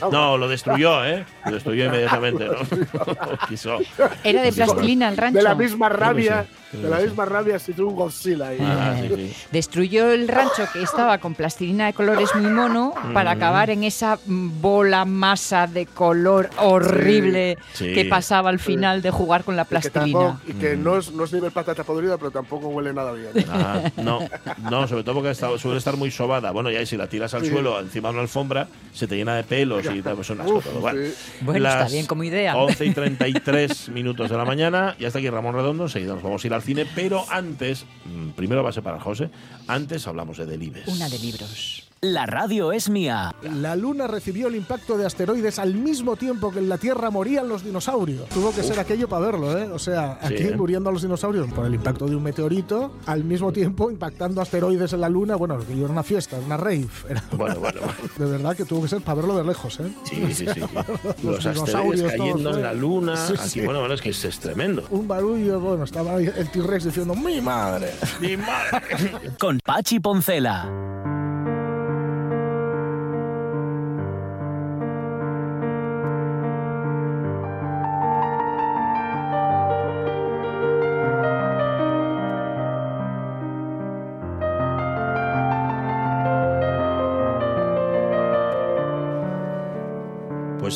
vamos. 0.00 0.12
No, 0.12 0.36
lo 0.36 0.48
destruyó, 0.48 1.04
¿eh? 1.04 1.24
Lo 1.44 1.52
destruyó 1.52 1.84
inmediatamente, 1.86 2.44
¿no? 2.46 2.54
Quiso. 3.48 3.78
Era 4.24 4.42
de 4.42 4.52
plastilina 4.52 5.08
el 5.10 5.16
rancho. 5.16 5.38
de 5.38 5.42
la 5.44 5.54
misma 5.54 5.88
rabia, 5.88 6.46
de 6.82 6.88
la 6.90 6.98
misma 6.98 7.24
rabia 7.24 7.58
si 7.58 7.72
tuvo 7.72 7.90
un 7.90 7.96
Godzilla 7.96 8.48
ahí. 8.48 8.58
Ah, 8.60 8.96
sí, 9.00 9.08
sí. 9.14 9.32
Destruyó 9.52 10.10
el 10.12 10.28
rancho 10.28 10.64
que 10.72 10.82
estaba 10.82 11.18
con 11.18 11.34
plastilina 11.34 11.86
de 11.86 11.92
colores 11.92 12.28
muy 12.34 12.50
mono 12.50 12.94
para 13.14 13.32
acabar 13.32 13.70
en 13.70 13.84
esa 13.84 14.18
bola 14.26 15.04
masa 15.04 15.66
de 15.66 15.86
color 15.86 16.50
horrible 16.58 17.58
Sí. 17.72 17.92
que 17.92 18.04
pasaba 18.04 18.50
al 18.50 18.58
final 18.58 19.02
de 19.02 19.10
jugar 19.10 19.44
con 19.44 19.56
la 19.56 19.62
Y 19.62 19.64
que, 19.64 19.68
plastilina. 19.70 20.18
tampoco- 20.18 20.40
y 20.46 20.52
que 20.54 20.76
no, 20.76 20.98
es, 20.98 21.12
no 21.12 21.24
es 21.24 21.32
nivel 21.32 21.50
patata 21.52 21.84
podrida, 21.84 22.16
pero 22.18 22.30
tampoco 22.30 22.68
huele 22.68 22.92
nada 22.92 23.12
bien. 23.12 23.30
Ah, 23.50 23.80
no, 23.96 24.20
no, 24.70 24.86
sobre 24.88 25.02
todo 25.02 25.16
porque 25.16 25.30
está- 25.30 25.56
suele 25.58 25.78
estar 25.78 25.96
muy 25.96 26.10
sobada. 26.10 26.50
Bueno, 26.52 26.70
ya 26.70 26.80
y 26.80 26.86
si 26.86 26.96
la 26.96 27.08
tiras 27.08 27.34
al 27.34 27.42
Sí. 27.42 27.50
suelo 27.50 27.80
encima 27.80 28.08
de 28.08 28.14
una 28.14 28.22
alfombra, 28.22 28.68
se 28.92 29.06
te 29.06 29.16
llena 29.16 29.34
de 29.36 29.44
pelos 29.44 29.84
y 29.92 30.02
tal, 30.02 30.16
pues 30.16 30.30
un 30.30 30.40
asco 30.40 30.56
Uf, 30.56 30.64
todo. 30.64 30.80
Bueno, 30.80 31.00
sí. 31.06 31.14
Bueno, 31.42 31.68
está 31.68 31.88
bien 31.88 32.06
como 32.06 32.24
idea. 32.24 32.56
11 32.56 32.84
y 32.86 32.90
33 32.92 33.88
minutos 33.90 34.30
de 34.30 34.36
la 34.36 34.44
mañana. 34.44 34.96
Ya 34.98 35.08
está 35.08 35.18
aquí 35.18 35.28
Ramón 35.30 35.54
Redondo. 35.54 35.84
Enseguida 35.84 36.14
nos 36.14 36.22
vamos 36.22 36.42
a 36.42 36.46
ir 36.46 36.54
al 36.54 36.62
cine. 36.66 36.86
Pero 36.94 37.24
antes, 37.30 37.86
mm, 38.04 38.30
primero 38.30 38.62
va 38.62 38.70
a 38.70 38.82
para 38.82 39.00
José. 39.00 39.30
Antes 39.66 40.06
hablamos 40.06 40.36
de 40.36 40.46
Delibes. 40.46 40.86
Una 40.88 41.08
de 41.08 41.18
libros. 41.18 41.85
La 42.12 42.24
radio 42.24 42.70
es 42.70 42.88
mía. 42.88 43.34
La 43.42 43.74
Luna 43.74 44.06
recibió 44.06 44.46
el 44.46 44.54
impacto 44.54 44.96
de 44.96 45.04
asteroides 45.06 45.58
al 45.58 45.74
mismo 45.74 46.14
tiempo 46.14 46.52
que 46.52 46.60
en 46.60 46.68
la 46.68 46.78
Tierra 46.78 47.10
morían 47.10 47.48
los 47.48 47.64
dinosaurios. 47.64 48.28
Tuvo 48.28 48.52
que 48.54 48.62
ser 48.62 48.78
aquello 48.78 49.08
para 49.08 49.26
verlo, 49.26 49.58
¿eh? 49.58 49.68
O 49.72 49.78
sea, 49.80 50.16
Sí, 50.28 50.34
aquí 50.34 50.42
¿eh? 50.44 50.56
muriendo 50.56 50.92
los 50.92 51.02
dinosaurios 51.02 51.50
por 51.52 51.66
el 51.66 51.74
impacto 51.74 52.06
de 52.06 52.14
un 52.14 52.22
meteorito, 52.22 52.92
al 53.06 53.24
mismo 53.24 53.52
tiempo 53.52 53.90
impactando 53.90 54.40
asteroides 54.40 54.92
en 54.92 55.00
la 55.00 55.08
Luna. 55.08 55.34
Bueno, 55.34 55.54
aquello 55.54 55.84
era 55.84 55.92
una 55.92 56.04
fiesta, 56.04 56.36
una 56.38 56.56
rave. 56.56 56.86
Era- 57.08 57.24
Bueno, 57.32 57.56
bueno, 57.58 57.80
bueno. 57.80 57.92
de 58.18 58.24
verdad 58.26 58.56
que 58.56 58.64
tuvo 58.64 58.82
que 58.82 58.88
ser 58.88 59.00
para 59.02 59.16
verlo 59.16 59.36
de 59.36 59.44
lejos, 59.44 59.80
¿eh? 59.80 59.92
Sí, 60.04 60.16
sí, 60.28 60.46
sí. 60.46 60.46
sí. 60.54 60.60
Los 61.24 61.44
Los 61.44 61.46
asteroides 61.46 61.54
dinosaurios 61.54 62.12
cayendo 62.12 62.42
todos, 62.44 62.56
en 62.58 62.62
la 62.62 62.72
¿eh? 62.72 62.76
luna. 62.76 63.16
Sí, 63.16 63.34
Aquí, 63.36 63.48
sí. 63.48 63.60
bueno, 63.62 63.80
bueno, 63.80 63.94
es 63.94 64.00
que 64.00 64.10
es, 64.10 64.24
es 64.24 64.38
tremendo. 64.38 64.84
Un 64.90 65.08
barullo, 65.08 65.58
bueno, 65.58 65.82
estaba 65.84 66.16
el 66.20 66.50
T-Rex 66.50 66.84
diciendo, 66.84 67.16
¡mi 67.16 67.40
madre! 67.40 67.90
Mi 68.20 68.36
madre. 68.36 68.80
Con 69.40 69.58
Pachi 69.64 69.98
Poncela. 69.98 70.95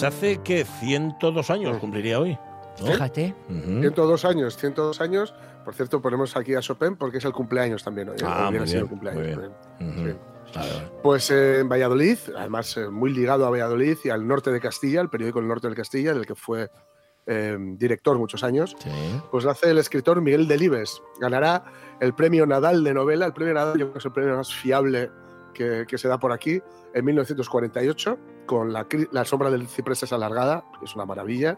Pues 0.01 0.15
hace 0.15 0.39
que 0.39 0.65
102 0.65 1.51
años 1.51 1.77
cumpliría 1.77 2.19
hoy. 2.19 2.39
¿no? 2.81 2.87
Fíjate. 2.87 3.35
Ujú. 3.51 3.81
102 3.81 4.25
años, 4.25 4.57
102 4.57 4.99
años. 5.03 5.35
Por 5.63 5.75
cierto, 5.75 6.01
ponemos 6.01 6.35
aquí 6.39 6.55
a 6.55 6.61
Chopin 6.61 6.97
porque 6.97 7.19
es 7.19 7.25
el 7.27 7.33
cumpleaños 7.33 7.85
también 7.85 8.09
hoy. 8.09 8.17
Ah, 8.25 8.51
muy 8.51 8.61
bien, 8.61 8.79
el 8.79 8.87
cumpleaños 8.89 9.23
muy 9.23 9.37
bien. 9.37 9.53
también. 9.79 9.99
Ujú. 9.99 10.09
Sí. 10.09 10.17
Vale, 10.55 10.73
vale. 10.73 10.89
Pues 11.03 11.31
eh, 11.31 11.59
en 11.61 11.69
Valladolid, 11.69 12.17
además 12.35 12.75
eh, 12.79 12.89
muy 12.89 13.13
ligado 13.13 13.47
a 13.47 13.51
Valladolid 13.51 13.99
y 14.03 14.09
al 14.09 14.27
norte 14.27 14.51
de 14.51 14.59
Castilla, 14.59 15.03
el 15.03 15.11
periódico 15.11 15.39
El 15.41 15.49
Norte 15.49 15.69
de 15.69 15.75
Castilla, 15.75 16.15
del 16.15 16.25
que 16.25 16.35
fue 16.35 16.71
eh, 17.27 17.59
director 17.77 18.17
muchos 18.19 18.43
años, 18.43 18.75
Sí. 18.79 18.89
pues 19.31 19.45
lo 19.45 19.51
hace 19.51 19.71
el 19.71 19.77
escritor 19.77 20.23
Miguel 20.23 20.49
Delibes. 20.49 21.03
Ganará 21.21 21.63
el 22.01 22.15
premio 22.15 22.47
Nadal 22.47 22.83
de 22.85 22.95
novela. 22.95 23.27
El 23.27 23.35
premio 23.35 23.53
Nadal 23.53 23.75
yo 23.79 23.85
creo 23.85 23.93
que 23.93 23.99
es 23.99 24.05
el 24.07 24.13
premio 24.13 24.37
más 24.39 24.51
fiable 24.55 25.11
que, 25.53 25.85
que 25.87 25.99
se 25.99 26.09
da 26.09 26.19
por 26.19 26.33
aquí, 26.33 26.63
en 26.95 27.05
1948, 27.05 28.19
con 28.51 28.73
la, 28.73 28.85
la 29.13 29.25
sombra 29.25 29.49
del 29.49 29.69
ciprés 29.69 30.03
es 30.03 30.13
alargada, 30.13 30.65
que 30.81 30.85
es 30.87 30.97
una 30.97 31.07
maravilla. 31.07 31.57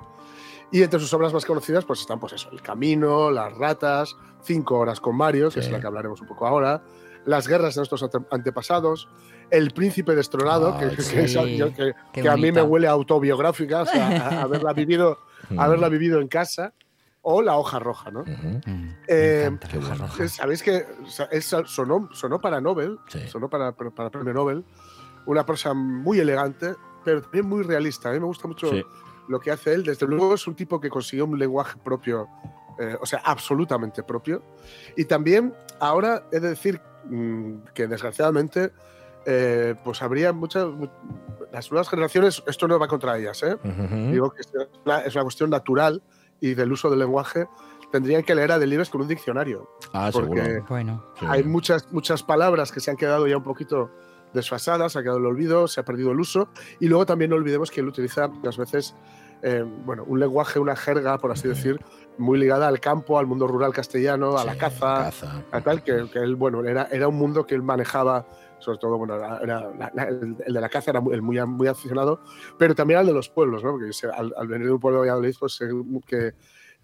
Y 0.70 0.82
entre 0.82 1.00
sus 1.00 1.10
obras 1.14 1.32
más 1.32 1.46
conocidas 1.46 1.86
pues 1.86 2.00
están 2.00 2.20
pues 2.20 2.34
eso, 2.34 2.50
El 2.52 2.60
Camino, 2.60 3.30
Las 3.30 3.56
Ratas, 3.56 4.14
Cinco 4.42 4.78
Horas 4.78 5.00
con 5.00 5.16
Mario, 5.16 5.48
que 5.48 5.60
Sí. 5.62 5.66
es 5.66 5.70
la 5.72 5.80
que 5.80 5.86
hablaremos 5.86 6.20
un 6.20 6.26
poco 6.26 6.46
ahora, 6.46 6.82
Las 7.24 7.48
Guerras 7.48 7.74
de 7.74 7.78
nuestros 7.80 8.02
ante- 8.02 8.26
antepasados, 8.30 9.08
El 9.50 9.70
Príncipe 9.70 10.14
Destronado, 10.14 10.76
que, 10.78 10.84
Ay, 10.84 10.96
que- 10.96 11.02
sí. 11.02 11.14
que 11.14 11.22
es- 11.24 11.32
yo- 11.32 11.72
que- 11.72 11.94
que 12.12 12.28
a 12.28 12.36
mí 12.36 12.52
me 12.52 12.60
huele 12.62 12.88
a 12.88 12.90
autobiográfica, 12.90 13.82
o 13.82 13.86
sea, 13.86 14.08
a- 14.08 14.28
a 14.40 14.42
haberla 14.42 14.74
vivido, 14.74 15.18
haberla 15.58 15.88
vivido 15.88 16.20
en 16.20 16.28
casa, 16.28 16.74
o 17.24 17.40
La 17.40 17.56
Hoja 17.56 17.78
Roja, 17.78 18.10
¿no? 18.10 18.20
Ujú. 18.22 18.60
Mm, 18.66 18.88
Eh, 19.08 19.44
encanta 19.46 19.68
la 19.76 19.78
hoja 19.78 19.94
roja. 19.94 20.28
Sabéis 20.28 20.62
que 20.62 20.84
sonó, 21.66 22.08
sonó 22.12 22.40
para 22.40 22.60
Nobel, 22.60 22.98
Sí. 23.08 23.28
sonó 23.28 23.48
para, 23.48 23.72
para, 23.72 23.90
para 23.90 24.10
premio 24.10 24.34
Nobel, 24.34 24.64
una 25.26 25.44
prosa 25.46 25.74
muy 25.74 26.18
elegante, 26.20 26.74
pero 27.04 27.22
también 27.22 27.46
muy 27.46 27.62
realista. 27.62 28.08
A 28.10 28.12
mí 28.12 28.20
me 28.20 28.26
gusta 28.26 28.46
mucho 28.48 28.68
Sí. 28.70 28.84
lo 29.28 29.40
que 29.40 29.50
hace 29.50 29.72
él. 29.74 29.84
Desde 29.84 30.06
luego 30.06 30.34
es 30.34 30.46
un 30.46 30.54
tipo 30.54 30.80
que 30.80 30.88
consiguió 30.90 31.24
un 31.26 31.38
lenguaje 31.38 31.78
propio, 31.82 32.28
eh, 32.78 32.96
o 33.00 33.06
sea, 33.06 33.20
absolutamente 33.24 34.02
propio. 34.02 34.42
Y 34.96 35.04
también 35.04 35.54
ahora 35.80 36.24
he 36.32 36.40
de 36.40 36.50
decir 36.50 36.80
mm, 37.04 37.64
que 37.74 37.88
desgraciadamente, 37.88 38.72
eh, 39.26 39.74
pues 39.84 40.00
habría 40.02 40.32
muchas, 40.32 40.66
mu- 40.68 40.88
las 41.52 41.70
nuevas 41.70 41.88
generaciones, 41.88 42.42
esto 42.46 42.68
no 42.68 42.78
va 42.78 42.86
contra 42.88 43.18
ellas, 43.18 43.42
¿eh? 43.42 43.54
Ujú. 43.54 44.12
Digo 44.12 44.30
que 44.30 44.40
es 44.42 44.52
una, 44.84 44.98
es 45.00 45.14
una 45.14 45.24
cuestión 45.24 45.50
natural 45.50 46.00
y 46.40 46.54
del 46.54 46.70
uso 46.72 46.88
del 46.90 47.00
lenguaje. 47.00 47.46
Tendrían 47.90 48.22
que 48.22 48.34
leer 48.34 48.52
a 48.52 48.58
Delibes 48.58 48.88
con 48.88 49.00
un 49.02 49.08
diccionario. 49.08 49.68
Ah, 49.92 50.10
porque- 50.12 50.42
seguro. 50.44 50.64
Bueno. 50.68 51.04
Hay 51.20 51.42
muchas, 51.44 51.92
muchas 51.92 52.22
palabras 52.22 52.70
que 52.72 52.80
se 52.80 52.90
han 52.92 52.96
quedado 52.96 53.26
ya 53.26 53.36
un 53.36 53.42
poquito 53.42 53.90
desfasadas, 54.32 54.92
se 54.92 54.98
ha 54.98 55.02
quedado 55.02 55.18
el 55.18 55.26
olvido, 55.26 55.68
se 55.68 55.80
ha 55.80 55.84
perdido 55.84 56.12
el 56.12 56.20
uso. 56.20 56.48
Y 56.80 56.88
luego 56.88 57.06
también 57.06 57.30
no 57.30 57.36
olvidemos 57.36 57.70
que 57.70 57.80
él 57.80 57.88
utiliza 57.88 58.28
muchas 58.28 58.56
veces 58.56 58.94
eh, 59.44 59.64
bueno, 59.84 60.04
un 60.06 60.20
lenguaje, 60.20 60.60
una 60.60 60.76
jerga, 60.76 61.18
por 61.18 61.32
así 61.32 61.48
decir, 61.48 61.80
muy 62.16 62.38
ligada 62.38 62.68
al 62.68 62.78
campo, 62.78 63.18
al 63.18 63.26
mundo 63.26 63.48
rural 63.48 63.72
castellano, 63.72 64.38
a 64.38 64.44
la 64.44 64.52
Sí, 64.52 64.58
caza, 64.58 65.04
caza. 65.06 65.44
a 65.50 65.60
tal, 65.60 65.82
que, 65.82 66.08
que 66.12 66.20
él, 66.20 66.36
bueno, 66.36 66.64
era, 66.64 66.86
era 66.92 67.08
un 67.08 67.16
mundo 67.16 67.44
que 67.44 67.56
él 67.56 67.62
manejaba, 67.62 68.24
sobre 68.60 68.78
todo, 68.78 68.98
bueno, 68.98 69.16
era, 69.16 69.38
era 69.42 70.04
el, 70.08 70.36
de 70.36 70.60
la 70.60 70.68
caza 70.68 70.92
era 70.92 71.00
muy, 71.00 71.20
muy, 71.20 71.44
muy 71.44 71.66
aficionado, 71.66 72.20
pero 72.56 72.76
también 72.76 73.00
al 73.00 73.06
de 73.06 73.14
los 73.14 73.28
pueblos, 73.30 73.64
¿no? 73.64 73.72
Porque 73.72 73.90
al, 74.16 74.32
al 74.36 74.46
venir 74.46 74.68
de 74.68 74.74
un 74.74 74.78
pueblo 74.78 75.00
de 75.02 75.08
Valladolid, 75.08 75.34
pues 75.40 75.60
eh, 75.60 75.68
que, 76.06 76.34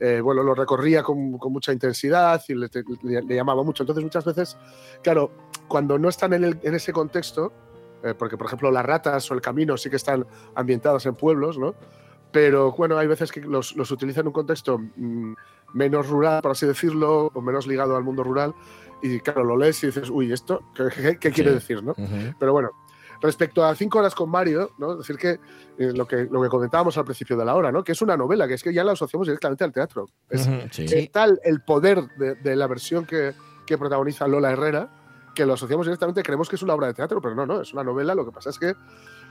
eh, 0.00 0.20
bueno, 0.20 0.42
lo 0.42 0.52
recorría 0.54 1.04
con, 1.04 1.38
con 1.38 1.52
mucha 1.52 1.72
intensidad 1.72 2.42
y 2.48 2.54
le, 2.56 2.68
le- 3.04 3.22
le 3.22 3.34
llamaba 3.36 3.62
mucho. 3.62 3.84
Entonces, 3.84 4.02
muchas 4.02 4.24
veces, 4.24 4.56
claro, 5.02 5.30
cuando 5.68 5.98
no 5.98 6.08
están 6.08 6.32
en, 6.32 6.44
el- 6.44 6.58
en 6.62 6.74
ese 6.74 6.92
contexto, 6.92 7.52
eh, 8.02 8.14
porque, 8.18 8.36
por 8.36 8.46
ejemplo, 8.46 8.70
las 8.70 8.84
ratas 8.84 9.30
o 9.30 9.34
el 9.34 9.40
camino 9.40 9.76
sí 9.76 9.90
que 9.90 9.96
están 9.96 10.26
ambientados 10.54 11.04
en 11.06 11.14
pueblos, 11.14 11.58
¿no? 11.58 11.74
Pero 12.30 12.72
bueno, 12.72 12.98
hay 12.98 13.06
veces 13.06 13.32
que 13.32 13.40
los, 13.40 13.74
los 13.76 13.90
utiliza 13.90 14.20
en 14.20 14.26
un 14.26 14.32
contexto 14.32 14.78
mm, 14.78 15.32
menos 15.74 16.08
rural, 16.08 16.42
por 16.42 16.52
así 16.52 16.66
decirlo, 16.66 17.30
o 17.32 17.40
menos 17.40 17.66
ligado 17.66 17.96
al 17.96 18.04
mundo 18.04 18.22
rural. 18.22 18.54
Y 19.02 19.20
claro, 19.20 19.44
lo 19.44 19.56
lees 19.56 19.82
y 19.82 19.86
dices, 19.86 20.10
uy, 20.10 20.32
¿esto 20.32 20.60
qué, 20.74 20.88
qué- 20.94 21.18
qué 21.18 21.30
quiere 21.32 21.50
Sí. 21.50 21.54
decir? 21.54 21.82
¿no? 21.82 21.92
Ujú. 21.92 22.34
Pero 22.38 22.52
bueno, 22.52 22.70
respecto 23.22 23.64
a 23.64 23.74
Cinco 23.74 23.98
Horas 24.00 24.14
con 24.14 24.28
Mario, 24.30 24.70
¿no? 24.78 24.96
decir 24.96 25.16
que, 25.16 25.40
eh, 25.78 25.92
lo 25.94 26.06
que 26.06 26.28
lo 26.30 26.42
que 26.42 26.48
comentábamos 26.48 26.98
al 26.98 27.04
principio 27.04 27.36
de 27.36 27.44
la 27.44 27.54
hora, 27.56 27.72
¿no? 27.72 27.82
que 27.82 27.92
es 27.92 28.02
una 28.02 28.16
novela, 28.16 28.46
que 28.46 28.54
es 28.54 28.62
que 28.62 28.72
ya 28.74 28.84
la 28.84 28.92
asociamos 28.92 29.26
directamente 29.26 29.64
al 29.64 29.72
teatro. 29.72 30.06
Es, 30.28 30.46
Ujú, 30.46 30.56
sí. 30.70 30.84
es 30.84 31.10
tal 31.10 31.40
el 31.44 31.62
poder 31.62 32.08
de, 32.18 32.34
de 32.36 32.56
la 32.56 32.66
versión 32.66 33.06
que, 33.06 33.32
que 33.66 33.78
protagoniza 33.78 34.28
Lola 34.28 34.50
Herrera 34.52 34.90
que 35.38 35.46
lo 35.46 35.54
asociamos 35.54 35.86
directamente, 35.86 36.20
creemos 36.24 36.48
que 36.48 36.56
es 36.56 36.62
una 36.64 36.74
obra 36.74 36.88
de 36.88 36.94
teatro, 36.94 37.20
pero 37.20 37.32
no, 37.36 37.46
no, 37.46 37.60
es 37.60 37.72
una 37.72 37.84
novela. 37.84 38.12
Lo 38.12 38.24
que 38.24 38.32
pasa 38.32 38.50
es 38.50 38.58
que, 38.58 38.74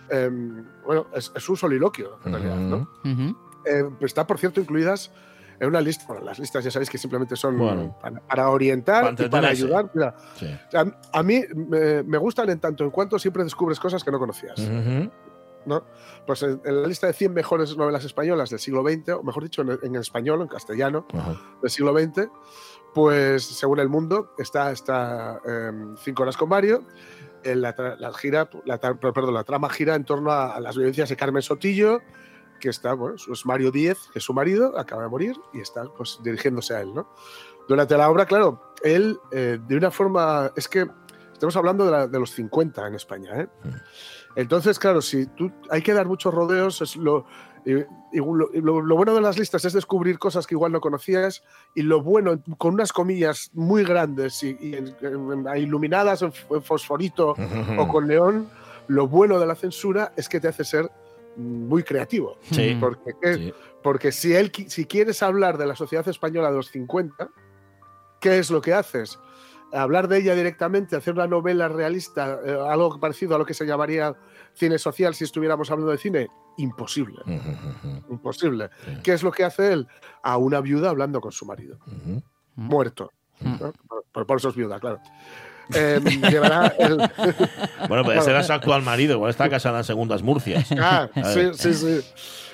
em, 0.10 0.66
bueno, 0.86 1.08
es, 1.14 1.32
es 1.36 1.50
un 1.50 1.58
soliloquio, 1.58 2.18
en 2.24 2.32
realidad. 2.32 2.56
¿no? 2.56 2.78
Ujú. 3.04 3.12
Ujú. 3.12 3.38
Eh, 3.66 3.90
está, 4.00 4.26
por 4.26 4.38
cierto, 4.40 4.62
incluidas 4.62 5.12
en 5.60 5.68
una 5.68 5.82
lista. 5.82 6.06
Bueno, 6.08 6.24
las 6.24 6.40
listas 6.40 6.64
ya 6.64 6.72
sabéis 6.72 6.90
que 6.90 6.98
simplemente 6.98 7.36
son 7.36 7.58
Bueno. 7.58 7.98
para, 8.02 8.22
para 8.26 8.50
orientar 8.50 9.04
Para 9.16 9.26
y 9.26 9.30
para 9.30 9.48
ayudar. 9.50 9.92
Mira, 9.94 10.16
Sí. 10.36 10.48
sea, 10.72 10.86
a 11.12 11.24
mí 11.24 11.42
me, 11.54 12.04
me 12.04 12.18
gustan 12.18 12.50
en 12.52 12.60
tanto 12.62 12.86
en 12.86 12.90
cuanto 12.92 13.20
siempre 13.20 13.44
descubres 13.44 13.80
cosas 13.82 14.02
que 14.02 14.12
no 14.12 14.18
conocías. 14.20 14.58
Ujú. 14.60 15.12
¿no? 15.66 15.84
Pues 16.26 16.42
en, 16.44 16.62
en 16.64 16.82
la 16.84 16.88
lista 16.88 17.08
de 17.08 17.14
100 17.14 17.34
mejores 17.34 17.76
novelas 17.76 18.06
españolas 18.06 18.50
del 18.50 18.60
siglo 18.60 18.84
XX, 18.84 19.10
o 19.10 19.24
mejor 19.24 19.44
dicho, 19.44 19.62
en, 19.64 19.78
en 19.84 19.96
español, 19.98 20.42
en 20.42 20.48
castellano, 20.48 21.06
Ajá. 21.14 21.36
del 21.62 21.70
siglo 21.70 21.92
XX, 21.94 22.30
Pues 22.94 23.44
según 23.46 23.80
el 23.80 23.90
mundo, 23.90 24.34
está, 24.38 24.72
está 24.72 25.40
em, 25.46 25.96
cinco 25.98 26.24
horas 26.24 26.38
con 26.38 26.50
Mario. 26.50 26.84
La, 27.44 27.76
tra- 27.76 27.96
la 27.98 28.12
gira, 28.14 28.50
la, 28.66 28.80
tra- 28.82 28.98
perdón, 29.14 29.34
la 29.34 29.44
trama 29.44 29.70
gira 29.70 29.96
en 29.96 30.04
torno 30.04 30.32
a, 30.32 30.56
a 30.56 30.60
las 30.60 30.76
vivencias 30.76 31.08
de 31.08 31.16
Carmen 31.16 31.42
Sotillo, 31.42 32.02
que 32.60 32.70
está, 32.70 32.94
bueno, 32.94 33.16
es 33.32 33.46
Mario 33.46 33.72
Díez, 33.72 33.98
que 34.12 34.20
es 34.20 34.26
su 34.26 34.34
marido, 34.34 34.78
acaba 34.78 35.04
de 35.04 35.10
morir 35.10 35.36
y 35.54 35.62
está 35.62 35.84
pues, 35.96 36.20
dirigiéndose 36.24 36.76
a 36.76 36.82
él, 36.82 36.94
¿no? 36.94 37.08
Durante 37.70 37.96
la 37.96 38.10
obra, 38.10 38.26
claro, 38.26 38.74
él 38.84 39.18
eh, 39.32 39.60
de 39.66 39.78
una 39.78 39.92
forma, 39.92 40.52
es 40.58 40.68
que 40.68 40.88
estamos 41.32 41.56
hablando 41.56 41.86
de, 41.86 41.92
la- 41.92 42.08
de 42.08 42.20
los 42.20 42.32
50 42.32 42.88
en 42.88 42.96
España, 42.96 43.42
¿eh? 43.42 43.48
Entonces, 44.36 44.78
claro, 44.78 45.02
si 45.02 45.28
tú 45.28 45.52
hay 45.70 45.82
que 45.82 45.94
dar 45.94 46.08
muchos 46.08 46.34
rodeos, 46.34 46.82
es 46.82 46.96
lo, 46.98 47.26
y- 47.72 47.86
y 48.14 48.18
lo, 48.22 48.96
bueno 48.96 49.14
de 49.14 49.22
las 49.22 49.38
listas 49.38 49.66
es 49.66 49.74
descubrir 49.74 50.18
cosas 50.20 50.48
que 50.48 50.56
igual 50.56 50.72
no 50.72 50.80
conocías 50.82 51.44
y 51.76 51.82
lo 51.82 52.02
bueno, 52.02 52.40
con 52.58 52.74
unas 52.76 52.94
comillas 52.94 53.50
muy 53.54 53.84
grandes 53.84 54.42
y, 54.44 54.58
y 54.60 54.76
en- 54.76 54.96
en- 55.02 55.58
iluminadas 55.58 56.22
en, 56.22 56.32
fosforito 56.32 57.36
o 57.78 57.88
con 57.88 58.08
neón, 58.08 58.50
lo 58.88 59.08
bueno 59.08 59.40
de 59.40 59.46
la 59.46 59.56
censura 59.56 60.14
es 60.16 60.30
que 60.30 60.40
te 60.40 60.48
hace 60.48 60.64
ser 60.64 60.90
muy 61.36 61.84
creativo. 61.84 62.38
Sí. 62.52 62.76
Porque, 62.80 63.54
porque 63.84 64.12
si, 64.12 64.34
él, 64.34 64.52
si 64.68 64.86
quieres 64.86 65.22
hablar 65.22 65.58
de 65.58 65.68
la 65.68 65.76
sociedad 65.76 66.08
española 66.08 66.50
de 66.50 66.56
los 66.58 66.70
50, 66.72 67.30
¿qué 68.22 68.40
es 68.40 68.50
lo 68.50 68.62
que 68.62 68.74
haces? 68.74 69.20
Hablar 69.74 70.08
de 70.08 70.20
ella 70.20 70.34
directamente, 70.34 70.96
hacer 70.96 71.14
una 71.14 71.28
novela 71.28 71.68
realista, 71.68 72.40
eh, 72.46 72.58
algo 72.70 72.98
parecido 73.00 73.36
a 73.36 73.38
lo 73.38 73.46
que 73.46 73.54
se 73.54 73.66
llamaría 73.66 74.16
cine 74.58 74.78
social 74.78 75.14
si 75.16 75.24
estuviéramos 75.24 75.70
hablando 75.72 75.92
de 75.92 75.98
cine, 75.98 76.28
imposible. 76.58 77.22
Imposible. 78.10 78.70
¿Qué 79.04 79.14
es 79.14 79.24
lo 79.24 79.32
que 79.32 79.44
hace 79.44 79.74
él? 79.74 79.88
A 80.24 80.38
una 80.38 80.60
viuda 80.62 80.90
hablando 80.90 81.22
con 81.22 81.32
su 81.32 81.46
marido, 81.46 81.78
muerto. 82.56 83.12
¿no? 83.40 83.72
Por, 84.12 84.26
por- 84.26 84.38
eso 84.38 84.50
es 84.50 84.56
viuda, 84.56 84.80
claro. 84.80 85.00
Eh, 85.76 86.00
llevará 86.32 86.68
el- 86.80 86.98
Bueno, 87.90 88.04
pues 88.04 88.20
ese 88.20 88.32
era 88.32 88.42
su 88.44 88.54
actual 88.54 88.82
marido, 88.84 89.14
igual 89.16 89.30
está 89.30 89.50
casada 89.50 89.80
en 89.80 89.84
segundas 89.84 90.24
Murcias. 90.24 90.70
Ah, 90.80 91.08
sí, 91.34 91.50
sí, 91.54 91.74
sí. 91.74 92.02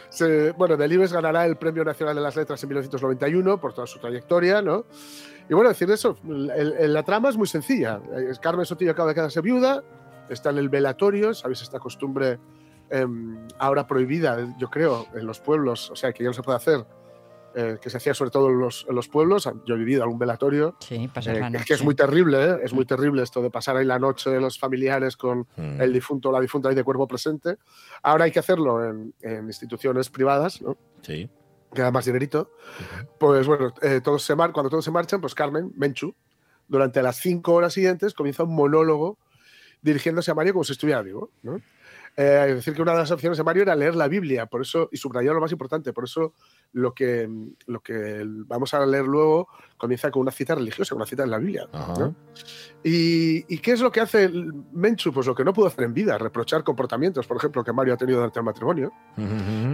Se- 0.10 0.52
bueno, 0.52 0.78
Delibes 0.78 1.12
ganará 1.14 1.46
el 1.46 1.56
Premio 1.56 1.84
Nacional 1.84 2.16
de 2.16 2.22
las 2.22 2.36
Letras 2.36 2.62
en 2.64 2.70
1991 2.70 3.60
por 3.60 3.74
toda 3.74 3.88
su 3.88 4.00
trayectoria, 4.00 4.62
¿no? 4.62 4.86
Y 5.50 5.54
bueno, 5.54 5.70
decir 5.70 5.90
eso, 5.92 6.18
el- 6.28 6.74
el- 6.80 6.94
la 6.94 7.04
trama 7.04 7.30
es 7.30 7.38
muy 7.38 7.48
sencilla. 7.48 8.00
Eh, 8.16 8.32
Carmen 8.42 8.66
Sotillo 8.66 8.92
acaba 8.92 9.10
de 9.10 9.16
quedarse 9.16 9.42
viuda, 9.42 9.84
está 10.30 10.50
en 10.52 10.58
el 10.58 10.70
velatorio, 10.70 11.34
¿sabéis? 11.34 11.62
Esta 11.62 11.80
costumbre 11.80 12.40
em, 12.90 13.48
ahora 13.60 13.88
prohibida, 13.88 14.38
yo 14.58 14.70
creo, 14.70 15.08
en 15.14 15.26
los 15.26 15.40
pueblos, 15.40 15.90
o 15.92 15.96
sea, 15.96 16.14
que 16.14 16.24
ya 16.24 16.30
no 16.30 16.34
se 16.34 16.44
puede 16.44 16.58
hacer, 16.58 16.86
eh, 17.56 17.78
que 17.82 17.90
se 17.90 17.98
hacía 17.98 18.14
sobre 18.14 18.32
todo 18.32 18.50
en 18.50 18.60
los, 18.60 18.86
en 18.90 18.96
los 18.96 19.08
pueblos. 19.08 19.50
Yo 19.66 19.76
he 19.76 19.78
vivido 19.78 20.04
algún 20.04 20.18
velatorio. 20.20 20.76
Sí, 20.80 21.08
pasar 21.08 21.36
Eh, 21.36 21.40
la 21.40 21.48
que- 21.48 21.54
noche. 21.54 21.66
que 21.68 21.74
es 21.76 21.84
muy 21.84 21.96
terrible, 21.96 22.44
¿eh? 22.44 22.58
es 22.64 22.74
muy 22.74 22.86
terrible 22.86 23.22
esto 23.24 23.42
de 23.42 23.50
pasar 23.52 23.78
ahí 23.78 23.86
la 23.86 24.00
noche 24.00 24.30
de 24.30 24.40
los 24.42 24.58
familiares 24.60 25.18
con 25.18 25.48
Mm. 25.56 25.82
el 25.82 25.94
difunto 25.94 26.30
o 26.30 26.32
la 26.32 26.40
difunta 26.40 26.70
ahí 26.70 26.76
de 26.76 26.84
cuerpo 26.84 27.08
presente. 27.08 27.58
Ahora 28.02 28.26
hay 28.26 28.32
que 28.32 28.40
hacerlo 28.40 28.84
en, 28.84 29.14
en 29.22 29.46
instituciones 29.46 30.10
privadas, 30.10 30.62
¿no? 30.62 30.78
Sí. 31.02 31.30
que 31.74 31.82
da 31.82 31.90
más 31.90 32.06
dinerito. 32.06 32.52
Pues 33.20 33.48
bueno, 33.48 33.74
eh, 33.82 34.00
todos 34.04 34.22
se 34.24 34.36
mar 34.36 34.52
cuando 34.52 34.70
todos 34.70 34.86
se 34.86 34.92
marchan, 34.92 35.20
pues 35.22 35.34
Carmen, 35.34 35.72
Menchu, 35.76 36.14
durante 36.68 37.02
las 37.02 37.16
cinco 37.18 37.54
horas 37.54 37.74
siguientes 37.74 38.14
comienza 38.14 38.44
un 38.44 38.54
monólogo 38.56 39.18
dirigiéndose 39.84 40.32
a 40.32 40.34
Mario 40.34 40.54
como 40.54 40.64
si 40.64 40.72
estuviera 40.72 41.02
vivo. 41.04 41.30
¿no? 41.44 41.62
Eh, 42.16 42.46
es 42.50 42.56
decir, 42.58 42.76
que 42.76 42.82
una 42.84 42.92
de 42.92 43.00
las 43.00 43.10
opciones 43.10 43.40
de 43.40 43.44
Mario 43.44 43.64
era 43.64 43.76
leer 43.76 43.96
la 43.96 44.08
Biblia, 44.08 44.46
por 44.46 44.62
eso, 44.62 44.88
y 44.92 44.98
subrayar 44.98 45.34
lo 45.34 45.42
más 45.42 45.52
importante, 45.52 45.94
por 45.94 46.04
eso 46.04 46.34
lo 46.72 46.94
que, 46.94 47.28
lo 47.66 47.80
que 47.82 48.24
vamos 48.46 48.72
a 48.76 48.86
leer 48.86 49.06
luego 49.06 49.48
comienza 49.78 50.12
con 50.12 50.22
una 50.22 50.32
cita 50.32 50.54
religiosa, 50.54 50.94
una 50.94 51.08
cita 51.08 51.24
en 51.24 51.32
la 51.32 51.40
Biblia. 51.40 51.68
¿no? 51.74 52.16
¿Y, 52.84 53.52
y 53.52 53.58
qué 53.58 53.72
es 53.72 53.82
lo 53.82 53.92
que 53.92 54.00
hace 54.02 54.30
Menchu? 54.74 55.12
Pues 55.12 55.26
lo 55.26 55.34
que 55.34 55.44
no 55.44 55.54
pudo 55.54 55.66
hacer 55.68 55.86
en 55.86 55.94
vida, 55.96 56.18
reprochar 56.20 56.64
comportamientos, 56.64 57.26
por 57.26 57.38
ejemplo, 57.38 57.64
que 57.64 57.74
Mario 57.74 57.96
ha 57.96 57.98
tenido 57.98 58.20
durante 58.20 58.38
el 58.40 58.46
matrimonio, 58.46 58.94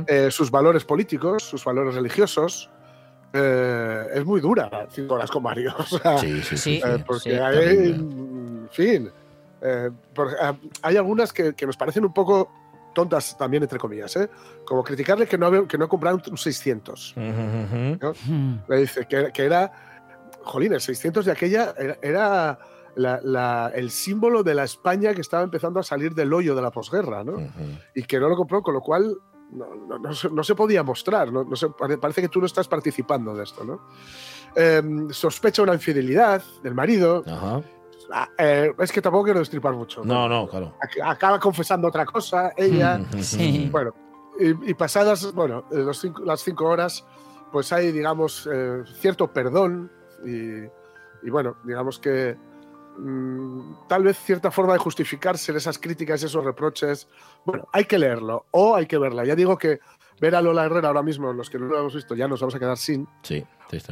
eh, 0.08 0.30
sus 0.32 0.50
valores 0.50 0.86
políticos, 0.86 1.44
sus 1.44 1.66
valores 1.66 1.94
religiosos. 1.94 2.70
eh, 3.34 4.06
es 4.14 4.26
muy 4.26 4.40
dura 4.40 4.88
cinco 4.92 5.16
horas 5.16 5.30
con 5.30 5.44
Mario. 5.44 5.76
o 5.78 5.84
sea, 5.84 6.18
Sí, 6.18 6.42
sí, 6.42 6.58
sí, 6.58 6.82
eh, 6.84 7.04
porque 7.06 7.32
Sí, 7.32 7.36
hay, 7.36 7.90
en 7.90 8.70
fin, 8.72 9.12
eh, 9.62 9.90
por- 10.14 10.36
ah, 10.42 10.56
hay 10.82 10.98
algunas 10.98 11.34
que, 11.34 11.54
que 11.54 11.66
nos 11.66 11.78
parecen 11.78 12.06
un 12.06 12.14
poco 12.14 12.52
tontas 12.94 13.38
también, 13.38 13.64
entre 13.64 13.78
comillas, 13.80 14.16
¿eh? 14.16 14.30
como 14.66 14.84
criticarle 14.84 15.28
que 15.28 15.38
no, 15.38 15.46
había- 15.46 15.68
que 15.68 15.78
no 15.78 15.88
compraron 15.88 16.22
un 16.30 16.38
600. 16.38 17.14
¿no? 18.02 18.14
Le 18.68 18.78
dice 18.78 19.06
que, 19.08 19.32
que 19.32 19.44
era, 19.46 19.72
jolín, 20.44 20.74
el 20.74 20.82
600 20.82 21.26
de 21.26 21.32
aquella 21.32 21.74
era, 21.78 21.98
era 22.02 22.60
la- 22.96 23.20
la- 23.24 23.72
el 23.76 23.92
símbolo 23.92 24.44
de 24.44 24.56
la 24.56 24.64
España 24.64 25.14
que 25.14 25.22
estaba 25.22 25.44
empezando 25.44 25.80
a 25.80 25.84
salir 25.84 26.14
del 26.16 26.34
hoyo 26.34 26.56
de 26.56 26.62
la 26.62 26.72
posguerra, 26.72 27.24
¿no? 27.24 27.38
Y 27.96 28.04
que 28.04 28.20
no 28.20 28.28
lo 28.28 28.36
compró, 28.36 28.62
con 28.64 28.74
lo 28.74 28.82
cual 28.82 29.16
no, 29.52 29.76
no- 29.76 30.00
no 30.00 30.14
se, 30.14 30.30
no 30.30 30.44
se 30.44 30.56
podía 30.56 30.84
mostrar, 30.84 31.32
no, 31.32 31.56
se- 31.56 31.70
pare- 31.70 31.98
parece 31.98 32.22
que 32.22 32.30
tú 32.30 32.40
no 32.40 32.46
estás 32.48 32.68
participando 32.68 33.36
de 33.36 33.44
esto, 33.44 33.64
¿no? 33.64 33.82
Em, 34.56 35.10
sospecha 35.12 35.62
una 35.62 35.74
infidelidad 35.76 36.42
del 36.64 36.74
marido. 36.74 37.24
Ah, 37.28 37.62
eh, 38.38 38.74
es 38.80 38.92
que 38.92 39.02
tampoco 39.02 39.26
quiero 39.26 39.40
destripar 39.40 39.74
mucho. 39.74 40.04
No, 40.04 40.28
no, 40.28 40.48
claro. 40.48 40.74
Ac- 40.82 41.02
Acaba 41.12 41.40
confesando 41.40 41.88
otra 41.88 42.06
cosa, 42.06 42.54
ella. 42.58 43.00
Sí. 43.22 43.70
Bueno, 43.72 43.94
y, 44.40 44.72
y 44.72 44.74
pasadas, 44.74 45.34
bueno, 45.34 45.66
eh, 45.72 45.78
los 45.78 46.00
cinco- 46.00 46.24
las 46.24 46.42
cinco 46.42 46.66
horas, 46.66 47.06
pues 47.52 47.72
hay, 47.74 47.92
digamos, 47.92 48.48
eh, 48.52 48.84
cierto 49.00 49.32
perdón 49.32 49.92
y, 50.26 50.64
y, 51.26 51.30
bueno, 51.30 51.58
digamos 51.64 52.00
que 52.00 52.38
mm, 52.98 53.88
tal 53.88 54.04
vez 54.04 54.18
cierta 54.18 54.52
forma 54.52 54.74
de 54.74 54.80
justificarse 54.80 55.52
en 55.52 55.58
esas 55.58 55.78
críticas 55.80 56.22
y 56.22 56.26
esos 56.26 56.44
reproches. 56.44 57.08
Bueno, 57.46 57.68
hay 57.74 57.86
que 57.86 57.98
leerlo 57.98 58.46
o 58.52 58.76
hay 58.76 58.86
que 58.86 58.98
verla. 58.98 59.26
Ya 59.26 59.36
digo 59.36 59.58
que 59.58 59.80
ver 60.22 60.36
a 60.36 60.42
Lola 60.42 60.66
Herrera 60.66 60.90
ahora 60.90 61.02
mismo, 61.04 61.32
los 61.34 61.50
que 61.50 61.58
no 61.60 61.66
lo 61.68 61.80
hemos 61.80 61.96
visto, 61.96 62.14
ya 62.16 62.28
nos 62.28 62.42
vamos 62.42 62.56
a 62.56 62.60
quedar 62.60 62.78
sin, 62.78 63.08
Sí. 63.24 63.46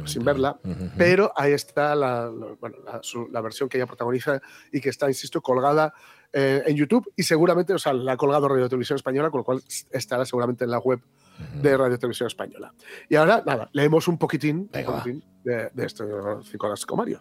Sin 0.06 0.24
verla. 0.24 0.58
Pero 0.96 1.32
ahí 1.36 1.52
está 1.52 1.94
la, 1.94 2.30
la- 2.30 2.54
bueno, 2.60 2.76
la, 2.84 3.00
su- 3.02 3.28
la 3.30 3.40
versión 3.40 3.68
que 3.68 3.78
ella 3.78 3.86
protagoniza 3.86 4.40
y 4.72 4.80
que 4.80 4.88
está, 4.88 5.08
insisto, 5.08 5.40
colgada 5.40 5.92
eh, 6.32 6.62
en 6.66 6.76
YouTube 6.76 7.10
y 7.16 7.22
seguramente, 7.22 7.72
o 7.72 7.78
sea, 7.78 7.92
la 7.92 8.12
ha 8.12 8.16
colgado 8.16 8.48
Radio 8.48 8.68
Televisión 8.68 8.96
Española, 8.96 9.30
con 9.30 9.38
lo 9.38 9.44
cual 9.44 9.62
estará 9.90 10.24
seguramente 10.24 10.64
en 10.64 10.70
la 10.70 10.78
web 10.78 11.00
de 11.62 11.76
Radio 11.76 11.98
Televisión 11.98 12.26
Española. 12.26 12.74
Y 13.08 13.14
ahora, 13.16 13.42
nada, 13.46 13.70
leemos 13.72 14.08
un 14.08 14.18
poquitín, 14.18 14.68
un 14.80 14.84
poquitín 14.84 15.24
de, 15.44 15.70
de 15.72 15.86
esto, 15.86 16.04
Cinco 16.42 16.66
horas 16.66 16.84
con 16.84 16.98
Mario. 16.98 17.20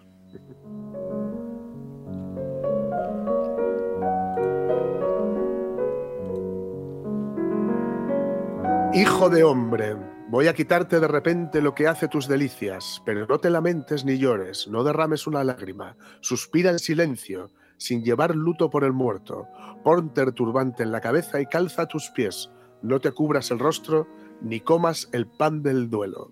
Hijo 8.94 9.30
de 9.30 9.44
hombre, 9.44 9.96
voy 10.30 10.48
a 10.48 10.54
quitarte 10.54 11.00
de 11.00 11.08
repente 11.08 11.62
lo 11.62 11.74
que 11.74 11.88
hace 11.88 12.08
tus 12.08 12.28
delicias, 12.28 13.02
pero 13.06 13.26
no 13.26 13.40
te 13.40 13.50
lamentes 13.50 14.04
ni 14.04 14.18
llores, 14.18 14.68
no 14.68 14.84
derrames 14.84 15.26
una 15.26 15.44
lágrima, 15.44 15.96
suspira 16.20 16.72
en 16.72 16.80
silencio, 16.80 17.52
sin 17.78 18.04
llevar 18.04 18.36
luto 18.36 18.70
por 18.70 18.84
el 18.84 18.92
muerto, 18.92 19.48
ponte 19.84 20.22
el 20.22 20.34
turbante 20.34 20.84
en 20.84 20.92
la 20.92 21.02
cabeza 21.02 21.40
y 21.40 21.46
calza 21.46 21.88
tus 21.88 22.10
pies, 22.10 22.52
no 22.82 23.00
te 23.00 23.12
cubras 23.12 23.52
el 23.52 23.60
rostro 23.60 24.08
ni 24.42 24.60
comas 24.60 25.10
el 25.14 25.28
pan 25.28 25.64
del 25.64 25.90
duelo. 25.90 26.32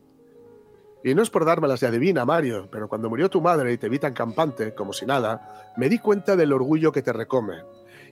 Y 1.04 1.14
no 1.14 1.22
es 1.22 1.30
por 1.30 1.46
dármelas 1.46 1.80
de 1.80 1.88
adivina, 1.88 2.26
Mario, 2.26 2.68
pero 2.72 2.90
cuando 2.90 3.10
murió 3.10 3.30
tu 3.30 3.40
madre 3.40 3.72
y 3.72 3.78
te 3.78 3.90
vi 3.90 4.00
tan 4.00 4.14
campante, 4.14 4.74
como 4.74 4.92
si 4.92 5.06
nada, 5.06 5.74
me 5.78 5.88
di 5.88 6.00
cuenta 6.00 6.36
del 6.36 6.52
orgullo 6.52 6.92
que 6.92 7.04
te 7.04 7.14
recome. 7.14 7.58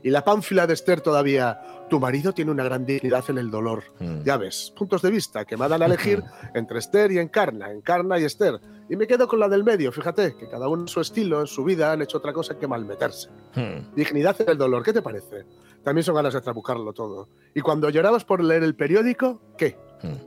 Y 0.03 0.09
la 0.09 0.23
pánfila 0.23 0.67
de 0.67 0.73
Esther 0.73 1.01
todavía, 1.01 1.87
tu 1.89 1.99
marido 1.99 2.33
tiene 2.33 2.51
una 2.51 2.63
gran 2.63 2.85
dignidad 2.85 3.23
en 3.29 3.37
el 3.37 3.49
dolor. 3.49 3.83
Ya 4.25 4.37
ves, 4.37 4.73
puntos 4.75 5.01
de 5.01 5.09
vista 5.09 5.45
que 5.45 5.55
me 5.55 5.67
dan 5.69 5.81
a 5.81 5.85
elegir 5.85 6.21
entre 6.53 6.79
Esther 6.79 7.11
y 7.13 7.19
Encarna, 7.19 7.71
Encarna 7.71 8.19
y 8.19 8.25
Esther. 8.25 8.59
Y 8.89 8.97
me 8.97 9.07
quedo 9.07 9.27
con 9.27 9.39
la 9.39 9.47
del 9.47 9.63
medio, 9.63 9.91
fíjate, 9.91 10.35
que 10.35 10.49
cada 10.49 10.67
uno 10.67 10.83
en 10.83 10.87
su 10.89 10.99
estilo, 10.99 11.39
en 11.39 11.47
su 11.47 11.63
vida, 11.63 11.93
han 11.93 12.01
hecho 12.01 12.17
otra 12.17 12.33
cosa 12.33 12.59
que 12.59 12.67
malmeterse. 12.67 13.29
Dignidad 13.95 14.39
en 14.41 14.49
el 14.49 14.57
dolor, 14.57 14.83
¿qué 14.83 14.91
te 14.91 15.01
parece? 15.01 15.45
También 15.83 16.03
son 16.03 16.15
ganas 16.15 16.33
de 16.33 16.41
trabucarlo 16.41 16.91
todo. 16.93 17.29
Y 17.55 17.61
cuando 17.61 17.89
llorabas 17.89 18.25
por 18.25 18.43
leer 18.43 18.63
el 18.63 18.75
periódico, 18.75 19.41
¿qué? 19.57 19.77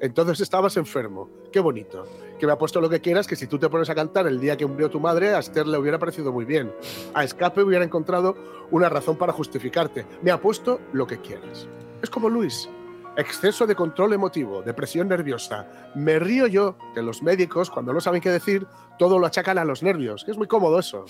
Entonces 0.00 0.40
estabas 0.40 0.76
enfermo. 0.76 1.28
Qué 1.52 1.60
bonito. 1.60 2.04
Que 2.38 2.46
me 2.46 2.52
ha 2.52 2.58
puesto 2.58 2.80
lo 2.80 2.88
que 2.88 3.00
quieras, 3.00 3.26
que 3.26 3.36
si 3.36 3.46
tú 3.46 3.58
te 3.58 3.68
pones 3.68 3.88
a 3.90 3.94
cantar 3.94 4.26
el 4.26 4.40
día 4.40 4.56
que 4.56 4.66
murió 4.66 4.90
tu 4.90 5.00
madre, 5.00 5.34
a 5.34 5.38
Esther 5.38 5.66
le 5.66 5.78
hubiera 5.78 5.98
parecido 5.98 6.32
muy 6.32 6.44
bien. 6.44 6.72
A 7.14 7.24
Escape 7.24 7.62
hubiera 7.62 7.84
encontrado 7.84 8.36
una 8.70 8.88
razón 8.88 9.16
para 9.16 9.32
justificarte. 9.32 10.06
Me 10.22 10.30
ha 10.30 10.40
puesto 10.40 10.80
lo 10.92 11.06
que 11.06 11.20
quieras. 11.20 11.66
Es 12.02 12.10
como 12.10 12.28
Luis. 12.28 12.68
Exceso 13.16 13.66
de 13.66 13.74
control 13.74 14.12
emotivo, 14.12 14.60
depresión 14.62 15.08
nerviosa. 15.08 15.66
Me 15.94 16.18
río 16.18 16.46
yo 16.46 16.76
que 16.94 17.00
los 17.00 17.22
médicos, 17.22 17.70
cuando 17.70 17.94
no 17.94 18.00
saben 18.00 18.20
qué 18.20 18.30
decir, 18.30 18.66
todo 18.98 19.18
lo 19.18 19.26
achacan 19.26 19.56
a 19.56 19.64
los 19.64 19.82
nervios. 19.82 20.24
que 20.24 20.32
Es 20.32 20.36
muy 20.36 20.46
cómodo 20.46 20.78
eso. 20.78 21.06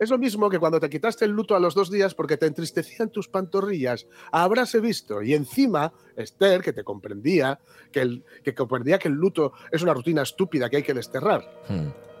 Es 0.00 0.08
lo 0.10 0.16
mismo 0.18 0.48
que 0.48 0.58
cuando 0.58 0.80
te 0.80 0.88
quitaste 0.88 1.26
el 1.26 1.30
luto 1.32 1.54
a 1.54 1.60
los 1.60 1.74
dos 1.74 1.90
días 1.90 2.14
porque 2.14 2.38
te 2.38 2.46
entristecían 2.46 3.10
tus 3.10 3.28
pantorrillas. 3.28 4.06
Habráse 4.32 4.80
visto. 4.80 5.20
Y 5.22 5.34
encima, 5.34 5.92
Esther, 6.16 6.62
que 6.62 6.72
te 6.72 6.82
comprendía, 6.82 7.60
que, 7.92 8.00
el- 8.00 8.24
que 8.42 8.54
comprendía 8.54 8.98
que 8.98 9.08
el 9.08 9.14
luto 9.14 9.52
es 9.70 9.82
una 9.82 9.92
rutina 9.92 10.22
estúpida 10.22 10.70
que 10.70 10.78
hay 10.78 10.82
que 10.82 10.94
desterrar. 10.94 11.44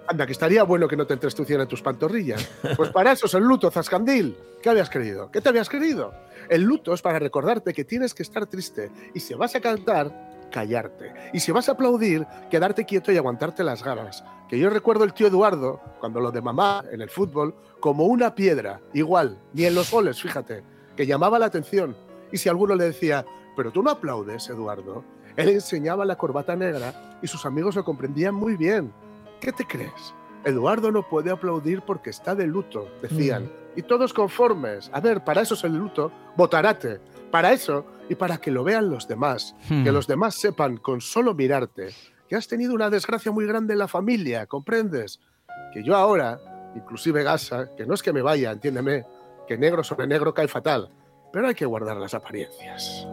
Anda, 0.06 0.26
que 0.26 0.32
estaría 0.32 0.62
bueno 0.64 0.88
que 0.88 0.96
no 0.96 1.06
te 1.06 1.14
entres 1.14 1.34
tus 1.34 1.82
pantorrillas. 1.82 2.46
Pues 2.76 2.90
para 2.90 3.12
eso 3.12 3.26
es 3.26 3.34
el 3.34 3.44
luto, 3.44 3.70
Zascandil. 3.70 4.36
¿Qué 4.62 4.68
habías 4.68 4.90
creído? 4.90 5.30
¿Qué 5.30 5.40
te 5.40 5.48
habías 5.48 5.68
creído? 5.68 6.12
El 6.48 6.62
luto 6.62 6.92
es 6.92 7.00
para 7.00 7.18
recordarte 7.18 7.72
que 7.72 7.84
tienes 7.84 8.12
que 8.12 8.22
estar 8.24 8.46
triste 8.46 8.90
y 9.14 9.20
si 9.20 9.34
vas 9.34 9.54
a 9.54 9.60
cantar, 9.60 10.29
callarte. 10.50 11.12
Y 11.32 11.40
si 11.40 11.52
vas 11.52 11.68
a 11.68 11.72
aplaudir, 11.72 12.26
quedarte 12.50 12.84
quieto 12.84 13.12
y 13.12 13.16
aguantarte 13.16 13.64
las 13.64 13.82
ganas. 13.82 14.24
Que 14.48 14.58
yo 14.58 14.68
recuerdo 14.68 15.04
el 15.04 15.14
tío 15.14 15.28
Eduardo, 15.28 15.80
cuando 16.00 16.20
lo 16.20 16.30
de 16.30 16.42
mamá 16.42 16.84
en 16.90 17.00
el 17.00 17.08
fútbol, 17.08 17.54
como 17.78 18.04
una 18.04 18.34
piedra, 18.34 18.80
igual, 18.92 19.38
ni 19.52 19.64
en 19.64 19.74
los 19.74 19.90
goles, 19.90 20.20
fíjate, 20.20 20.62
que 20.96 21.06
llamaba 21.06 21.38
la 21.38 21.46
atención. 21.46 21.96
Y 22.32 22.36
si 22.36 22.48
alguno 22.48 22.74
le 22.74 22.84
decía, 22.84 23.24
pero 23.56 23.70
tú 23.70 23.82
no 23.82 23.90
aplaudes, 23.90 24.48
Eduardo, 24.48 25.04
él 25.36 25.48
enseñaba 25.48 26.04
la 26.04 26.16
corbata 26.16 26.56
negra 26.56 27.18
y 27.22 27.26
sus 27.26 27.46
amigos 27.46 27.76
lo 27.76 27.84
comprendían 27.84 28.34
muy 28.34 28.56
bien. 28.56 28.92
¿Qué 29.40 29.52
te 29.52 29.66
crees? 29.66 30.14
Eduardo 30.44 30.90
no 30.90 31.06
puede 31.08 31.30
aplaudir 31.30 31.82
porque 31.82 32.10
está 32.10 32.34
de 32.34 32.46
luto, 32.46 32.88
decían. 33.02 33.50
Y 33.76 33.82
todos 33.82 34.12
conformes. 34.12 34.90
A 34.92 35.00
ver, 35.00 35.22
para 35.22 35.42
eso 35.42 35.54
es 35.54 35.64
el 35.64 35.76
luto, 35.76 36.10
votarate. 36.36 37.00
Para 37.30 37.52
eso 37.52 37.86
y 38.08 38.14
para 38.14 38.38
que 38.38 38.50
lo 38.50 38.64
vean 38.64 38.90
los 38.90 39.06
demás. 39.06 39.54
Que 39.68 39.92
los 39.92 40.06
demás 40.06 40.34
sepan 40.34 40.76
con 40.78 41.00
solo 41.00 41.34
mirarte 41.34 41.90
que 42.30 42.36
has 42.36 42.46
tenido 42.46 42.74
una 42.74 42.88
desgracia 42.90 43.32
muy 43.32 43.44
grande 43.44 43.72
en 43.72 43.80
la 43.80 43.88
familia, 43.88 44.46
¿comprendes? 44.46 45.18
Que 45.74 45.82
yo 45.82 45.96
ahora, 45.96 46.38
inclusive 46.76 47.24
Gasa, 47.24 47.74
que 47.76 47.84
no 47.84 47.94
es 47.94 48.04
que 48.04 48.12
me 48.12 48.22
vaya, 48.22 48.52
entiéndeme, 48.52 49.04
que 49.48 49.58
negro 49.58 49.82
sobre 49.82 50.06
negro 50.06 50.32
cae 50.32 50.46
fatal, 50.46 50.90
pero 51.32 51.48
hay 51.48 51.56
que 51.56 51.66
guardar 51.66 51.96
las 51.96 52.14
apariencias. 52.14 53.04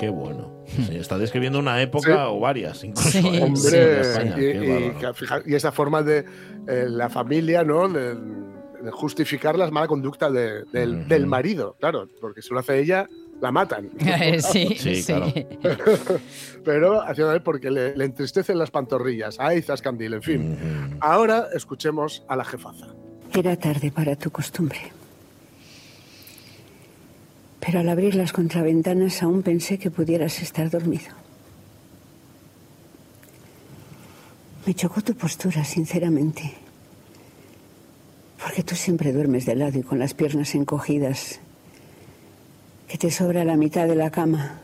Qué 0.00 0.08
bueno. 0.08 0.50
Sí, 0.66 0.96
está 0.96 1.18
describiendo 1.18 1.60
una 1.60 1.80
época 1.80 2.30
o 2.30 2.40
varias, 2.40 2.82
incluso. 2.82 3.10
Sí. 3.10 3.28
en 3.28 3.42
Hombre, 3.44 4.00
España. 4.00 4.36
y, 4.40 5.52
y 5.52 5.54
esa 5.54 5.70
forma 5.70 6.02
de 6.02 6.24
eh, 6.66 6.86
la 6.88 7.08
familia, 7.08 7.62
¿no? 7.62 7.88
De 7.88 8.16
justificar 8.90 9.56
la 9.56 9.70
mala 9.70 9.86
conducta 9.86 10.30
de- 10.30 10.64
del, 10.72 11.06
del 11.06 11.26
marido, 11.26 11.76
claro, 11.78 12.08
porque 12.20 12.42
si 12.42 12.52
lo 12.52 12.60
hace 12.60 12.78
ella, 12.80 13.08
la 13.40 13.52
matan. 13.52 13.90
sí, 14.40 14.68
Sí, 14.78 15.02
sí. 15.02 15.04
claro. 15.04 15.32
Pero 16.64 17.02
haciendo 17.02 17.32
él 17.32 17.42
porque 17.42 17.70
le, 17.70 17.96
le 17.96 18.04
entristecen 18.04 18.58
las 18.58 18.70
pantorrillas. 18.70 19.36
Ay, 19.38 19.62
Zascandil, 19.62 20.14
en 20.14 20.22
fin. 20.22 20.58
Ahora 21.00 21.48
escuchemos 21.54 22.22
a 22.28 22.36
la 22.36 22.44
jefaza. 22.44 22.86
Era 23.34 23.56
tarde 23.56 23.90
para 23.90 24.14
tu 24.16 24.30
costumbre. 24.30 24.78
Pero 27.64 27.78
al 27.80 27.88
abrir 27.88 28.14
las 28.14 28.32
contraventanas 28.32 29.22
aún 29.22 29.42
pensé 29.42 29.78
que 29.78 29.90
pudieras 29.90 30.40
estar 30.42 30.68
dormido. 30.70 31.14
Me 34.66 34.74
chocó 34.74 35.00
tu 35.00 35.14
postura, 35.14 35.64
sinceramente. 35.64 36.54
Porque 38.52 38.64
tú 38.64 38.74
siempre 38.74 39.14
duermes 39.14 39.46
de 39.46 39.54
lado 39.54 39.78
y 39.78 39.82
con 39.82 39.98
las 39.98 40.12
piernas 40.12 40.54
encogidas. 40.54 41.40
Que 42.86 42.98
te 42.98 43.10
sobra 43.10 43.46
la 43.46 43.56
mitad 43.56 43.88
de 43.88 43.94
la 43.94 44.10
cama. 44.10 44.60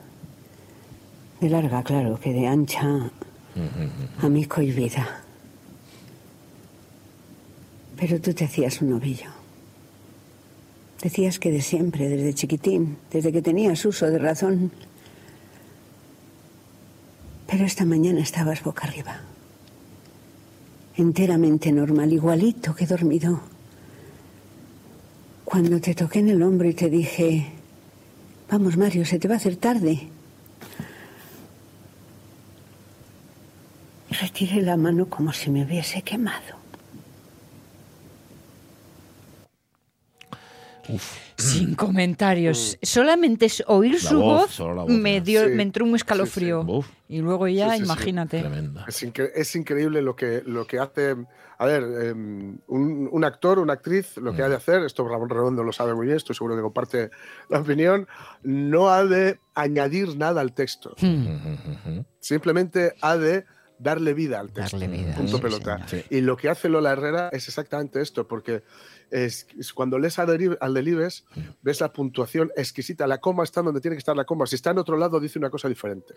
De 1.40 1.48
larga, 1.48 1.82
claro, 1.82 2.20
que 2.20 2.34
de 2.34 2.46
ancha 2.46 3.10
a 4.20 4.28
mi 4.28 4.44
cohibida. 4.44 5.22
Pero 7.96 8.20
tú 8.20 8.34
te 8.34 8.44
hacías 8.44 8.82
un 8.82 8.92
ovillo. 8.92 9.30
Decías 11.02 11.38
que 11.38 11.50
de 11.50 11.62
siempre, 11.62 12.10
desde 12.10 12.34
chiquitín, 12.34 12.98
desde 13.10 13.32
que 13.32 13.40
tenías 13.40 13.82
uso 13.86 14.10
de 14.10 14.18
razón. 14.18 14.70
Pero 17.46 17.64
esta 17.64 17.86
mañana 17.86 18.20
estabas 18.20 18.62
boca 18.62 18.86
arriba. 18.86 19.22
Enteramente 20.94 21.72
normal, 21.72 22.12
igualito 22.12 22.74
que 22.74 22.84
dormido. 22.84 23.56
Cuando 25.50 25.80
te 25.80 25.94
toqué 25.94 26.18
en 26.18 26.28
el 26.28 26.42
hombro 26.42 26.68
y 26.68 26.74
te 26.74 26.90
dije, 26.90 27.46
vamos 28.50 28.76
Mario, 28.76 29.06
se 29.06 29.18
te 29.18 29.28
va 29.28 29.32
a 29.32 29.36
hacer 29.38 29.56
tarde. 29.56 30.06
Retiré 34.10 34.60
la 34.60 34.76
mano 34.76 35.06
como 35.06 35.32
si 35.32 35.48
me 35.48 35.64
hubiese 35.64 36.02
quemado. 36.02 36.57
Sin 41.36 41.74
comentarios. 41.74 42.78
Solamente 42.82 43.46
es 43.46 43.62
oír 43.66 43.94
La 43.94 43.98
su 44.10 44.20
voz, 44.20 44.60
me, 44.88 45.20
dio, 45.20 45.44
Sí. 45.46 45.50
me 45.54 45.62
entró 45.62 45.84
un 45.84 45.94
escalofrío. 45.94 46.66
Y 47.08 47.18
luego 47.20 47.46
ya, 47.48 47.66
Sí, 47.70 47.72
sí, 47.72 47.78
sí. 47.78 47.84
imagínate. 47.84 48.38
Es, 48.86 49.02
incre- 49.04 49.30
es 49.34 49.54
increíble 49.56 50.02
lo 50.02 50.16
que, 50.16 50.42
lo 50.44 50.66
que 50.66 50.78
hace. 50.78 51.16
A 51.60 51.66
ver, 51.66 51.82
eh, 51.82 52.12
un, 52.12 53.08
un 53.10 53.24
actor, 53.24 53.58
una 53.58 53.72
actriz, 53.72 54.16
lo 54.18 54.32
que 54.32 54.42
ha 54.42 54.48
de 54.48 54.54
hacer, 54.54 54.82
esto 54.84 55.06
Ramón 55.08 55.28
Redondo 55.28 55.64
lo 55.64 55.72
sabe 55.72 55.92
muy 55.94 56.06
bien, 56.06 56.16
estoy 56.16 56.36
seguro 56.36 56.54
que 56.54 56.62
comparte 56.62 57.10
la 57.48 57.58
opinión, 57.60 58.06
no 58.44 58.90
ha 58.90 59.04
de 59.04 59.40
añadir 59.54 60.16
nada 60.16 60.40
al 60.40 60.52
texto. 60.54 60.94
Hmm. 61.00 61.26
Simplemente 62.20 62.94
ha 63.00 63.16
de 63.16 63.44
darle 63.78 64.14
vida 64.14 64.38
al 64.40 64.52
texto. 64.52 64.78
Darle 64.78 64.96
vida, 64.98 65.14
Punto 65.16 65.36
sí, 65.36 65.42
pelota. 65.42 65.86
Y 66.10 66.20
lo 66.20 66.36
que 66.36 66.48
hace 66.48 66.68
Lola 66.68 66.92
Herrera 66.92 67.28
es 67.32 67.48
exactamente 67.48 68.00
esto, 68.02 68.26
porque 68.28 68.62
es, 69.10 69.46
es 69.58 69.72
cuando 69.72 69.98
lees 69.98 70.18
al 70.18 70.26
Delibes, 70.74 71.24
ves 71.62 71.80
la 71.80 71.92
puntuación 71.92 72.50
exquisita. 72.56 73.06
La 73.06 73.18
coma 73.18 73.44
está 73.44 73.62
donde 73.62 73.80
tiene 73.80 73.96
que 73.96 74.00
estar 74.00 74.16
la 74.16 74.24
coma. 74.24 74.46
Si 74.46 74.56
está 74.56 74.70
en 74.70 74.78
otro 74.78 74.96
lado, 74.96 75.20
dice 75.20 75.38
una 75.38 75.50
cosa 75.50 75.68
diferente. 75.68 76.14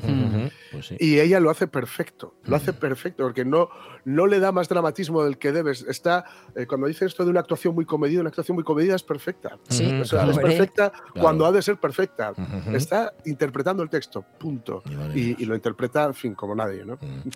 Pues 0.71 0.87
sí. 0.87 0.95
Y 0.99 1.19
ella 1.19 1.39
lo 1.39 1.49
hace 1.49 1.67
perfecto, 1.67 2.35
lo 2.43 2.55
hace 2.55 2.73
perfecto, 2.73 3.23
porque 3.23 3.45
no, 3.45 3.69
no 4.05 4.27
le 4.27 4.39
da 4.39 4.51
más 4.51 4.69
dramatismo 4.69 5.23
del 5.23 5.37
que 5.37 5.51
debes. 5.51 5.83
Está, 5.87 6.25
eh, 6.55 6.65
cuando 6.65 6.87
dice 6.87 7.05
esto 7.05 7.23
de 7.23 7.31
una 7.31 7.39
actuación 7.41 7.75
muy 7.75 7.85
comedida, 7.85 8.21
una 8.21 8.29
actuación 8.29 8.55
muy 8.55 8.63
comedida 8.63 8.95
es 8.95 9.03
perfecta. 9.03 9.57
Sí, 9.69 9.85
Ujú, 9.85 10.01
O 10.01 10.05
sea, 10.05 10.23
claro. 10.23 10.31
es 10.31 10.37
perfecta 10.39 10.91
cuando 11.19 11.45
ha 11.45 11.51
de 11.51 11.61
ser 11.61 11.77
perfecta. 11.77 12.33
Está 12.73 13.13
interpretando 13.25 13.83
el 13.83 13.89
texto, 13.89 14.25
punto. 14.39 14.83
Y, 15.15 15.45
lo 15.45 15.55
interpreta, 15.55 16.05
en 16.05 16.13
fin, 16.13 16.35
como 16.35 16.55
nadie, 16.55 16.85
¿no? 16.85 16.95
Mm. 16.95 17.29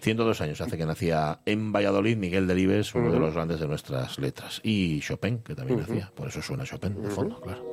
102 0.00 0.40
años 0.40 0.60
hace 0.60 0.76
que 0.76 0.86
nacía 0.86 1.40
en 1.46 1.72
Valladolid 1.72 2.16
Miguel 2.16 2.46
Delibes, 2.46 2.94
uno 2.94 3.10
de 3.12 3.18
los 3.18 3.34
grandes 3.34 3.60
de 3.60 3.66
nuestras 3.66 4.18
letras. 4.18 4.60
Y 4.62 4.95
Chopin, 5.00 5.38
que 5.38 5.54
también 5.54 5.80
nacía. 5.80 6.10
Por 6.14 6.28
eso 6.28 6.40
suena 6.42 6.64
Chopin 6.64 7.00
de 7.02 7.08
fondo, 7.08 7.40
claro. 7.40 7.64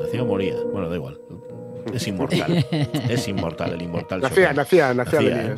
Nacía 0.00 0.22
o 0.22 0.26
moría. 0.26 0.54
Bueno, 0.72 0.88
da 0.88 0.96
igual. 0.96 1.20
Es 1.92 2.06
inmortal. 2.08 2.64
es 3.08 3.28
inmortal, 3.28 3.72
el 3.72 3.82
inmortal 3.82 4.20
Nacía, 4.20 4.44
Chopin. 4.54 4.56
nacía, 4.56 4.94
nacía. 4.94 5.46
¿eh? 5.52 5.56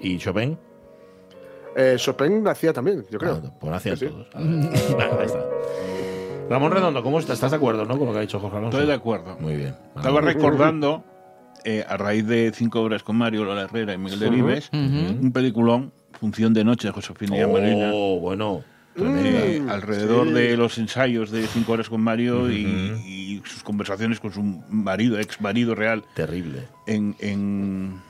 ¿Y 0.00 0.18
Chopin? 0.18 0.58
Eh, 1.76 1.94
Chopin 1.96 2.42
nacía 2.42 2.72
también, 2.72 3.04
yo 3.10 3.18
creo. 3.18 3.40
Ah, 3.44 3.50
pues 3.58 3.72
nacían 3.72 3.96
Sí, 3.96 4.06
todos. 4.06 4.26
A 4.34 4.38
ver. 4.40 4.46
Venga, 4.48 5.18
ahí 5.20 5.26
está. 5.26 5.44
Ramón 6.50 6.72
Redondo, 6.72 7.02
¿cómo 7.02 7.18
estás? 7.18 7.34
¿Estás 7.34 7.52
de 7.52 7.56
acuerdo 7.56 7.84
no, 7.86 7.96
con 7.96 8.06
lo 8.08 8.12
que 8.12 8.18
ha 8.18 8.22
dicho 8.22 8.38
Jorge 8.38 8.58
Alonso? 8.58 8.76
Estoy 8.76 8.88
de 8.88 8.94
acuerdo. 8.94 9.36
Muy 9.40 9.56
bien. 9.56 9.74
Estaba 9.96 10.20
recordando, 10.20 11.02
eh, 11.64 11.84
a 11.88 11.96
raíz 11.96 12.26
de 12.26 12.52
cinco 12.54 12.82
obras 12.82 13.02
con 13.02 13.16
Mario 13.16 13.44
Lola 13.44 13.62
Herrera 13.62 13.94
y 13.94 13.98
Miguel 13.98 14.18
Delibes, 14.20 14.68
un 14.72 15.30
peliculón, 15.32 15.92
Función 16.20 16.52
de 16.52 16.62
Noche 16.64 16.88
de 16.88 16.92
Josefina 16.92 17.36
Oh, 17.46 17.52
Marina. 17.52 17.92
bueno. 18.20 18.62
Eh, 18.96 19.62
alrededor 19.68 20.28
sí. 20.28 20.32
de 20.34 20.56
los 20.56 20.78
ensayos 20.78 21.30
de 21.30 21.46
cinco 21.46 21.72
horas 21.72 21.88
con 21.88 22.00
Mario 22.00 22.50
y, 22.50 22.64
y 23.06 23.42
sus 23.44 23.62
conversaciones 23.62 24.20
con 24.20 24.32
su 24.32 24.42
marido, 24.42 25.18
ex 25.18 25.40
marido 25.40 25.74
real, 25.74 26.04
Terrible. 26.14 26.64
en, 26.86 27.16
en, 27.20 28.00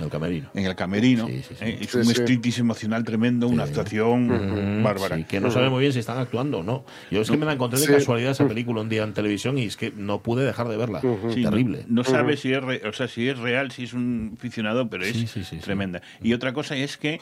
El 0.00 0.08
camerino. 0.10 0.48
en 0.54 0.64
el 0.66 0.74
camerino. 0.74 1.26
Sí, 1.28 1.42
sí, 1.46 1.54
sí. 1.56 1.64
Eh, 1.64 1.78
es 1.82 1.90
Sí, 1.90 1.98
un 1.98 2.04
sí. 2.06 2.10
striptease 2.12 2.60
emocional 2.62 3.04
tremendo, 3.04 3.46
una 3.46 3.62
actuación 3.64 4.82
bárbara. 4.82 5.16
Sí, 5.16 5.24
que 5.24 5.40
no 5.40 5.50
sabe 5.52 5.70
muy 5.70 5.80
bien 5.82 5.92
si 5.92 6.00
están 6.00 6.18
actuando 6.18 6.58
o 6.58 6.62
no. 6.64 6.84
Yo 7.12 7.20
es 7.20 7.30
que 7.30 7.36
me 7.36 7.46
la 7.46 7.52
encontré 7.52 7.78
de 7.78 7.86
Sí. 7.86 7.92
casualidad 7.92 8.32
esa 8.32 8.48
película 8.48 8.80
un 8.80 8.88
día 8.88 9.04
en 9.04 9.12
televisión 9.14 9.56
y 9.56 9.64
es 9.66 9.76
que 9.76 9.92
no 9.94 10.20
pude 10.20 10.44
dejar 10.44 10.66
de 10.68 10.76
verla. 10.76 11.00
Terrible. 11.00 11.84
No, 11.86 12.02
sabe 12.02 12.36
si 12.36 12.52
es, 12.52 12.62
re- 12.64 12.82
o 12.88 12.92
sea, 12.92 13.06
si 13.06 13.28
es 13.28 13.38
real, 13.38 13.70
si 13.70 13.84
es 13.84 13.92
un 13.92 14.36
ficcionado, 14.40 14.88
pero 14.90 15.04
es 15.04 15.12
Sí, 15.12 15.26
sí, 15.28 15.44
sí, 15.44 15.56
sí. 15.56 15.56
tremenda. 15.58 16.02
Y 16.22 16.32
otra 16.32 16.52
cosa 16.52 16.74
es 16.76 16.96
que, 16.96 17.20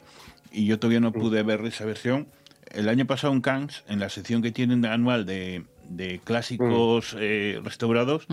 y 0.52 0.66
yo 0.66 0.78
todavía 0.78 1.00
no 1.00 1.12
pude 1.12 1.42
ver 1.42 1.64
esa 1.64 1.84
versión, 1.84 2.28
el 2.70 2.88
año 2.88 3.06
pasado 3.06 3.32
en 3.32 3.40
Cannes, 3.40 3.84
en 3.88 4.00
la 4.00 4.08
sección 4.08 4.42
que 4.42 4.50
tienen 4.52 4.84
anual 4.86 5.26
de, 5.26 5.64
de 5.88 6.20
clásicos 6.24 7.14
eh, 7.18 7.60
restaurados, 7.64 8.26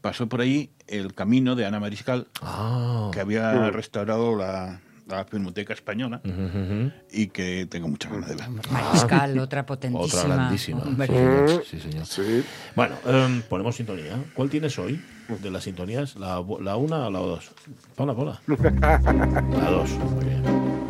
pasó 0.00 0.28
por 0.28 0.40
ahí 0.40 0.70
el 0.86 1.14
camino 1.14 1.54
de 1.56 1.66
Ana 1.66 1.80
Mariscal, 1.80 2.28
Ah. 2.40 3.10
que 3.12 3.20
había 3.20 3.70
restaurado 3.70 4.36
la, 4.36 4.80
la 5.06 5.24
Filmoteca 5.24 5.72
Española 5.74 6.20
Ujú, 6.24 6.32
ujú. 6.44 6.92
y 7.10 7.26
que 7.28 7.66
tengo 7.66 7.88
muchas 7.88 8.12
ganas 8.12 8.28
de 8.28 8.36
ver. 8.36 8.46
Mariscal, 8.70 9.38
otra 9.38 9.66
potentísima. 9.66 10.22
Otra 10.22 10.34
grandísima. 10.36 10.84
Sí, 10.84 11.06
señor. 11.06 11.64
Sí, 11.68 11.80
señor. 11.80 12.06
Sí. 12.06 12.44
Bueno, 12.76 12.94
em, 13.06 13.42
ponemos 13.42 13.74
sintonía. 13.76 14.16
¿Cuál 14.34 14.48
tienes 14.48 14.78
hoy 14.78 15.00
de 15.42 15.50
las 15.50 15.64
sintonías? 15.64 16.16
¿La, 16.16 16.42
la 16.60 16.76
una 16.76 17.08
o 17.08 17.10
la 17.10 17.18
dos? 17.18 17.50
Ponla, 17.96 18.14
ponla. 18.14 18.40
La 19.60 19.70
dos. 19.70 19.90
Muy 19.90 20.24
bien. 20.24 20.87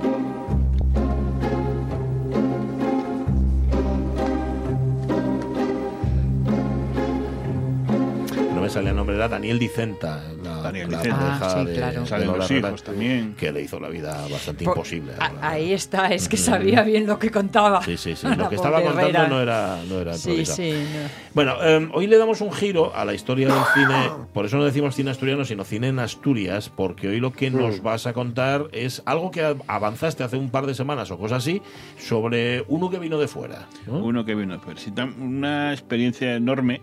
Sale 8.79 8.91
el 8.91 8.97
nombre, 8.97 9.17
era 9.17 9.29
Daniel 9.29 9.59
Dicenta. 9.59 10.23
La, 10.43 10.57
Daniel 10.63 10.91
la 10.91 10.99
Vicente. 10.99 11.19
pareja 11.21 11.39
Ah, 11.47 11.55
sí, 11.61 11.67
de- 11.67 11.75
claro. 11.75 12.01
de 12.01 12.07
Salen 12.07 12.27
Lola 12.27 12.39
los 12.39 12.51
hijos 12.51 12.83
también. 12.83 13.35
que 13.35 13.53
le 13.53 13.63
hizo 13.63 13.79
la 13.81 13.89
vida 13.89 14.27
bastante 14.31 14.65
Por- 14.65 14.77
imposible. 14.77 15.13
a- 15.19 15.51
ahí 15.51 15.73
está, 15.73 16.09
es 16.09 16.29
que 16.29 16.37
sabía 16.37 16.83
bien 16.83 17.07
lo 17.07 17.19
que 17.19 17.31
contaba. 17.31 17.83
Sí, 17.85 17.97
sí, 17.97 18.17
sí. 18.17 18.27
Lo 18.37 18.49
que 18.49 18.55
estaba 18.57 18.81
contando 18.83 19.01
Herrera. 19.09 19.29
no 19.29 19.41
era, 19.41 19.79
no 19.89 19.99
era 20.01 20.15
Sí, 20.15 20.45
sí. 20.47 20.73
no. 20.73 21.09
Bueno, 21.35 21.55
eh, 21.63 21.89
hoy 21.93 22.07
le 22.07 22.19
damos 22.19 22.41
un 22.41 22.53
giro 22.53 22.95
a 22.95 23.05
la 23.05 23.15
historia 23.15 23.49
del 23.49 23.63
cine, 23.75 24.11
por 24.33 24.45
eso 24.47 24.57
no 24.57 24.65
decimos 24.65 24.95
cine 24.95 25.11
asturiano, 25.11 25.45
sino 25.45 25.65
cine 25.65 25.89
en 25.89 25.99
Asturias, 25.99 26.71
porque 26.75 27.09
hoy 27.09 27.21
lo 27.21 27.33
que 27.33 27.51
nos 27.51 27.83
vas 27.83 28.07
a 28.07 28.13
contar 28.13 28.67
es 28.73 29.03
algo 29.07 29.31
que 29.31 29.57
avanzaste 29.67 30.25
hace 30.25 30.37
un 30.37 30.51
par 30.51 30.67
de 30.67 30.75
semanas 30.75 31.11
o 31.11 31.19
cosas 31.19 31.39
así, 31.39 31.63
sobre 31.99 32.65
uno 32.69 32.91
que 32.91 32.99
vino 32.99 33.19
de 33.19 33.29
fuera. 33.29 33.67
¿no? 33.87 33.99
Uno 33.99 34.25
que 34.25 34.35
vino. 34.35 34.59
Sí, 34.77 34.91
tam- 34.93 35.15
Una 35.21 35.73
experiencia 35.73 36.35
enorme. 36.35 36.81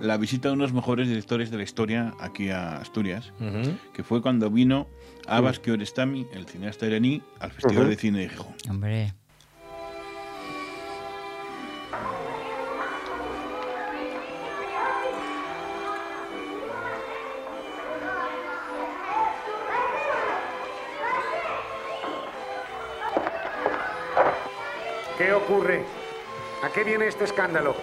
La 0.00 0.18
visita 0.18 0.48
de 0.48 0.54
unos 0.54 0.72
mejores 0.72 1.08
directores 1.08 1.50
de 1.50 1.56
la 1.56 1.62
historia 1.62 2.14
aquí 2.20 2.50
a 2.50 2.76
Asturias, 2.76 3.32
que 3.94 4.04
fue 4.04 4.20
cuando 4.20 4.50
vino 4.50 4.88
Abbas 5.26 5.58
Kiarostami, 5.58 6.26
el 6.32 6.46
cineasta 6.46 6.86
iraní, 6.86 7.22
al 7.40 7.50
Festival 7.50 7.88
de 7.88 7.96
Cine 7.96 8.18
de 8.20 8.28
Gijón. 8.28 8.54
Hombre. 8.68 9.14
¿Qué 25.16 25.32
ocurre? 25.32 25.82
¿A 26.62 26.68
qué 26.68 26.84
viene 26.84 27.08
este 27.08 27.24
escándalo? 27.24 27.74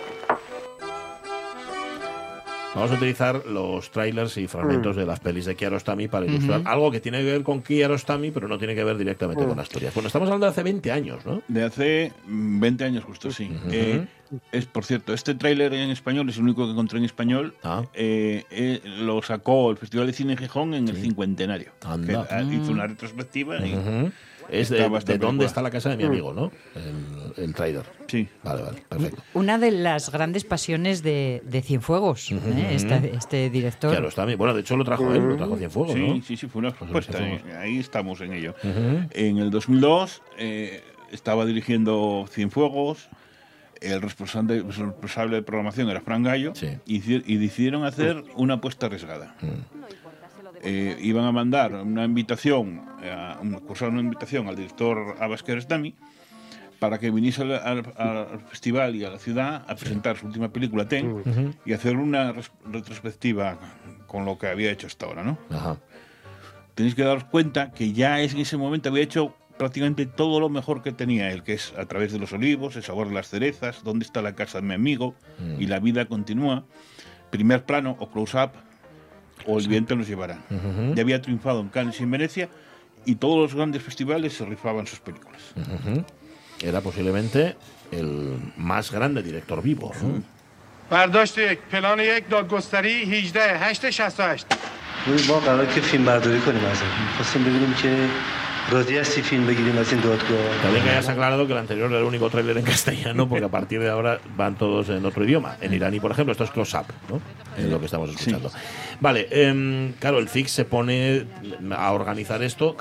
Vamos 2.76 2.90
a 2.90 2.96
utilizar 2.96 3.46
los 3.46 3.92
trailers 3.92 4.36
y 4.38 4.48
fragmentos 4.48 4.96
de 4.96 5.06
las 5.06 5.20
pelis 5.20 5.46
de 5.46 5.56
Kiarostami 5.56 6.08
para 6.08 6.26
ilustrar 6.26 6.64
algo 6.66 6.90
que 6.90 7.00
tiene 7.00 7.20
que 7.20 7.26
ver 7.26 7.44
con 7.44 7.62
Kiarostami, 7.62 8.32
pero 8.32 8.48
no 8.48 8.58
tiene 8.58 8.74
que 8.74 8.84
ver 8.84 8.98
directamente 8.98 9.46
con 9.46 9.60
Asturias. 9.60 9.94
Bueno, 9.94 10.08
estamos 10.08 10.28
hablando 10.28 10.48
de 10.48 10.52
hace 10.52 10.64
20 10.64 10.92
años, 10.92 11.24
¿no? 11.24 11.44
De 11.48 11.64
hace 11.64 12.12
mm, 12.26 12.60
20 12.60 12.84
años 12.84 13.04
justo, 13.04 13.32
sí. 13.32 13.52
Eh, 13.70 14.08
es, 14.52 14.66
por 14.66 14.86
cierto, 14.86 15.14
este 15.14 15.36
tráiler 15.36 15.72
en 15.74 15.92
español 15.92 16.28
es 16.30 16.38
el 16.38 16.44
único 16.44 16.66
que 16.66 16.72
encontré 16.72 16.98
en 16.98 17.06
español. 17.06 17.54
Ah. 17.64 17.84
Eh, 17.94 18.44
eh, 18.50 18.82
lo 18.84 19.22
sacó 19.22 19.70
el 19.70 19.78
Festival 19.78 20.08
de 20.08 20.14
Cine 20.14 20.36
Gijón 20.36 20.74
en 20.74 20.88
el 20.88 20.98
cincuentenario. 20.98 21.74
Anda. 21.86 22.28
Que, 22.28 22.34
ah, 22.34 22.42
hizo 22.42 22.72
una 22.72 22.88
retrospectiva 22.88 23.58
y. 23.58 24.12
Es 24.50 24.70
de, 24.70 24.86
está 24.86 25.14
de 25.14 25.18
dónde 25.18 25.46
está 25.46 25.62
la 25.62 25.72
casa 25.72 25.90
de 25.90 25.98
mi 25.98 26.04
amigo, 26.04 26.34
¿no? 26.34 26.52
El, 26.76 27.44
el 27.44 27.54
trailer. 27.56 27.84
Sí. 28.08 28.28
Vale, 28.44 28.62
vale, 28.62 28.84
perfecto. 28.88 29.22
Una 29.34 29.58
de 29.58 29.72
las 29.72 30.12
grandes 30.12 30.44
pasiones 30.44 31.02
de, 31.04 31.42
de 31.46 31.62
Cienfuegos, 31.62 32.32
¿eh? 32.32 32.38
este, 32.72 33.16
este 33.16 33.50
director. 33.50 33.92
Kiarostami. 33.92 34.36
Bueno, 34.36 34.54
de 34.54 34.62
hecho 34.62 34.76
lo 34.78 34.84
trajo 34.84 35.14
él, 35.14 35.22
lo 35.30 35.36
trajo 35.38 35.58
Cienfuegos, 35.58 35.94
Sí, 35.94 36.00
¿no? 36.08 36.22
sí, 36.22 36.38
sí, 36.38 36.48
fue 36.48 36.60
una 36.60 36.72
propuesta. 36.72 37.18
Cienfuegos. 37.18 37.50
eh, 37.52 37.58
Ahí 37.58 37.80
estamos 37.80 38.22
en 38.22 38.34
ello. 38.34 38.54
En 39.12 39.38
el 39.40 39.50
2002 39.50 40.22
eh, 40.38 40.84
estaba 41.12 41.46
dirigiendo 41.46 42.26
Cienfuegos. 42.30 43.10
El 43.82 44.02
responsable, 44.02 44.56
el 44.58 44.66
responsable 44.68 45.36
de 45.36 45.42
programación 45.42 45.90
era 45.90 46.00
Fran 46.00 46.24
Gallo. 46.24 46.54
Y, 46.86 47.00
decidieron 47.38 47.84
hacer 47.84 48.24
una 48.36 48.54
apuesta 48.56 48.86
arriesgada. 48.86 49.36
Eh, 50.66 50.98
iban 51.02 51.26
a 51.26 51.32
mandar 51.32 51.74
una 51.76 52.06
invitación, 52.06 52.82
a, 53.04 53.38
un- 53.42 53.60
cursar 53.60 53.90
una 53.90 54.00
invitación 54.00 54.48
al 54.48 54.56
director 54.56 55.16
Abbas 55.20 55.44
Kiarostami 55.44 55.94
para 56.80 57.00
que 57.00 57.12
viniese 57.12 57.42
al, 57.42 57.52
al- 57.54 57.94
al 57.98 58.40
festival 58.48 58.96
y 58.96 59.04
a 59.04 59.10
la 59.10 59.20
ciudad 59.20 59.66
a 59.68 59.76
presentar 59.76 60.18
su 60.18 60.26
última 60.28 60.50
película, 60.50 60.88
Ten, 60.88 61.12
Ujú. 61.12 61.54
y 61.66 61.74
hacer 61.74 61.98
una 61.98 62.34
retrospectiva 62.72 63.58
con 64.08 64.26
lo 64.26 64.38
que 64.38 64.48
había 64.48 64.72
hecho 64.72 64.88
hasta 64.88 65.06
ahora, 65.06 65.24
¿no? 65.24 65.38
Ajá. 65.50 65.78
Tenéis 66.76 66.96
que 66.96 67.04
daros 67.04 67.26
cuenta 67.26 67.72
que 67.72 67.92
ya 67.94 68.22
en 68.22 68.38
ese 68.38 68.58
momento 68.58 68.90
había 68.90 69.04
hecho 69.04 69.36
prácticamente 69.58 70.06
todo 70.06 70.40
lo 70.40 70.50
mejor 70.50 70.82
que 70.82 70.92
tenía 70.92 71.32
él, 71.32 71.44
que 71.44 71.54
es 71.54 71.74
a 71.78 71.86
través 71.86 72.12
de 72.12 72.20
los 72.20 72.34
olivos, 72.34 72.76
el 72.76 72.84
sabor 72.84 73.08
de 73.10 73.14
las 73.14 73.30
cerezas, 73.30 73.84
dónde 73.84 74.06
está 74.06 74.22
la 74.22 74.34
casa 74.34 74.60
de 74.62 74.68
mi 74.68 74.74
amigo, 74.74 75.14
Mm. 75.40 75.62
y 75.62 75.68
la 75.68 75.80
vida 75.80 76.06
continúa, 76.06 76.64
primer 77.32 77.64
plano 77.66 77.96
o 78.00 78.10
close-up, 78.10 78.52
o 79.47 79.59
el 79.59 79.69
viento 79.69 79.97
nos 79.97 80.09
llevará. 80.09 80.39
Ujú. 80.51 80.95
Ya 80.95 81.03
había 81.03 81.21
triunfado 81.23 81.61
en 81.61 81.69
Cannes 81.69 82.01
y 82.01 82.03
en 82.03 82.11
Venecia, 82.11 82.49
y 83.05 83.15
todos 83.15 83.39
los 83.39 83.55
grandes 83.55 83.83
festivales 83.83 84.35
se 84.35 84.45
rifaban 84.45 84.87
sus 84.87 84.99
películas. 85.01 85.41
Ujú. 85.57 86.05
Era 86.61 86.81
posiblemente 86.81 87.57
el 87.93 88.37
más 88.57 88.91
grande 88.91 89.23
director 89.23 89.63
vivo. 89.63 89.93
¿no? 90.03 90.23
برداشت 90.91 91.39
یک 91.39 91.59
پلان 91.73 92.01
یک 92.01 92.29
دادگستری 92.29 92.91
18 92.91 93.59
868 93.61 94.47
روی 95.07 95.27
ما 95.29 95.41
قرار 95.41 95.67
که 95.67 95.81
فیلم 95.81 96.05
برداری 96.05 96.41
کنیم 96.41 96.65
ازش 96.65 96.83
میخواستیم 97.09 97.45
ببینیم 97.45 97.75
که 97.75 97.97
también 100.62 100.84
que 100.84 100.90
hayas 100.90 101.10
aclarado 101.10 101.46
que 101.46 101.54
el 101.54 101.60
anterior 101.60 101.90
era 101.90 102.00
el 102.00 102.06
único 102.06 102.30
tráiler 102.30 102.58
en 102.58 102.64
castellano, 102.64 103.28
porque 103.28 103.46
a 103.46 103.50
partir 103.50 103.80
de 103.80 103.90
ahora 103.90 104.20
van 104.36 104.56
todos 104.56 104.90
en 104.90 105.06
otro 105.06 105.24
idioma. 105.26 105.58
En 105.62 105.74
iraní, 105.74 106.00
por 106.00 106.12
ejemplo, 106.12 106.32
esto 106.32 106.44
es 106.44 106.52
close 106.52 106.78
up, 106.78 106.86
¿no? 107.10 107.22
Es 107.58 107.70
lo 107.70 107.80
que 107.80 107.86
estamos 107.86 108.10
escuchando. 108.10 108.52
Vale, 109.00 109.28
eh, 109.30 109.94
claro, 110.00 110.20
el 110.20 110.30
FIX 110.30 110.52
se 110.52 110.66
pone 110.66 111.26
a 111.76 111.92
organizar 111.92 112.42
esto, 112.42 112.76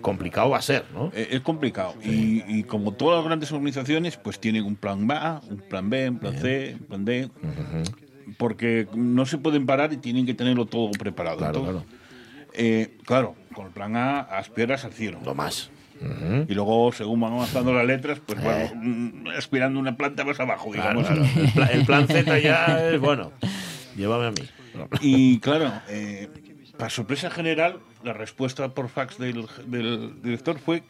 complicado 0.00 0.50
va 0.50 0.58
a 0.58 0.62
ser, 0.62 0.84
¿no? 0.92 1.10
Eh, 1.14 1.28
es 1.32 1.40
complicado. 1.40 1.94
Y, 2.04 2.62
como 2.64 2.92
todas 2.92 3.18
las 3.18 3.24
grandes 3.26 3.52
organizaciones, 3.52 4.16
pues 4.16 4.38
tienen 4.38 4.64
un 4.64 4.76
plan 4.76 5.10
A, 5.10 5.40
un 5.48 5.58
plan 5.58 5.88
B, 5.90 6.10
un 6.10 6.18
plan 6.18 6.32
Bien. 6.32 6.42
C, 6.42 6.76
un 6.78 6.86
plan 6.86 7.04
D. 7.04 7.30
Porque 8.38 8.86
no 8.94 9.24
se 9.24 9.38
pueden 9.38 9.66
parar 9.66 9.92
y 9.92 9.96
tienen 9.96 10.26
que 10.26 10.34
tenerlo 10.34 10.66
todo 10.66 10.90
preparado. 10.90 11.38
Claro, 11.38 11.62
claro. 11.62 11.84
Eh, 12.58 12.96
claro, 13.04 13.34
con 13.56 13.66
el 13.66 13.72
plan 13.72 13.96
A 13.96 14.20
aspiras 14.20 14.84
al 14.84 14.92
cielo. 14.92 15.18
Lo 15.24 15.34
más. 15.34 15.70
Y 16.46 16.52
luego, 16.54 16.92
según 16.92 17.20
van 17.20 17.32
avanzando 17.32 17.72
las 17.72 17.86
letras, 17.86 18.20
pues 18.24 18.40
bueno, 18.42 18.70
mm, 18.74 19.28
aspirando 19.36 19.80
una 19.80 19.96
planta 19.96 20.24
más 20.24 20.38
abajo, 20.38 20.70
Claro, 20.70 21.00
digamos. 21.00 21.06
claro. 21.24 21.40
El, 21.46 21.52
pla- 21.52 21.66
el 21.72 21.84
plan 21.86 22.06
Z 22.06 22.38
ya 22.38 22.90
es 22.90 23.00
bueno. 23.00 23.32
Llévame 23.96 24.26
a 24.26 24.30
mí. 24.30 24.42
Y 25.00 25.38
claro, 25.40 25.72
eh, 25.88 26.28
para 26.76 26.90
sorpresa 26.90 27.30
general, 27.30 27.78
la 28.04 28.12
respuesta 28.12 28.68
por 28.68 28.90
fax 28.90 29.16
del, 29.16 29.46
del 29.68 30.20
director 30.22 30.58
fue 30.58 30.82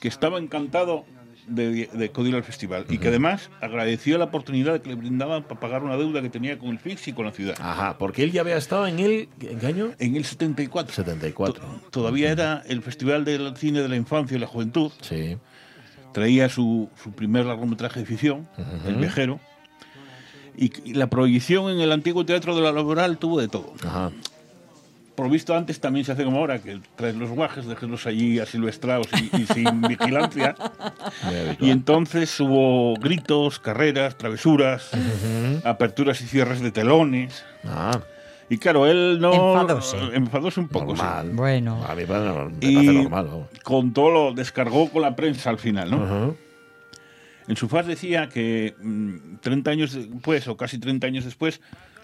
que 0.00 0.08
estaba 0.08 0.38
encantado 0.40 1.04
de, 1.46 1.88
de 1.92 2.04
acudir 2.04 2.34
al 2.34 2.44
festival 2.44 2.86
y 2.88 2.98
que 2.98 3.08
además 3.08 3.50
agradeció 3.60 4.18
la 4.18 4.24
oportunidad 4.26 4.80
que 4.80 4.90
le 4.90 4.94
brindaban 4.94 5.42
para 5.44 5.60
pagar 5.60 5.82
una 5.82 5.96
deuda 5.96 6.22
que 6.22 6.30
tenía 6.30 6.58
con 6.58 6.68
el 6.70 6.78
FIX 6.78 7.08
y 7.08 7.12
con 7.12 7.26
la 7.26 7.32
ciudad. 7.32 7.56
Ajá, 7.60 7.98
porque 7.98 8.22
él 8.22 8.32
ya 8.32 8.42
había 8.42 8.56
estado 8.56 8.86
en 8.86 8.98
el. 8.98 9.28
¿En 9.40 9.58
qué 9.58 9.66
año? 9.66 9.92
En 9.98 10.16
el 10.16 10.24
74. 10.24 10.94
74. 10.94 11.64
Todavía 11.90 12.30
era 12.30 12.62
el 12.66 12.82
Festival 12.82 13.24
del 13.24 13.56
Cine 13.56 13.80
de 13.80 13.88
la 13.88 13.96
Infancia 13.96 14.36
y 14.36 14.40
la 14.40 14.46
Juventud. 14.46 14.92
Sí. 15.00 15.36
Traía 16.12 16.48
su, 16.48 16.90
su 17.02 17.12
primer 17.12 17.46
largometraje 17.46 18.00
de 18.00 18.06
ficción, 18.06 18.48
El 18.86 18.96
Viajero. 18.96 19.40
Y, 20.56 20.70
y 20.84 20.92
la 20.92 21.06
prohibición 21.08 21.70
en 21.70 21.80
el 21.80 21.90
antiguo 21.92 22.26
Teatro 22.26 22.54
de 22.54 22.60
la 22.60 22.72
Laboral 22.72 23.16
tuvo 23.16 23.40
de 23.40 23.48
todo. 23.48 23.72
Ajá. 23.82 24.12
Por 25.22 25.30
visto 25.30 25.54
antes 25.54 25.78
también 25.78 26.04
se 26.04 26.10
hace 26.10 26.24
como 26.24 26.38
ahora, 26.38 26.58
que 26.58 26.80
traes 26.96 27.14
los 27.14 27.30
guajes, 27.30 27.64
déjenlos 27.64 28.08
allí 28.08 28.40
asilvestrados 28.40 29.06
y, 29.12 29.42
y 29.42 29.46
sin 29.46 29.80
vigilancia. 29.88 30.56
Y 31.60 31.70
entonces 31.70 32.40
hubo 32.40 32.94
gritos, 32.96 33.60
carreras, 33.60 34.18
travesuras, 34.18 34.90
aperturas 35.62 36.20
y 36.22 36.26
cierres 36.26 36.60
de 36.60 36.72
telones. 36.72 37.44
Ah. 37.64 38.00
Y 38.48 38.58
claro, 38.58 38.88
él 38.88 39.20
no... 39.20 39.32
Enfadóse. 39.32 39.96
Enfadóse 40.12 40.58
un 40.58 40.66
poco, 40.66 40.96
sí. 40.96 41.02
Normal. 41.02 41.30
Bueno. 41.34 41.84
A 41.86 41.94
mí 41.94 42.00
me 42.02 42.06
parece 42.08 42.32
me 42.32 42.52
Y 42.58 42.74
parece 42.74 42.92
normal. 42.94 43.26
vamos. 43.26 43.46
con 43.62 43.92
todo 43.92 44.10
lo 44.10 44.32
descargó 44.34 44.90
con 44.90 45.02
la 45.02 45.14
prensa 45.14 45.50
al 45.50 45.58
final, 45.60 45.88
¿no? 45.88 46.02
Ajá. 46.04 46.30
En 47.46 47.54
su 47.56 47.68
faz 47.68 47.86
decía 47.86 48.28
que 48.28 48.74
mm, 48.82 49.36
30 49.40 49.70
años 49.70 49.92
después, 49.92 50.48
o 50.48 50.56
casi 50.56 50.78
30 50.78 51.06
años 51.06 51.24
después, 51.24 51.60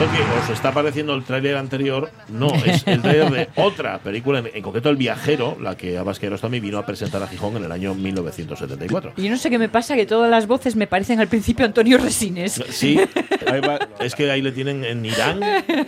Esto 0.00 0.12
que 0.16 0.22
os 0.44 0.50
está 0.50 0.72
pareciendo 0.72 1.14
el 1.14 1.24
tráiler 1.24 1.56
anterior, 1.58 2.10
no, 2.30 2.48
es 2.64 2.86
el 2.86 3.02
tráiler 3.02 3.30
de 3.30 3.48
otra 3.56 3.98
película, 3.98 4.38
en, 4.38 4.48
en 4.54 4.62
concreto 4.62 4.88
El 4.88 4.96
Viajero, 4.96 5.58
la 5.60 5.76
que 5.76 5.98
Abbas 5.98 6.18
Kiarostami 6.18 6.58
vino 6.58 6.78
a 6.78 6.86
presentar 6.86 7.22
a 7.22 7.26
Gijón 7.26 7.58
en 7.58 7.64
el 7.64 7.72
año 7.72 7.94
1974. 7.94 9.12
Y 9.18 9.24
yo 9.24 9.30
no 9.30 9.36
sé 9.36 9.50
qué 9.50 9.58
me 9.58 9.68
pasa, 9.68 9.96
que 9.96 10.06
todas 10.06 10.30
las 10.30 10.46
voces 10.46 10.74
me 10.74 10.86
parecen 10.86 11.20
al 11.20 11.28
principio 11.28 11.66
Antonio 11.66 11.98
Resines. 11.98 12.62
Sí, 12.70 12.96
va- 13.68 13.78
es 14.00 14.14
que 14.14 14.30
ahí 14.30 14.40
le 14.40 14.52
tienen 14.52 14.84
en 14.86 15.04
Irán 15.04 15.40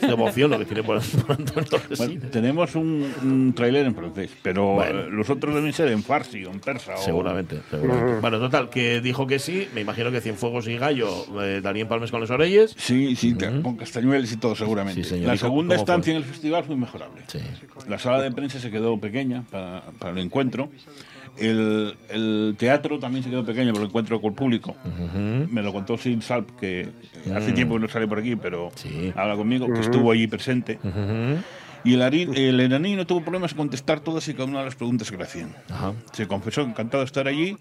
devoción 0.02 0.50
lo 0.50 0.58
que 0.58 0.66
tiene 0.66 0.82
por, 0.82 1.00
por 1.00 1.32
Antonio 1.36 1.68
Bueno, 1.70 1.84
Resines. 1.88 2.30
tenemos 2.30 2.74
un, 2.74 3.10
un 3.22 3.54
tráiler 3.54 3.86
en 3.86 3.94
francés, 3.94 4.30
pero 4.42 4.74
Bueno. 4.74 5.00
eh, 5.00 5.06
los 5.10 5.30
otros 5.30 5.54
deben 5.54 5.72
ser 5.72 5.88
en 5.88 6.02
farsi 6.02 6.44
o 6.44 6.50
en 6.50 6.60
persa. 6.60 6.96
o- 6.96 7.02
Seguramente, 7.02 7.60
seguramente. 7.70 8.20
Bueno, 8.20 8.38
total, 8.40 8.68
que 8.68 9.00
dijo 9.00 9.26
que 9.26 9.38
sí. 9.38 9.68
Me 9.74 9.80
imagino 9.80 10.10
que 10.10 10.20
Cienfuegos 10.20 10.68
y 10.68 10.76
Gallo 10.76 11.08
eh, 11.42 11.60
darían 11.62 11.88
palmes 11.88 12.10
con 12.10 12.20
los 12.20 12.30
orelles. 12.30 12.74
Sí, 12.76 13.16
sí, 13.16 13.34
con 13.62 13.76
castellano 13.78 14.01
pasañuelos 14.03 14.32
y 14.32 14.36
todo, 14.36 14.55
seguramente. 14.57 15.03
Sí, 15.05 15.09
señor. 15.11 15.28
La 15.28 15.34
¿Y 15.34 15.38
cómo- 15.38 15.50
segunda 15.50 15.76
estancia 15.76 16.12
fue? 16.12 16.16
en 16.16 16.22
el 16.22 16.24
festival 16.28 16.64
fue 16.64 16.76
mejorable. 16.76 17.22
La 17.88 17.98
sala 17.98 18.20
de 18.20 18.30
prensa 18.32 18.59
se 18.59 18.70
quedó 18.70 18.98
pequeña 18.98 19.44
para, 19.50 19.82
para 19.98 20.12
el 20.12 20.18
encuentro. 20.18 20.68
El, 21.38 21.96
el 22.11 22.57
teatro 22.59 22.98
también 22.98 23.24
se 23.24 23.30
quedó 23.30 23.44
pequeño 23.44 23.72
por 23.72 23.80
el 23.82 23.88
encuentro 23.88 24.20
con 24.20 24.30
el 24.30 24.34
público. 24.36 24.76
Me 25.50 25.62
lo 25.62 25.72
contó 25.72 25.96
Sil 25.96 26.20
Salp, 26.22 26.50
que 26.59 26.88
hace 27.34 27.53
Mm. 27.53 27.55
tiempo 27.55 27.74
que 27.74 27.80
no 27.80 27.88
sale 27.88 28.07
por 28.07 28.18
aquí, 28.18 28.36
pero 28.36 28.70
habla 29.16 29.36
conmigo, 29.36 29.66
que 29.66 29.72
Ujú. 29.72 29.80
estuvo 29.80 30.12
allí 30.12 30.26
presente. 30.26 30.78
Y 31.84 31.94
el, 31.94 32.03
el 32.36 32.61
enaní 32.61 32.94
no 32.94 33.07
tuvo 33.07 33.22
problemas 33.22 33.53
en 33.53 33.57
contestar 33.57 33.98
todas 34.00 34.28
y 34.28 34.34
cada 34.34 34.44
una 34.44 34.61
de 34.61 34.66
las 34.66 34.76
preguntas 34.76 35.11
que 35.11 35.16
le 35.16 35.24
hacían. 35.24 35.55
Se 36.12 36.26
confesó 36.28 36.61
encantado 36.62 37.03
de 37.03 37.07
estar 37.07 37.26
allí 37.26 37.57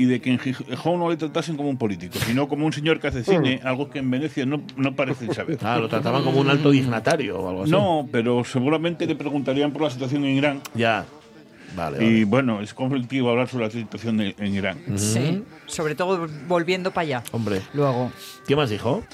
y 0.00 0.06
de 0.06 0.20
que 0.20 0.30
en 0.30 0.38
Gijón 0.38 0.98
no 0.98 1.10
le 1.10 1.16
tratasen 1.18 1.56
como 1.56 1.68
un 1.68 1.76
político, 1.76 2.18
sino 2.26 2.48
como 2.48 2.64
un 2.64 2.72
señor 2.72 3.00
que 3.00 3.08
hace 3.08 3.22
cine, 3.22 3.60
algo 3.64 3.90
que 3.90 3.98
en 3.98 4.10
Venecia 4.10 4.46
no, 4.46 4.62
no 4.76 4.96
parece 4.96 5.26
saber. 5.34 5.58
Ah, 5.62 5.76
lo 5.78 5.88
trataban 5.88 6.22
como 6.24 6.40
un 6.40 6.48
alto 6.48 6.70
dignatario 6.70 7.38
o 7.38 7.48
algo 7.50 7.62
así. 7.64 7.70
No, 7.70 8.08
pero 8.10 8.42
seguramente 8.44 9.04
le 9.06 9.14
preguntarían 9.14 9.72
por 9.72 9.82
la 9.82 9.90
situación 9.90 10.24
en 10.24 10.36
Irán. 10.36 10.60
Ya. 10.74 11.04
Vale, 11.76 12.02
Y 12.04 12.24
bueno, 12.24 12.60
es 12.62 12.72
conflictivo 12.74 13.30
hablar 13.30 13.46
sobre 13.48 13.66
la 13.66 13.70
situación 13.70 14.16
de- 14.16 14.34
en 14.38 14.54
Irán. 14.54 14.78
Sí, 14.96 15.44
sobre 15.66 15.94
todo 15.94 16.26
volviendo 16.48 16.90
para 16.92 17.02
allá. 17.02 17.22
Hombre. 17.32 17.60
Luego. 17.74 18.10
¿Qué 18.46 18.56
más 18.56 18.70
dijo? 18.70 19.04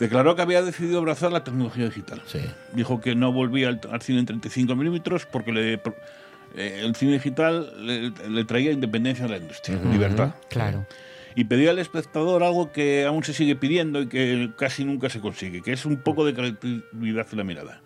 Declaró 0.00 0.34
que 0.34 0.42
había 0.42 0.62
decidido 0.62 0.98
abrazar 0.98 1.30
la 1.30 1.44
tecnología 1.44 1.84
digital. 1.84 2.22
Sí. 2.26 2.40
Dijo 2.72 3.00
que 3.00 3.14
no 3.14 3.32
volvía 3.32 3.68
al, 3.68 3.80
al 3.92 4.00
cine 4.02 4.18
en 4.20 4.26
35 4.26 4.74
milímetros 4.74 5.26
porque 5.26 5.52
le, 5.52 5.80
eh, 6.54 6.82
el 6.84 6.94
cine 6.96 7.12
digital 7.14 7.72
le, 7.86 8.12
le 8.30 8.44
traía 8.44 8.72
independencia 8.72 9.24
a 9.24 9.28
la 9.28 9.36
industria, 9.38 9.76
Ujú. 9.78 9.92
libertad. 9.92 10.34
Claro. 10.48 10.86
Y 11.34 11.44
pedía 11.44 11.70
al 11.70 11.78
espectador 11.78 12.42
algo 12.42 12.72
que 12.72 13.06
aún 13.06 13.24
se 13.24 13.32
sigue 13.32 13.56
pidiendo 13.56 14.02
y 14.02 14.06
que 14.06 14.50
casi 14.58 14.84
nunca 14.84 15.08
se 15.08 15.18
consigue, 15.20 15.62
que 15.62 15.72
es 15.72 15.86
un 15.86 15.96
poco 15.96 16.26
de 16.26 16.34
creatividad 16.34 17.26
en 17.32 17.38
la 17.38 17.44
mirada. 17.44 17.80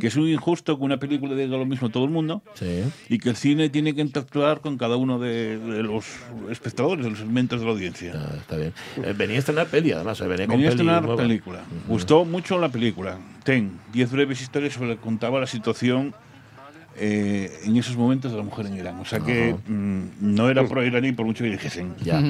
Que 0.00 0.08
es 0.08 0.16
muy 0.16 0.32
injusto 0.32 0.76
que 0.76 0.82
una 0.82 0.96
película 0.98 1.36
diga 1.36 1.56
lo 1.56 1.66
mismo 1.66 1.86
a 1.86 1.90
todo 1.92 2.04
el 2.04 2.10
mundo 2.10 2.42
Sí. 2.54 2.82
y 3.08 3.18
que 3.20 3.28
el 3.28 3.36
cine 3.36 3.68
tiene 3.68 3.94
que 3.94 4.00
interactuar 4.00 4.60
con 4.60 4.76
cada 4.76 4.96
uno 4.96 5.20
de, 5.20 5.56
de 5.58 5.84
los 5.84 6.04
espectadores, 6.50 7.04
de 7.04 7.10
los 7.10 7.20
segmentos 7.20 7.60
de 7.60 7.66
la 7.66 7.70
audiencia. 7.70 8.12
Está 8.40 8.56
bien. 8.56 8.72
Eh, 9.04 9.14
venía 9.16 9.36
a 9.36 9.38
estrenar 9.38 9.68
peli, 9.68 9.92
además. 9.92 10.20
eh, 10.20 10.26
Venía 10.26 10.46
Venía 10.48 10.66
a 10.66 10.70
estrenar 10.70 11.14
película. 11.14 11.60
Gustó 11.86 12.24
mucho 12.24 12.58
la 12.58 12.70
película. 12.70 13.18
Ten, 13.44 13.78
10 13.92 14.10
breves 14.10 14.40
historias 14.42 14.72
sobre 14.74 14.96
que 14.96 15.00
contaba 15.00 15.38
la 15.38 15.46
situación 15.46 16.12
eh, 17.00 17.50
en 17.64 17.76
esos 17.76 17.96
momentos 17.96 18.30
de 18.30 18.38
la 18.38 18.44
mujer 18.44 18.66
en 18.66 18.76
Irán. 18.76 19.00
O 19.00 19.04
sea 19.04 19.20
que 19.20 19.54
mm, 19.66 20.02
no 20.20 20.48
era 20.50 20.62
pro 20.66 20.84
iraní 20.84 21.12
por 21.12 21.24
mucho 21.26 21.42
que 21.44 21.50
dijesen. 21.50 21.94
Ya. 22.02 22.22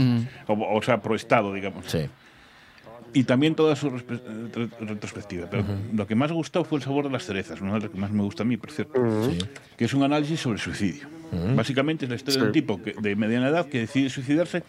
O, 0.46 0.76
o 0.78 0.82
sea, 0.82 1.02
pro 1.02 1.14
Estado, 1.14 1.52
digamos. 1.52 1.84
Sí. 1.86 2.06
Y 3.12 3.24
también 3.24 3.56
toda 3.56 3.74
su 3.74 3.90
respe- 3.90 4.20
re- 4.54 4.86
retrospectiva. 4.86 5.48
Pero 5.50 5.64
lo 5.92 6.06
que 6.06 6.14
más 6.14 6.30
gustó 6.30 6.62
fue 6.64 6.78
el 6.78 6.84
sabor 6.84 7.04
de 7.06 7.10
las 7.10 7.24
cerezas, 7.24 7.60
una 7.60 7.74
de 7.74 7.80
las 7.80 7.90
que 7.90 7.98
más 7.98 8.12
me 8.12 8.22
gusta 8.22 8.44
a 8.44 8.46
mí, 8.46 8.56
por 8.56 8.70
cierto. 8.70 9.02
Que 9.76 9.84
es 9.86 9.92
un 9.94 10.04
análisis 10.04 10.38
sobre 10.40 10.56
el 10.56 10.60
suicidio. 10.62 11.08
Básicamente 11.56 12.04
es 12.04 12.08
la 12.08 12.16
historia 12.16 12.40
de 12.40 12.46
un 12.46 12.52
tipo 12.52 12.80
que, 12.82 12.92
de 13.00 13.16
mediana 13.16 13.48
edad 13.48 13.66
que 13.66 13.80
decide 13.80 14.10
suicidarse 14.10 14.62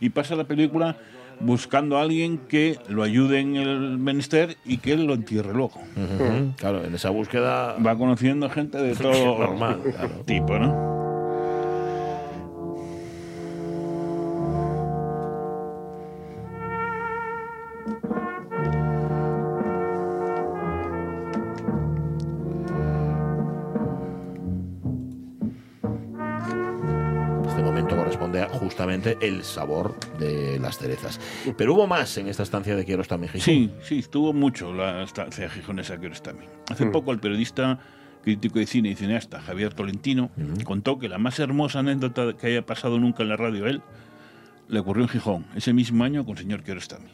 y 0.00 0.10
pasa 0.10 0.34
la 0.36 0.44
película 0.44 0.96
buscando 1.40 1.98
a 1.98 2.02
alguien 2.02 2.38
que 2.48 2.78
lo 2.88 3.02
ayude 3.02 3.40
en 3.40 3.56
el 3.56 3.98
menester 3.98 4.56
y 4.64 4.78
que 4.78 4.92
él 4.92 5.04
lo 5.06 5.14
entierre 5.14 5.52
luego. 5.52 5.80
Ujú. 5.96 6.52
Claro, 6.56 6.84
en 6.84 6.94
esa 6.94 7.10
búsqueda. 7.10 7.76
Va 7.84 7.96
conociendo 7.96 8.48
gente 8.50 8.78
de 8.78 8.94
todo 8.96 9.38
Normal, 9.38 9.80
claro. 9.82 10.22
tipo, 10.24 10.58
¿no? 10.58 10.93
El 29.24 29.42
sabor 29.44 29.96
de 30.18 30.58
las 30.58 30.78
cerezas. 30.78 31.20
Pero 31.56 31.74
hubo 31.74 31.86
más 31.86 32.16
en 32.18 32.28
esta 32.28 32.42
estancia 32.42 32.76
de 32.76 32.84
Kiarostami 32.84 33.26
Gijón. 33.28 33.40
Sí, 33.40 33.70
sí, 33.82 33.98
estuvo 33.98 34.32
mucho 34.32 34.72
la 34.72 35.02
estancia 35.02 35.48
gijonesa 35.50 35.94
está 35.94 36.32
Hace 36.70 36.86
Mm. 36.86 36.92
poco 36.92 37.12
el 37.12 37.18
periodista, 37.20 37.78
crítico 38.22 38.58
de 38.58 38.66
cine 38.66 38.88
y 38.90 38.94
cineasta 38.94 39.40
Javier 39.42 39.74
Tolentino 39.74 40.30
contó 40.64 40.98
que 40.98 41.08
la 41.10 41.18
más 41.18 41.38
hermosa 41.40 41.80
anécdota 41.80 42.32
que 42.38 42.46
haya 42.46 42.64
pasado 42.64 42.98
nunca 42.98 43.22
en 43.22 43.28
la 43.28 43.36
radio 43.36 43.66
a 43.66 43.68
él 43.70 43.82
le 44.68 44.80
ocurrió 44.80 45.02
en 45.04 45.08
Gijón, 45.10 45.44
ese 45.54 45.74
mismo 45.74 46.04
año 46.04 46.24
con 46.24 46.32
el 46.36 46.42
señor 46.42 46.62
Kiarostami. 46.62 47.10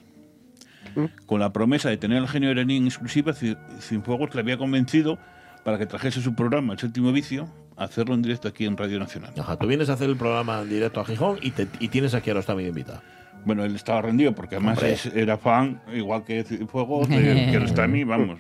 Con 1.26 1.40
la 1.40 1.52
promesa 1.52 1.88
de 1.88 1.96
tener 1.96 2.18
al 2.18 2.28
genio 2.28 2.50
iraní 2.50 2.76
en 2.76 2.86
exclusiva, 2.86 3.32
Ci- 3.32 3.56
Cienfuegos 3.80 4.34
le 4.34 4.40
había 4.40 4.56
convencido 4.58 5.18
para 5.64 5.78
que 5.78 5.86
trajese 5.86 6.20
su 6.20 6.34
programa, 6.34 6.72
El 6.72 6.78
Séptimo 6.78 7.12
Vicio, 7.12 7.48
hacerlo 7.84 8.14
en 8.14 8.22
directo 8.22 8.48
aquí 8.48 8.64
en 8.66 8.76
Radio 8.76 8.98
Nacional. 8.98 9.32
Ajá, 9.38 9.56
tú 9.56 9.66
vienes 9.66 9.88
a 9.90 9.94
hacer 9.94 10.08
el 10.10 10.16
programa 10.16 10.60
en 10.62 10.68
directo 10.68 11.00
a 11.00 11.04
Gijón 11.04 11.38
y, 11.42 11.50
te- 11.50 11.66
y 11.80 11.88
tienes 11.88 12.14
a 12.14 12.20
Kiarostami 12.20 12.64
invitado. 12.66 13.00
Bueno, 13.44 13.64
él 13.64 13.74
estaba 13.74 14.02
rendido 14.02 14.34
porque 14.34 14.56
además 14.56 14.82
es- 14.82 15.06
era 15.06 15.38
fan, 15.38 15.80
igual 15.94 16.24
que 16.24 16.44
Cienfuegos, 16.44 17.08
de 17.08 17.46
Kiarostami, 17.50 18.04
vamos. 18.04 18.38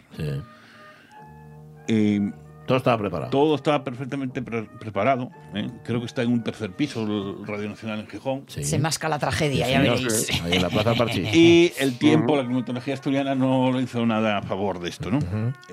Eh, 1.88 2.30
todo 2.66 2.78
estaba 2.78 2.98
preparado. 2.98 3.30
Todo 3.30 3.56
estaba 3.56 3.82
perfectamente 3.82 4.42
pre- 4.42 4.68
preparado. 4.78 5.30
¿eh? 5.54 5.66
Creo 5.84 5.98
que 6.00 6.06
está 6.06 6.22
en 6.22 6.30
un 6.32 6.44
tercer 6.44 6.70
piso 6.70 7.02
el 7.02 7.44
Radio 7.46 7.68
Nacional 7.68 7.98
en 8.00 8.06
Gijón. 8.06 8.44
Se 8.46 8.78
masca 8.78 9.08
la 9.08 9.18
tragedia, 9.18 9.66
Sí, 9.66 9.72
ya 9.72 9.80
veréis. 9.80 10.12
sí. 10.26 10.40
Ahí 10.44 10.52
en 10.56 10.62
la 10.62 10.68
Plaza 10.68 10.94
Parchís. 10.94 11.28
Y 11.34 11.72
el 11.80 11.98
tiempo, 11.98 12.36
la 12.36 12.44
climatología 12.44 12.94
asturiana 12.94 13.34
no 13.34 13.72
le 13.72 13.82
hizo 13.82 14.06
nada 14.06 14.38
a 14.38 14.42
favor 14.42 14.78
de 14.78 14.88
esto, 14.90 15.10
¿no? 15.10 15.18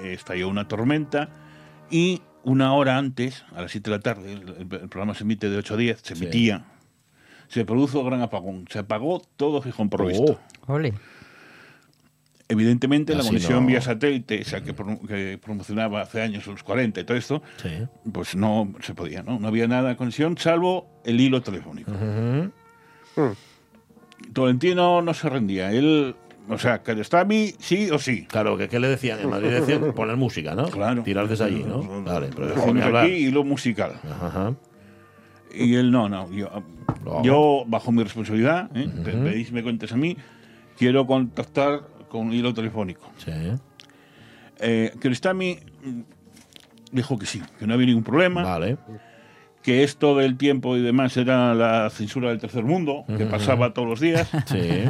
Eh, 0.01 0.13
estalló 0.13 0.47
una 0.49 0.67
tormenta 0.67 1.29
y 1.91 2.21
una 2.47 2.73
hora 2.73 2.97
antes, 2.97 3.43
a 3.55 3.61
las 3.61 3.71
7 3.71 3.89
de 3.89 3.95
la 3.97 4.01
tarde, 4.01 4.33
el, 4.33 4.55
el- 4.57 4.89
programa 4.89 5.13
se 5.13 5.23
emite 5.23 5.49
de 5.49 5.57
8 5.57 5.73
a 5.73 5.77
10, 5.77 5.99
se 6.01 6.15
Sí. 6.15 6.23
emitía, 6.23 6.65
se 7.49 7.65
produjo 7.65 8.03
gran 8.05 8.21
apagón. 8.21 8.65
Se 8.69 8.79
apagó 8.79 9.21
todo 9.35 9.61
Gijón 9.61 9.89
por 9.89 10.01
Oh. 10.03 10.05
visto. 10.07 10.39
Ole. 10.67 10.93
Evidentemente, 12.49 13.13
la 13.13 13.19
Así 13.19 13.27
conexión 13.29 13.63
no. 13.63 13.67
vía 13.67 13.81
satélite, 13.81 14.39
esa 14.39 14.63
que, 14.63 14.73
pro- 14.73 14.99
que 15.05 15.37
promocionaba 15.43 15.99
hace 16.01 16.21
años, 16.21 16.47
los 16.47 16.63
40 16.63 17.01
y 17.01 17.03
todo 17.03 17.17
esto, 17.17 17.43
pues 18.13 18.35
no 18.37 18.71
se 18.81 18.93
podía, 18.93 19.21
¿no? 19.23 19.37
No 19.39 19.49
había 19.49 19.67
nada 19.67 19.89
de 19.89 19.95
conexión, 19.97 20.37
salvo 20.37 20.87
el 21.03 21.19
hilo 21.19 21.41
telefónico. 21.41 21.91
Tolentino 24.33 25.01
no 25.01 25.13
se 25.13 25.29
rendía. 25.29 25.71
Él, 25.71 26.15
o 26.49 26.57
sea, 26.57 26.81
que 26.81 26.93
está 26.99 27.21
a 27.21 27.25
mí 27.25 27.53
sí 27.59 27.89
o 27.91 27.99
sí. 27.99 28.25
Claro, 28.25 28.57
que 28.57 28.67
¿qué 28.69 28.79
le 28.79 28.87
decían? 28.87 29.19
En 29.19 29.29
Madrid 29.29 29.49
decían 29.49 29.93
poner 29.93 30.15
música, 30.17 30.55
¿no? 30.55 30.69
Claro. 30.69 31.03
Tirar 31.03 31.27
desde 31.27 31.45
allí, 31.45 31.63
¿no? 31.63 32.03
Vale, 32.03 32.29
pero 32.33 32.47
Decimos 32.47 32.83
aquí 32.83 33.11
hilo 33.11 33.43
musical. 33.43 33.99
Ajá. 34.21 34.55
Y 35.53 35.75
él, 35.75 35.91
no, 35.91 36.09
no. 36.09 36.31
Yo, 36.31 36.49
Lo 37.23 37.65
bajo 37.65 37.91
mi 37.91 38.03
responsabilidad, 38.03 38.69
¿eh? 38.75 38.89
Pedís 39.03 39.51
me 39.51 39.63
cuentes 39.63 39.91
a 39.91 39.97
mí, 39.97 40.15
quiero 40.77 41.07
contactar 41.07 41.81
con 42.09 42.31
hilo 42.33 42.53
telefónico. 42.53 43.09
Sí. 43.17 43.31
Eh, 44.59 44.93
Kiristami 45.01 45.59
mm, 45.83 46.01
dijo 46.91 47.17
que 47.17 47.25
sí, 47.25 47.41
que 47.59 47.67
no 47.67 47.73
había 47.73 47.87
ningún 47.87 48.03
problema. 48.03 48.43
Vale. 48.43 48.77
Que 49.67 49.83
esto 49.83 50.15
del 50.15 50.37
tiempo 50.37 50.77
y 50.77 50.81
demás 50.81 51.17
era 51.17 51.53
la 51.53 51.89
censura 51.89 52.29
del 52.29 52.39
tercer 52.39 52.63
mundo, 52.63 53.03
que 53.17 53.25
pasaba 53.25 53.73
todos 53.73 53.85
los 53.89 53.99
días. 53.99 54.29
Sí. 54.45 54.85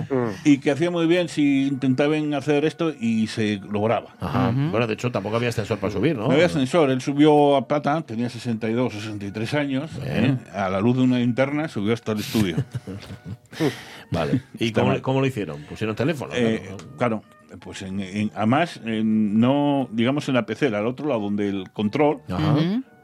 Y 0.45 0.59
que 0.59 0.69
hacía 0.69 0.91
muy 0.91 1.07
bien 1.07 1.29
si 1.29 1.65
intentaban 1.67 2.35
hacer 2.35 2.63
esto 2.63 2.93
y 2.99 3.25
se 3.25 3.59
lograba. 3.71 4.13
Ajá. 4.19 4.51
Bueno, 4.53 4.85
de 4.85 4.93
hecho, 4.93 5.11
tampoco 5.11 5.37
había 5.37 5.49
ascensor 5.49 5.79
para 5.79 5.91
subir, 5.91 6.15
¿no? 6.15 6.27
No 6.27 6.33
había 6.33 6.45
ascensor, 6.45 6.91
él 6.91 7.01
subió 7.01 7.55
a 7.55 7.67
pata, 7.67 7.99
tenía 8.03 8.29
62 8.29 8.93
o 8.93 8.99
63 8.99 9.53
años. 9.55 9.89
¿eh? 10.03 10.35
a 10.53 10.69
la 10.69 10.79
luz 10.79 10.95
de 10.97 11.01
una 11.01 11.17
linterna 11.17 11.67
subió 11.69 11.93
hasta 11.95 12.11
el 12.11 12.19
estudio. 12.19 12.57
Vale. 14.11 14.41
¿Y 14.59 14.71
cómo, 14.73 15.01
cómo 15.01 15.21
lo 15.21 15.25
hicieron? 15.25 15.61
¿Pusieron 15.63 15.95
teléfono? 15.95 16.33
Eh, 16.35 16.69
claro, 16.97 17.23
pues 17.59 17.81
en, 17.81 17.99
en- 17.99 18.31
además, 18.35 18.79
en- 18.85 19.39
no, 19.39 19.89
digamos 19.91 20.27
en 20.29 20.35
la 20.35 20.45
pecera, 20.45 20.79
al 20.79 20.87
otro 20.87 21.07
lado, 21.07 21.21
donde 21.21 21.49
el 21.49 21.71
control, 21.71 22.19
Ajá. 22.29 22.55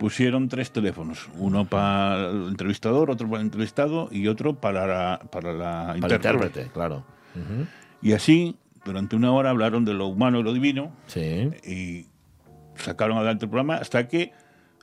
Pusieron 0.04 0.49
tres 0.49 0.70
teléfonos. 0.70 1.30
Uno 1.38 1.64
para 1.64 2.30
el 2.30 2.47
entrevistador, 2.49 3.10
otro 3.10 3.26
para 3.30 3.39
el 3.39 3.45
entrevistado 3.47 4.10
y 4.12 4.28
otro 4.28 4.54
para 4.54 4.86
la, 4.86 5.20
para 5.32 5.54
la 5.54 5.95
Para 6.01 6.16
el 6.16 6.20
intérprete. 6.22 6.68
claro. 6.74 7.06
Y 8.01 8.12
así, 8.12 8.58
durante 8.84 9.16
una 9.16 9.32
hora 9.32 9.49
hablaron 9.49 9.86
de 9.86 9.93
lo 9.93 10.08
humano 10.08 10.41
y 10.41 10.43
lo 10.43 10.51
divino 10.51 10.91
Sí. 11.08 11.49
y 11.66 12.08
sacaron 12.76 13.16
adelante 13.16 13.45
el 13.45 13.49
programa 13.49 13.76
hasta 13.76 14.10
que 14.10 14.34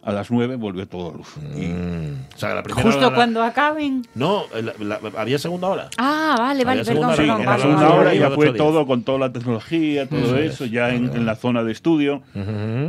a 0.03 0.13
las 0.13 0.31
9 0.31 0.57
volvió 0.57 0.89
todo 0.89 1.11
a 1.11 1.17
luz. 1.17 1.29
O 1.37 2.39
sea, 2.39 2.55
la 2.55 2.63
primera 2.63 2.83
Justo 2.83 3.07
hora- 3.09 3.15
cuando 3.15 3.43
acaben. 3.43 4.07
No, 4.15 4.45
la- 4.55 4.75
la- 5.01 5.21
había 5.21 5.39
segunda 5.39 5.69
hora. 5.69 5.91
Ah, 5.99 6.37
vale, 6.39 6.65
vale, 6.65 6.81
Había 6.81 6.85
segunda 6.85 7.09
perdón, 7.09 7.11
hora. 7.11 7.17
Sí, 7.17 7.21
perdón. 7.23 7.41
en 7.41 7.45
la 7.45 7.51
vale, 7.51 7.63
segunda 7.63 7.83
vale, 7.83 7.95
hora 7.97 8.05
vale. 8.07 8.19
ya 8.21 8.31
fue 8.31 8.53
todo 8.53 8.87
con 8.87 9.03
toda 9.03 9.19
la 9.19 9.33
tecnología, 9.33 10.09
todo 10.09 10.21
Eso 10.21 10.37
eso, 10.39 10.65
es. 10.65 10.71
ya 10.71 10.91
en, 10.95 11.05
en 11.15 11.27
la 11.27 11.37
zona 11.37 11.63
de 11.65 11.73
estudio, 11.73 12.23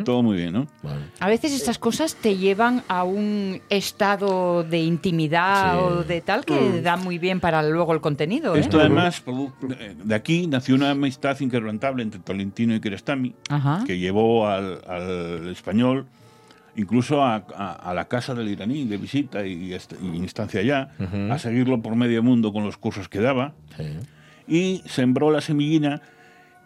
todo 0.06 0.24
muy 0.24 0.38
bien, 0.38 0.54
¿no? 0.54 0.68
A 1.20 1.28
veces 1.28 1.52
estas 1.54 1.78
cosas 1.78 2.16
te 2.16 2.38
llevan 2.38 2.84
a 2.88 3.04
un 3.04 3.62
estado 3.70 4.64
de 4.64 4.80
intimidad 4.80 5.74
Sí. 5.74 5.80
o 5.84 6.04
de 6.04 6.22
tal 6.22 6.46
que 6.46 6.54
Mm. 6.54 6.84
da 6.84 6.96
muy 6.98 7.18
bien 7.18 7.40
para 7.40 7.62
luego 7.64 7.94
el 7.94 8.02
contenido. 8.02 8.56
¿eh? 8.56 8.60
Esto 8.60 8.80
además, 8.80 9.24
produ- 9.26 9.52
de- 9.62 9.96
de 10.02 10.16
aquí 10.16 10.48
nació 10.48 10.76
una 10.76 10.92
amistad 10.92 11.40
inquebrantable 11.40 12.04
entre 12.04 12.20
Tolentino 12.22 12.74
y 12.74 12.80
Kiarostami, 12.80 13.36
Ajá. 13.50 13.84
que 13.86 14.00
llevó 14.00 14.48
al, 14.48 14.82
al 14.88 15.50
español 15.50 16.06
incluso 16.76 17.24
a, 17.24 17.36
a- 17.56 17.74
a 17.74 17.94
la 17.94 18.06
casa 18.08 18.34
del 18.34 18.48
iraní 18.50 18.86
de 18.86 18.98
visita 18.98 19.46
y, 19.46 19.74
est- 19.74 19.94
y 20.02 20.16
instancia 20.18 20.60
allá, 20.62 20.90
a 21.32 21.38
seguirlo 21.40 21.82
por 21.82 21.96
medio 21.96 22.24
mundo 22.24 22.52
con 22.54 22.64
los 22.64 22.78
cursos 22.78 23.08
que 23.10 23.20
daba, 23.20 23.54
y 24.48 24.82
sembró 24.88 25.32
la 25.32 25.42
semillina 25.42 26.02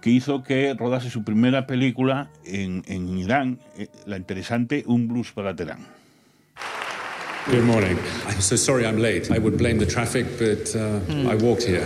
que 0.01 0.11
hizo 0.11 0.43
que 0.43 0.73
rodase 0.75 1.09
su 1.09 1.23
primera 1.23 1.65
película 1.65 2.29
en, 2.45 2.83
en 2.87 3.17
Irán, 3.17 3.59
eh, 3.77 3.87
la 4.05 4.17
interesante 4.17 4.83
Un 4.85 5.07
blues 5.07 5.31
para 5.31 5.55
Teherán. 5.55 5.79
Good 7.47 7.63
morning. 7.63 7.95
I'm 8.27 8.41
so 8.41 8.55
sorry 8.57 8.85
I'm 8.85 8.97
late. 8.99 9.29
I 9.31 9.39
would 9.39 9.57
blame 9.57 9.77
the 9.79 9.85
traffic, 9.85 10.25
but 10.39 10.75
uh, 10.75 10.99
I 11.31 11.35
walked 11.35 11.63
here. 11.63 11.85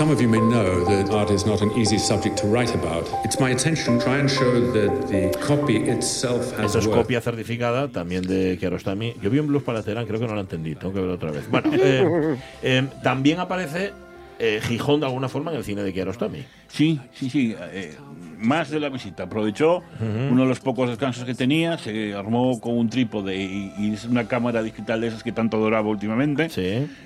Some 0.00 0.10
of 0.10 0.18
you 0.18 0.30
may 0.30 0.40
know 0.40 0.82
that 0.86 1.12
art 1.12 1.30
is 1.30 1.44
not 1.44 1.60
an 1.60 1.72
easy 1.72 1.98
subject 1.98 2.38
to 2.38 2.46
write 2.46 2.74
about. 2.74 3.06
It's 3.22 3.38
my 3.38 3.50
intention 3.50 3.98
to 3.98 4.02
try 4.02 4.16
and 4.16 4.30
show 4.30 4.50
that 4.72 5.08
the 5.08 5.30
copy 5.46 5.76
itself 5.76 6.56
has 6.56 6.74
Eso 6.74 6.78
es 6.78 6.88
copia 6.88 7.20
certificada 7.20 7.86
también 7.88 8.22
de 8.22 8.56
Kiarostami. 8.58 9.16
Yo 9.20 9.28
vi 9.28 9.40
un 9.40 9.48
blues 9.48 9.62
para 9.62 9.82
Teherán, 9.82 10.06
creo 10.06 10.18
que 10.18 10.26
no 10.26 10.34
lo 10.34 10.40
entendí, 10.40 10.74
tengo 10.74 10.94
que 10.94 11.00
verlo 11.00 11.16
otra 11.16 11.30
vez. 11.30 11.50
Bueno, 11.50 11.70
eh, 11.74 12.34
eh, 12.62 12.88
también 13.02 13.40
aparece 13.40 13.92
eh, 14.40 14.60
Gijón 14.62 15.00
de 15.00 15.06
alguna 15.06 15.28
forma 15.28 15.50
en 15.52 15.58
el 15.58 15.64
cine 15.64 15.82
de 15.82 15.92
Kiarostami. 15.92 16.44
Sí, 16.68 16.98
sí, 17.12 17.28
sí. 17.30 17.54
eh, 17.58 17.96
más 18.38 18.70
de 18.70 18.80
la 18.80 18.88
visita. 18.88 19.24
Aprovechó 19.24 19.82
uno 20.30 20.42
de 20.42 20.48
los 20.48 20.60
pocos 20.60 20.88
descansos 20.88 21.24
que 21.24 21.34
tenía, 21.34 21.76
se 21.78 22.14
armó 22.14 22.58
con 22.60 22.76
un 22.76 22.88
trípode 22.88 23.36
y, 23.36 23.72
y 23.78 23.98
una 24.08 24.26
cámara 24.26 24.62
digital 24.62 25.02
de 25.02 25.08
esas 25.08 25.22
que 25.22 25.30
tanto 25.32 25.58
adoraba 25.58 25.88
últimamente. 25.88 26.48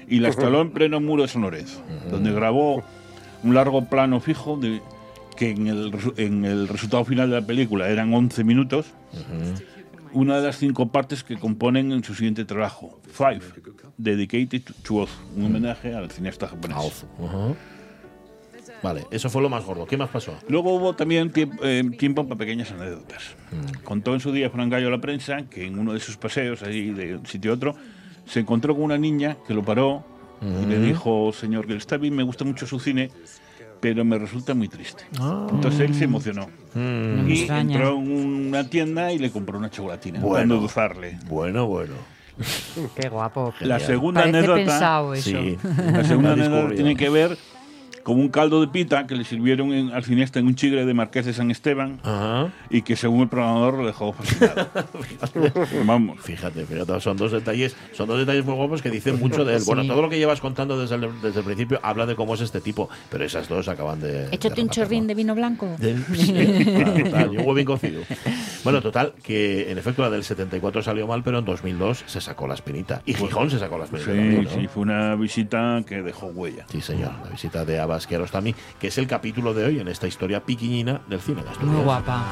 Y 0.09 0.21
la 0.21 0.29
instaló 0.29 0.61
en 0.63 0.71
pleno 0.71 1.01
muro 1.01 1.23
de 1.23 1.29
Sonoret, 1.29 1.67
donde 2.11 2.33
grabó 2.33 2.85
un 3.43 3.55
largo 3.55 3.85
plano 3.87 4.21
fijo 4.21 4.57
de, 4.57 4.81
que 5.37 5.51
en 5.51 5.67
el, 5.67 5.93
en 6.17 6.45
el 6.45 6.69
resultado 6.69 7.05
final 7.05 7.31
de 7.31 7.41
la 7.41 7.47
película 7.47 7.89
eran 7.89 8.15
11 8.15 8.45
minutos. 8.45 8.87
Una 10.13 10.39
de 10.39 10.47
las 10.47 10.59
cinco 10.59 10.87
partes 10.93 11.25
que 11.25 11.37
componen 11.37 11.91
en 11.91 12.05
su 12.05 12.15
siguiente 12.15 12.45
trabajo, 12.45 13.01
Five, 13.11 13.41
Dedicated 13.97 14.63
to 14.83 14.97
Oz, 14.97 15.11
un 15.37 15.45
homenaje 15.47 15.95
al 15.95 16.11
cineasta 16.11 16.49
japonés. 16.49 17.05
Vale, 18.83 19.07
eso 19.11 19.31
fue 19.31 19.41
lo 19.41 19.49
más 19.49 19.65
gordo. 19.65 19.87
¿Qué 19.87 19.97
más 19.97 20.11
pasó? 20.11 20.35
Luego 20.49 20.75
hubo 20.75 20.95
también 20.95 21.33
tiemp- 21.33 21.59
eh, 21.63 21.83
tiempo 21.99 22.25
para 22.27 22.37
pequeñas 22.39 22.71
anécdotas. 22.73 23.35
Contó 23.83 24.13
en 24.15 24.21
su 24.21 24.31
día 24.33 24.51
Fran 24.51 24.69
Gallo 24.69 24.89
a 24.89 24.91
la 24.91 25.01
prensa 25.01 25.43
que 25.49 25.65
en 25.67 25.79
uno 25.79 25.93
de 25.95 26.01
sus 26.01 26.17
paseos 26.17 26.63
ahí 26.63 26.91
de 26.91 27.17
un 27.17 27.27
sitio 27.27 27.53
a 27.53 27.55
otro 27.55 27.75
se 28.27 28.41
encontró 28.41 28.75
con 28.75 28.85
una 28.85 28.99
niña 28.99 29.37
que 29.47 29.55
lo 29.55 29.63
paró 29.63 30.05
y 30.43 30.67
le 30.67 30.79
Mm. 30.79 30.85
dijo, 30.87 31.33
señor, 31.33 31.67
que 31.67 31.77
está 31.77 31.97
bien, 31.97 32.15
me 32.15 32.23
gusta 32.23 32.45
mucho 32.45 32.67
su 32.67 32.79
cine, 32.79 33.11
pero 33.81 34.05
me 34.05 34.19
resulta 34.19 34.53
muy 34.55 34.69
triste. 34.69 35.05
Ah. 35.19 35.47
Entonces 35.51 35.81
él 35.81 35.95
se 35.95 36.05
emocionó. 36.05 36.49
Mm. 36.75 37.31
Y 37.31 37.43
entró 37.49 37.97
en 37.99 38.47
una 38.49 38.69
tienda 38.69 39.13
y 39.13 39.19
le 39.19 39.31
compró 39.31 39.57
una 39.59 39.71
chocolatina 39.71 40.21
Bueno. 40.21 40.33
para 40.33 40.43
endulzarle. 40.43 41.19
Bueno, 41.27 41.67
bueno. 41.67 41.95
Qué 43.01 43.09
guapo. 43.09 43.55
La 43.61 43.79
segunda 43.79 44.23
Parece 44.23 44.39
anécdota, 44.39 44.61
pensado 44.61 45.15
eso. 45.15 45.31
Sí. 45.31 45.59
la 45.93 46.05
segunda 46.05 46.33
anécdota 46.35 46.75
tiene 46.75 46.97
que 46.97 47.09
ver 47.11 47.39
con 48.05 48.21
un 48.21 48.29
caldo 48.29 48.61
de 48.61 48.69
pita 48.69 49.07
que 49.09 49.17
le 49.17 49.25
sirvieron 49.25 49.73
en- 49.73 49.91
al 49.91 50.05
cineasta 50.05 50.39
en 50.39 50.47
un 50.47 50.55
chigre 50.55 50.85
de 50.87 50.95
Marqués 50.95 51.27
de 51.27 51.33
San 51.33 51.51
Esteban 51.51 52.01
y 52.71 52.83
que 52.83 52.95
según 52.97 53.23
el 53.23 53.29
programador 53.29 53.79
lo 53.79 53.87
dejó 53.87 54.13
fascinado. 54.13 54.69
Vamos. 55.85 56.21
Fíjate, 56.21 56.65
fíjate, 56.67 57.01
son 57.01 57.17
dos 57.17 57.33
detalles, 57.33 57.75
son 57.93 58.07
dos 58.09 58.19
detalles 58.19 58.45
muy 58.45 58.55
guapos 58.55 58.83
que 58.83 58.91
dicen 58.91 59.19
mucho 59.19 59.45
de 59.45 59.57
él. 59.57 59.63
Bueno, 59.67 59.83
Sí. 59.83 59.89
todo 59.89 60.03
lo 60.03 60.09
que 60.09 60.19
llevas 60.19 60.41
contando 60.41 60.79
desde 60.79 60.95
el, 60.97 61.09
desde 61.23 61.41
el 61.41 61.45
principio 61.45 61.81
habla 61.83 62.07
de 62.07 62.15
cómo 62.15 62.35
es 62.35 62.41
este 62.41 62.61
tipo, 62.61 62.89
pero 63.11 63.25
esas 63.25 63.49
dos 63.49 63.69
acaban 63.69 64.01
de. 64.01 64.29
Échate 64.33 64.61
un 64.63 64.69
chorrín 64.69 65.07
de 65.07 65.15
vino 65.15 65.35
blanco. 65.35 65.67
Del- 65.79 66.05
Sí, 66.15 66.65
total, 67.05 67.35
y 67.35 67.37
un 67.39 67.47
huevín 67.47 67.65
cocido. 67.65 68.03
Bueno, 68.65 68.81
total, 68.81 69.13
que 69.23 69.71
en 69.71 69.79
efecto 69.79 70.03
la 70.03 70.11
del 70.11 70.25
74 70.25 70.83
salió 70.83 71.07
mal, 71.07 71.23
pero 71.23 71.39
en 71.39 71.45
2002 71.45 72.05
se 72.07 72.21
sacó 72.21 72.47
la 72.47 72.55
espinita. 72.55 73.03
Y 73.07 73.15
Gijón 73.15 73.51
se 73.51 73.59
sacó 73.59 73.79
la 73.79 73.85
espinita. 73.85 74.11
Sí, 74.11 74.17
también, 74.19 74.45
¿no? 74.45 74.51
sí, 74.51 74.69
fue 74.69 74.83
una 74.83 75.15
visita 75.17 75.83
que 75.87 76.03
dejó 76.03 76.27
huella. 76.27 76.67
Sí, 76.71 76.81
señor, 76.81 77.13
la 77.25 77.31
visita 77.31 77.65
de 77.65 77.79
Abbas 77.79 77.94
Kiarostami, 78.07 78.55
que 78.79 78.89
es 78.89 78.99
el 78.99 79.07
capítulo 79.07 79.55
de 79.55 79.65
hoy 79.65 79.81
en 79.81 79.89
esta 79.89 80.07
historia 80.07 80.45
piquiñina 80.45 81.03
del 81.09 81.21
cine 81.21 81.43
de. 81.43 81.73
Muy 81.73 81.83
guapa. 81.83 82.25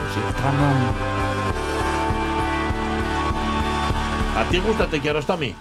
Pues 0.00 0.14
sí. 0.14 0.42
Ramón. 0.42 0.74
¿A 4.36 4.44
ti 4.50 4.58
gusta 4.58 4.88
Kiarostami? 5.00 5.54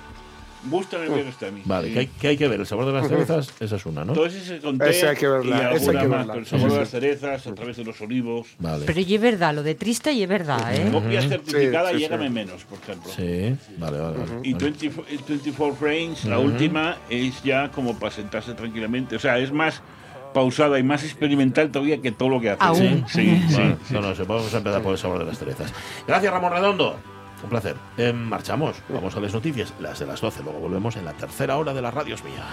Gusta 0.65 0.97
ver 0.97 1.11
esta 1.27 1.47
a 1.47 1.51
mí. 1.51 1.61
Vale, 1.65 1.87
Sí. 1.89 1.93
¿qué 1.93 1.99
hay, 1.99 2.07
qué 2.07 2.27
hay 2.29 2.37
que 2.37 2.47
ver? 2.47 2.59
¿El 2.59 2.65
sabor 2.65 2.85
de 2.85 2.93
las 2.93 3.07
cerezas? 3.09 3.53
Esa 3.59 3.75
es 3.75 3.85
una, 3.85 4.05
¿no? 4.05 4.13
Todo 4.13 4.25
ese 4.25 4.39
se 4.45 4.59
conté 4.59 4.89
Esa 4.91 5.09
hay 5.09 5.15
que 5.17 5.27
verla, 5.27 5.71
y 5.73 5.75
esa 5.75 5.91
hay 5.91 5.97
que 5.97 6.07
más, 6.07 6.17
verla. 6.19 6.25
pero 6.33 6.39
el 6.39 6.45
sabor 6.45 6.69
Sí, 6.69 6.73
de 6.73 6.79
las 6.79 6.89
sí. 6.89 6.91
cerezas 6.99 7.47
a 7.47 7.55
través 7.55 7.77
de 7.77 7.83
los 7.83 7.99
olivos. 8.01 8.47
Vale. 8.59 8.85
Pero 8.85 8.99
y 8.99 9.15
es 9.15 9.21
verdad, 9.21 9.53
lo 9.53 9.63
de 9.63 9.75
triste 9.75 10.11
y 10.13 10.23
es 10.23 10.29
verdad, 10.29 10.73
¿eh? 10.75 10.89
Copia 10.91 11.21
certificada 11.21 11.89
Sí, 11.89 11.95
sí, 11.95 12.01
llégame 12.01 12.27
sí. 12.27 12.33
menos, 12.33 12.63
por 12.63 12.79
ejemplo. 12.79 13.11
Sí, 13.13 13.55
vale, 13.77 13.97
vale. 13.99 14.17
vale. 14.17 14.31
Y 14.43 14.53
Vale. 14.53 14.65
20 14.71 14.85
eh, 14.87 15.19
24 15.27 15.75
frames, 15.75 16.25
la 16.25 16.39
Ujú. 16.39 16.47
última, 16.47 16.97
es 17.09 17.43
ya 17.43 17.69
como 17.71 17.97
para 17.99 18.11
sentarse 18.13 18.53
tranquilamente. 18.53 19.15
O 19.15 19.19
sea, 19.19 19.37
es 19.39 19.51
más 19.51 19.81
pausada 20.33 20.79
y 20.79 20.83
más 20.83 21.03
experimental 21.03 21.69
todavía 21.71 22.01
que 22.01 22.11
todo 22.11 22.29
lo 22.29 22.41
que 22.41 22.49
hace. 22.51 22.63
Aún. 22.63 23.05
Sí, 23.07 23.39
sí, 23.47 23.53
Bueno, 23.53 23.77
sí. 23.87 23.93
No, 23.93 24.01
no, 24.01 24.15
sé, 24.15 24.23
vamos 24.23 24.51
a 24.53 24.57
empezar 24.57 24.81
por 24.81 24.93
el 24.93 24.97
sabor 24.97 25.19
de 25.19 25.25
las 25.25 25.37
cerezas. 25.37 25.71
Gracias, 26.07 26.33
Ramón 26.33 26.53
Redondo. 26.53 26.97
Un 27.43 27.49
placer. 27.49 27.75
Eh, 27.97 28.13
marchamos. 28.13 28.77
Vamos 28.89 29.15
a 29.15 29.19
las 29.19 29.33
noticias, 29.33 29.73
las 29.79 29.99
de 29.99 30.05
las 30.05 30.21
12. 30.21 30.43
Luego 30.43 30.59
volvemos 30.59 30.95
en 30.95 31.05
la 31.05 31.13
tercera 31.13 31.57
hora 31.57 31.73
de 31.73 31.81
las 31.81 31.93
radios 31.93 32.23
mía. 32.23 32.43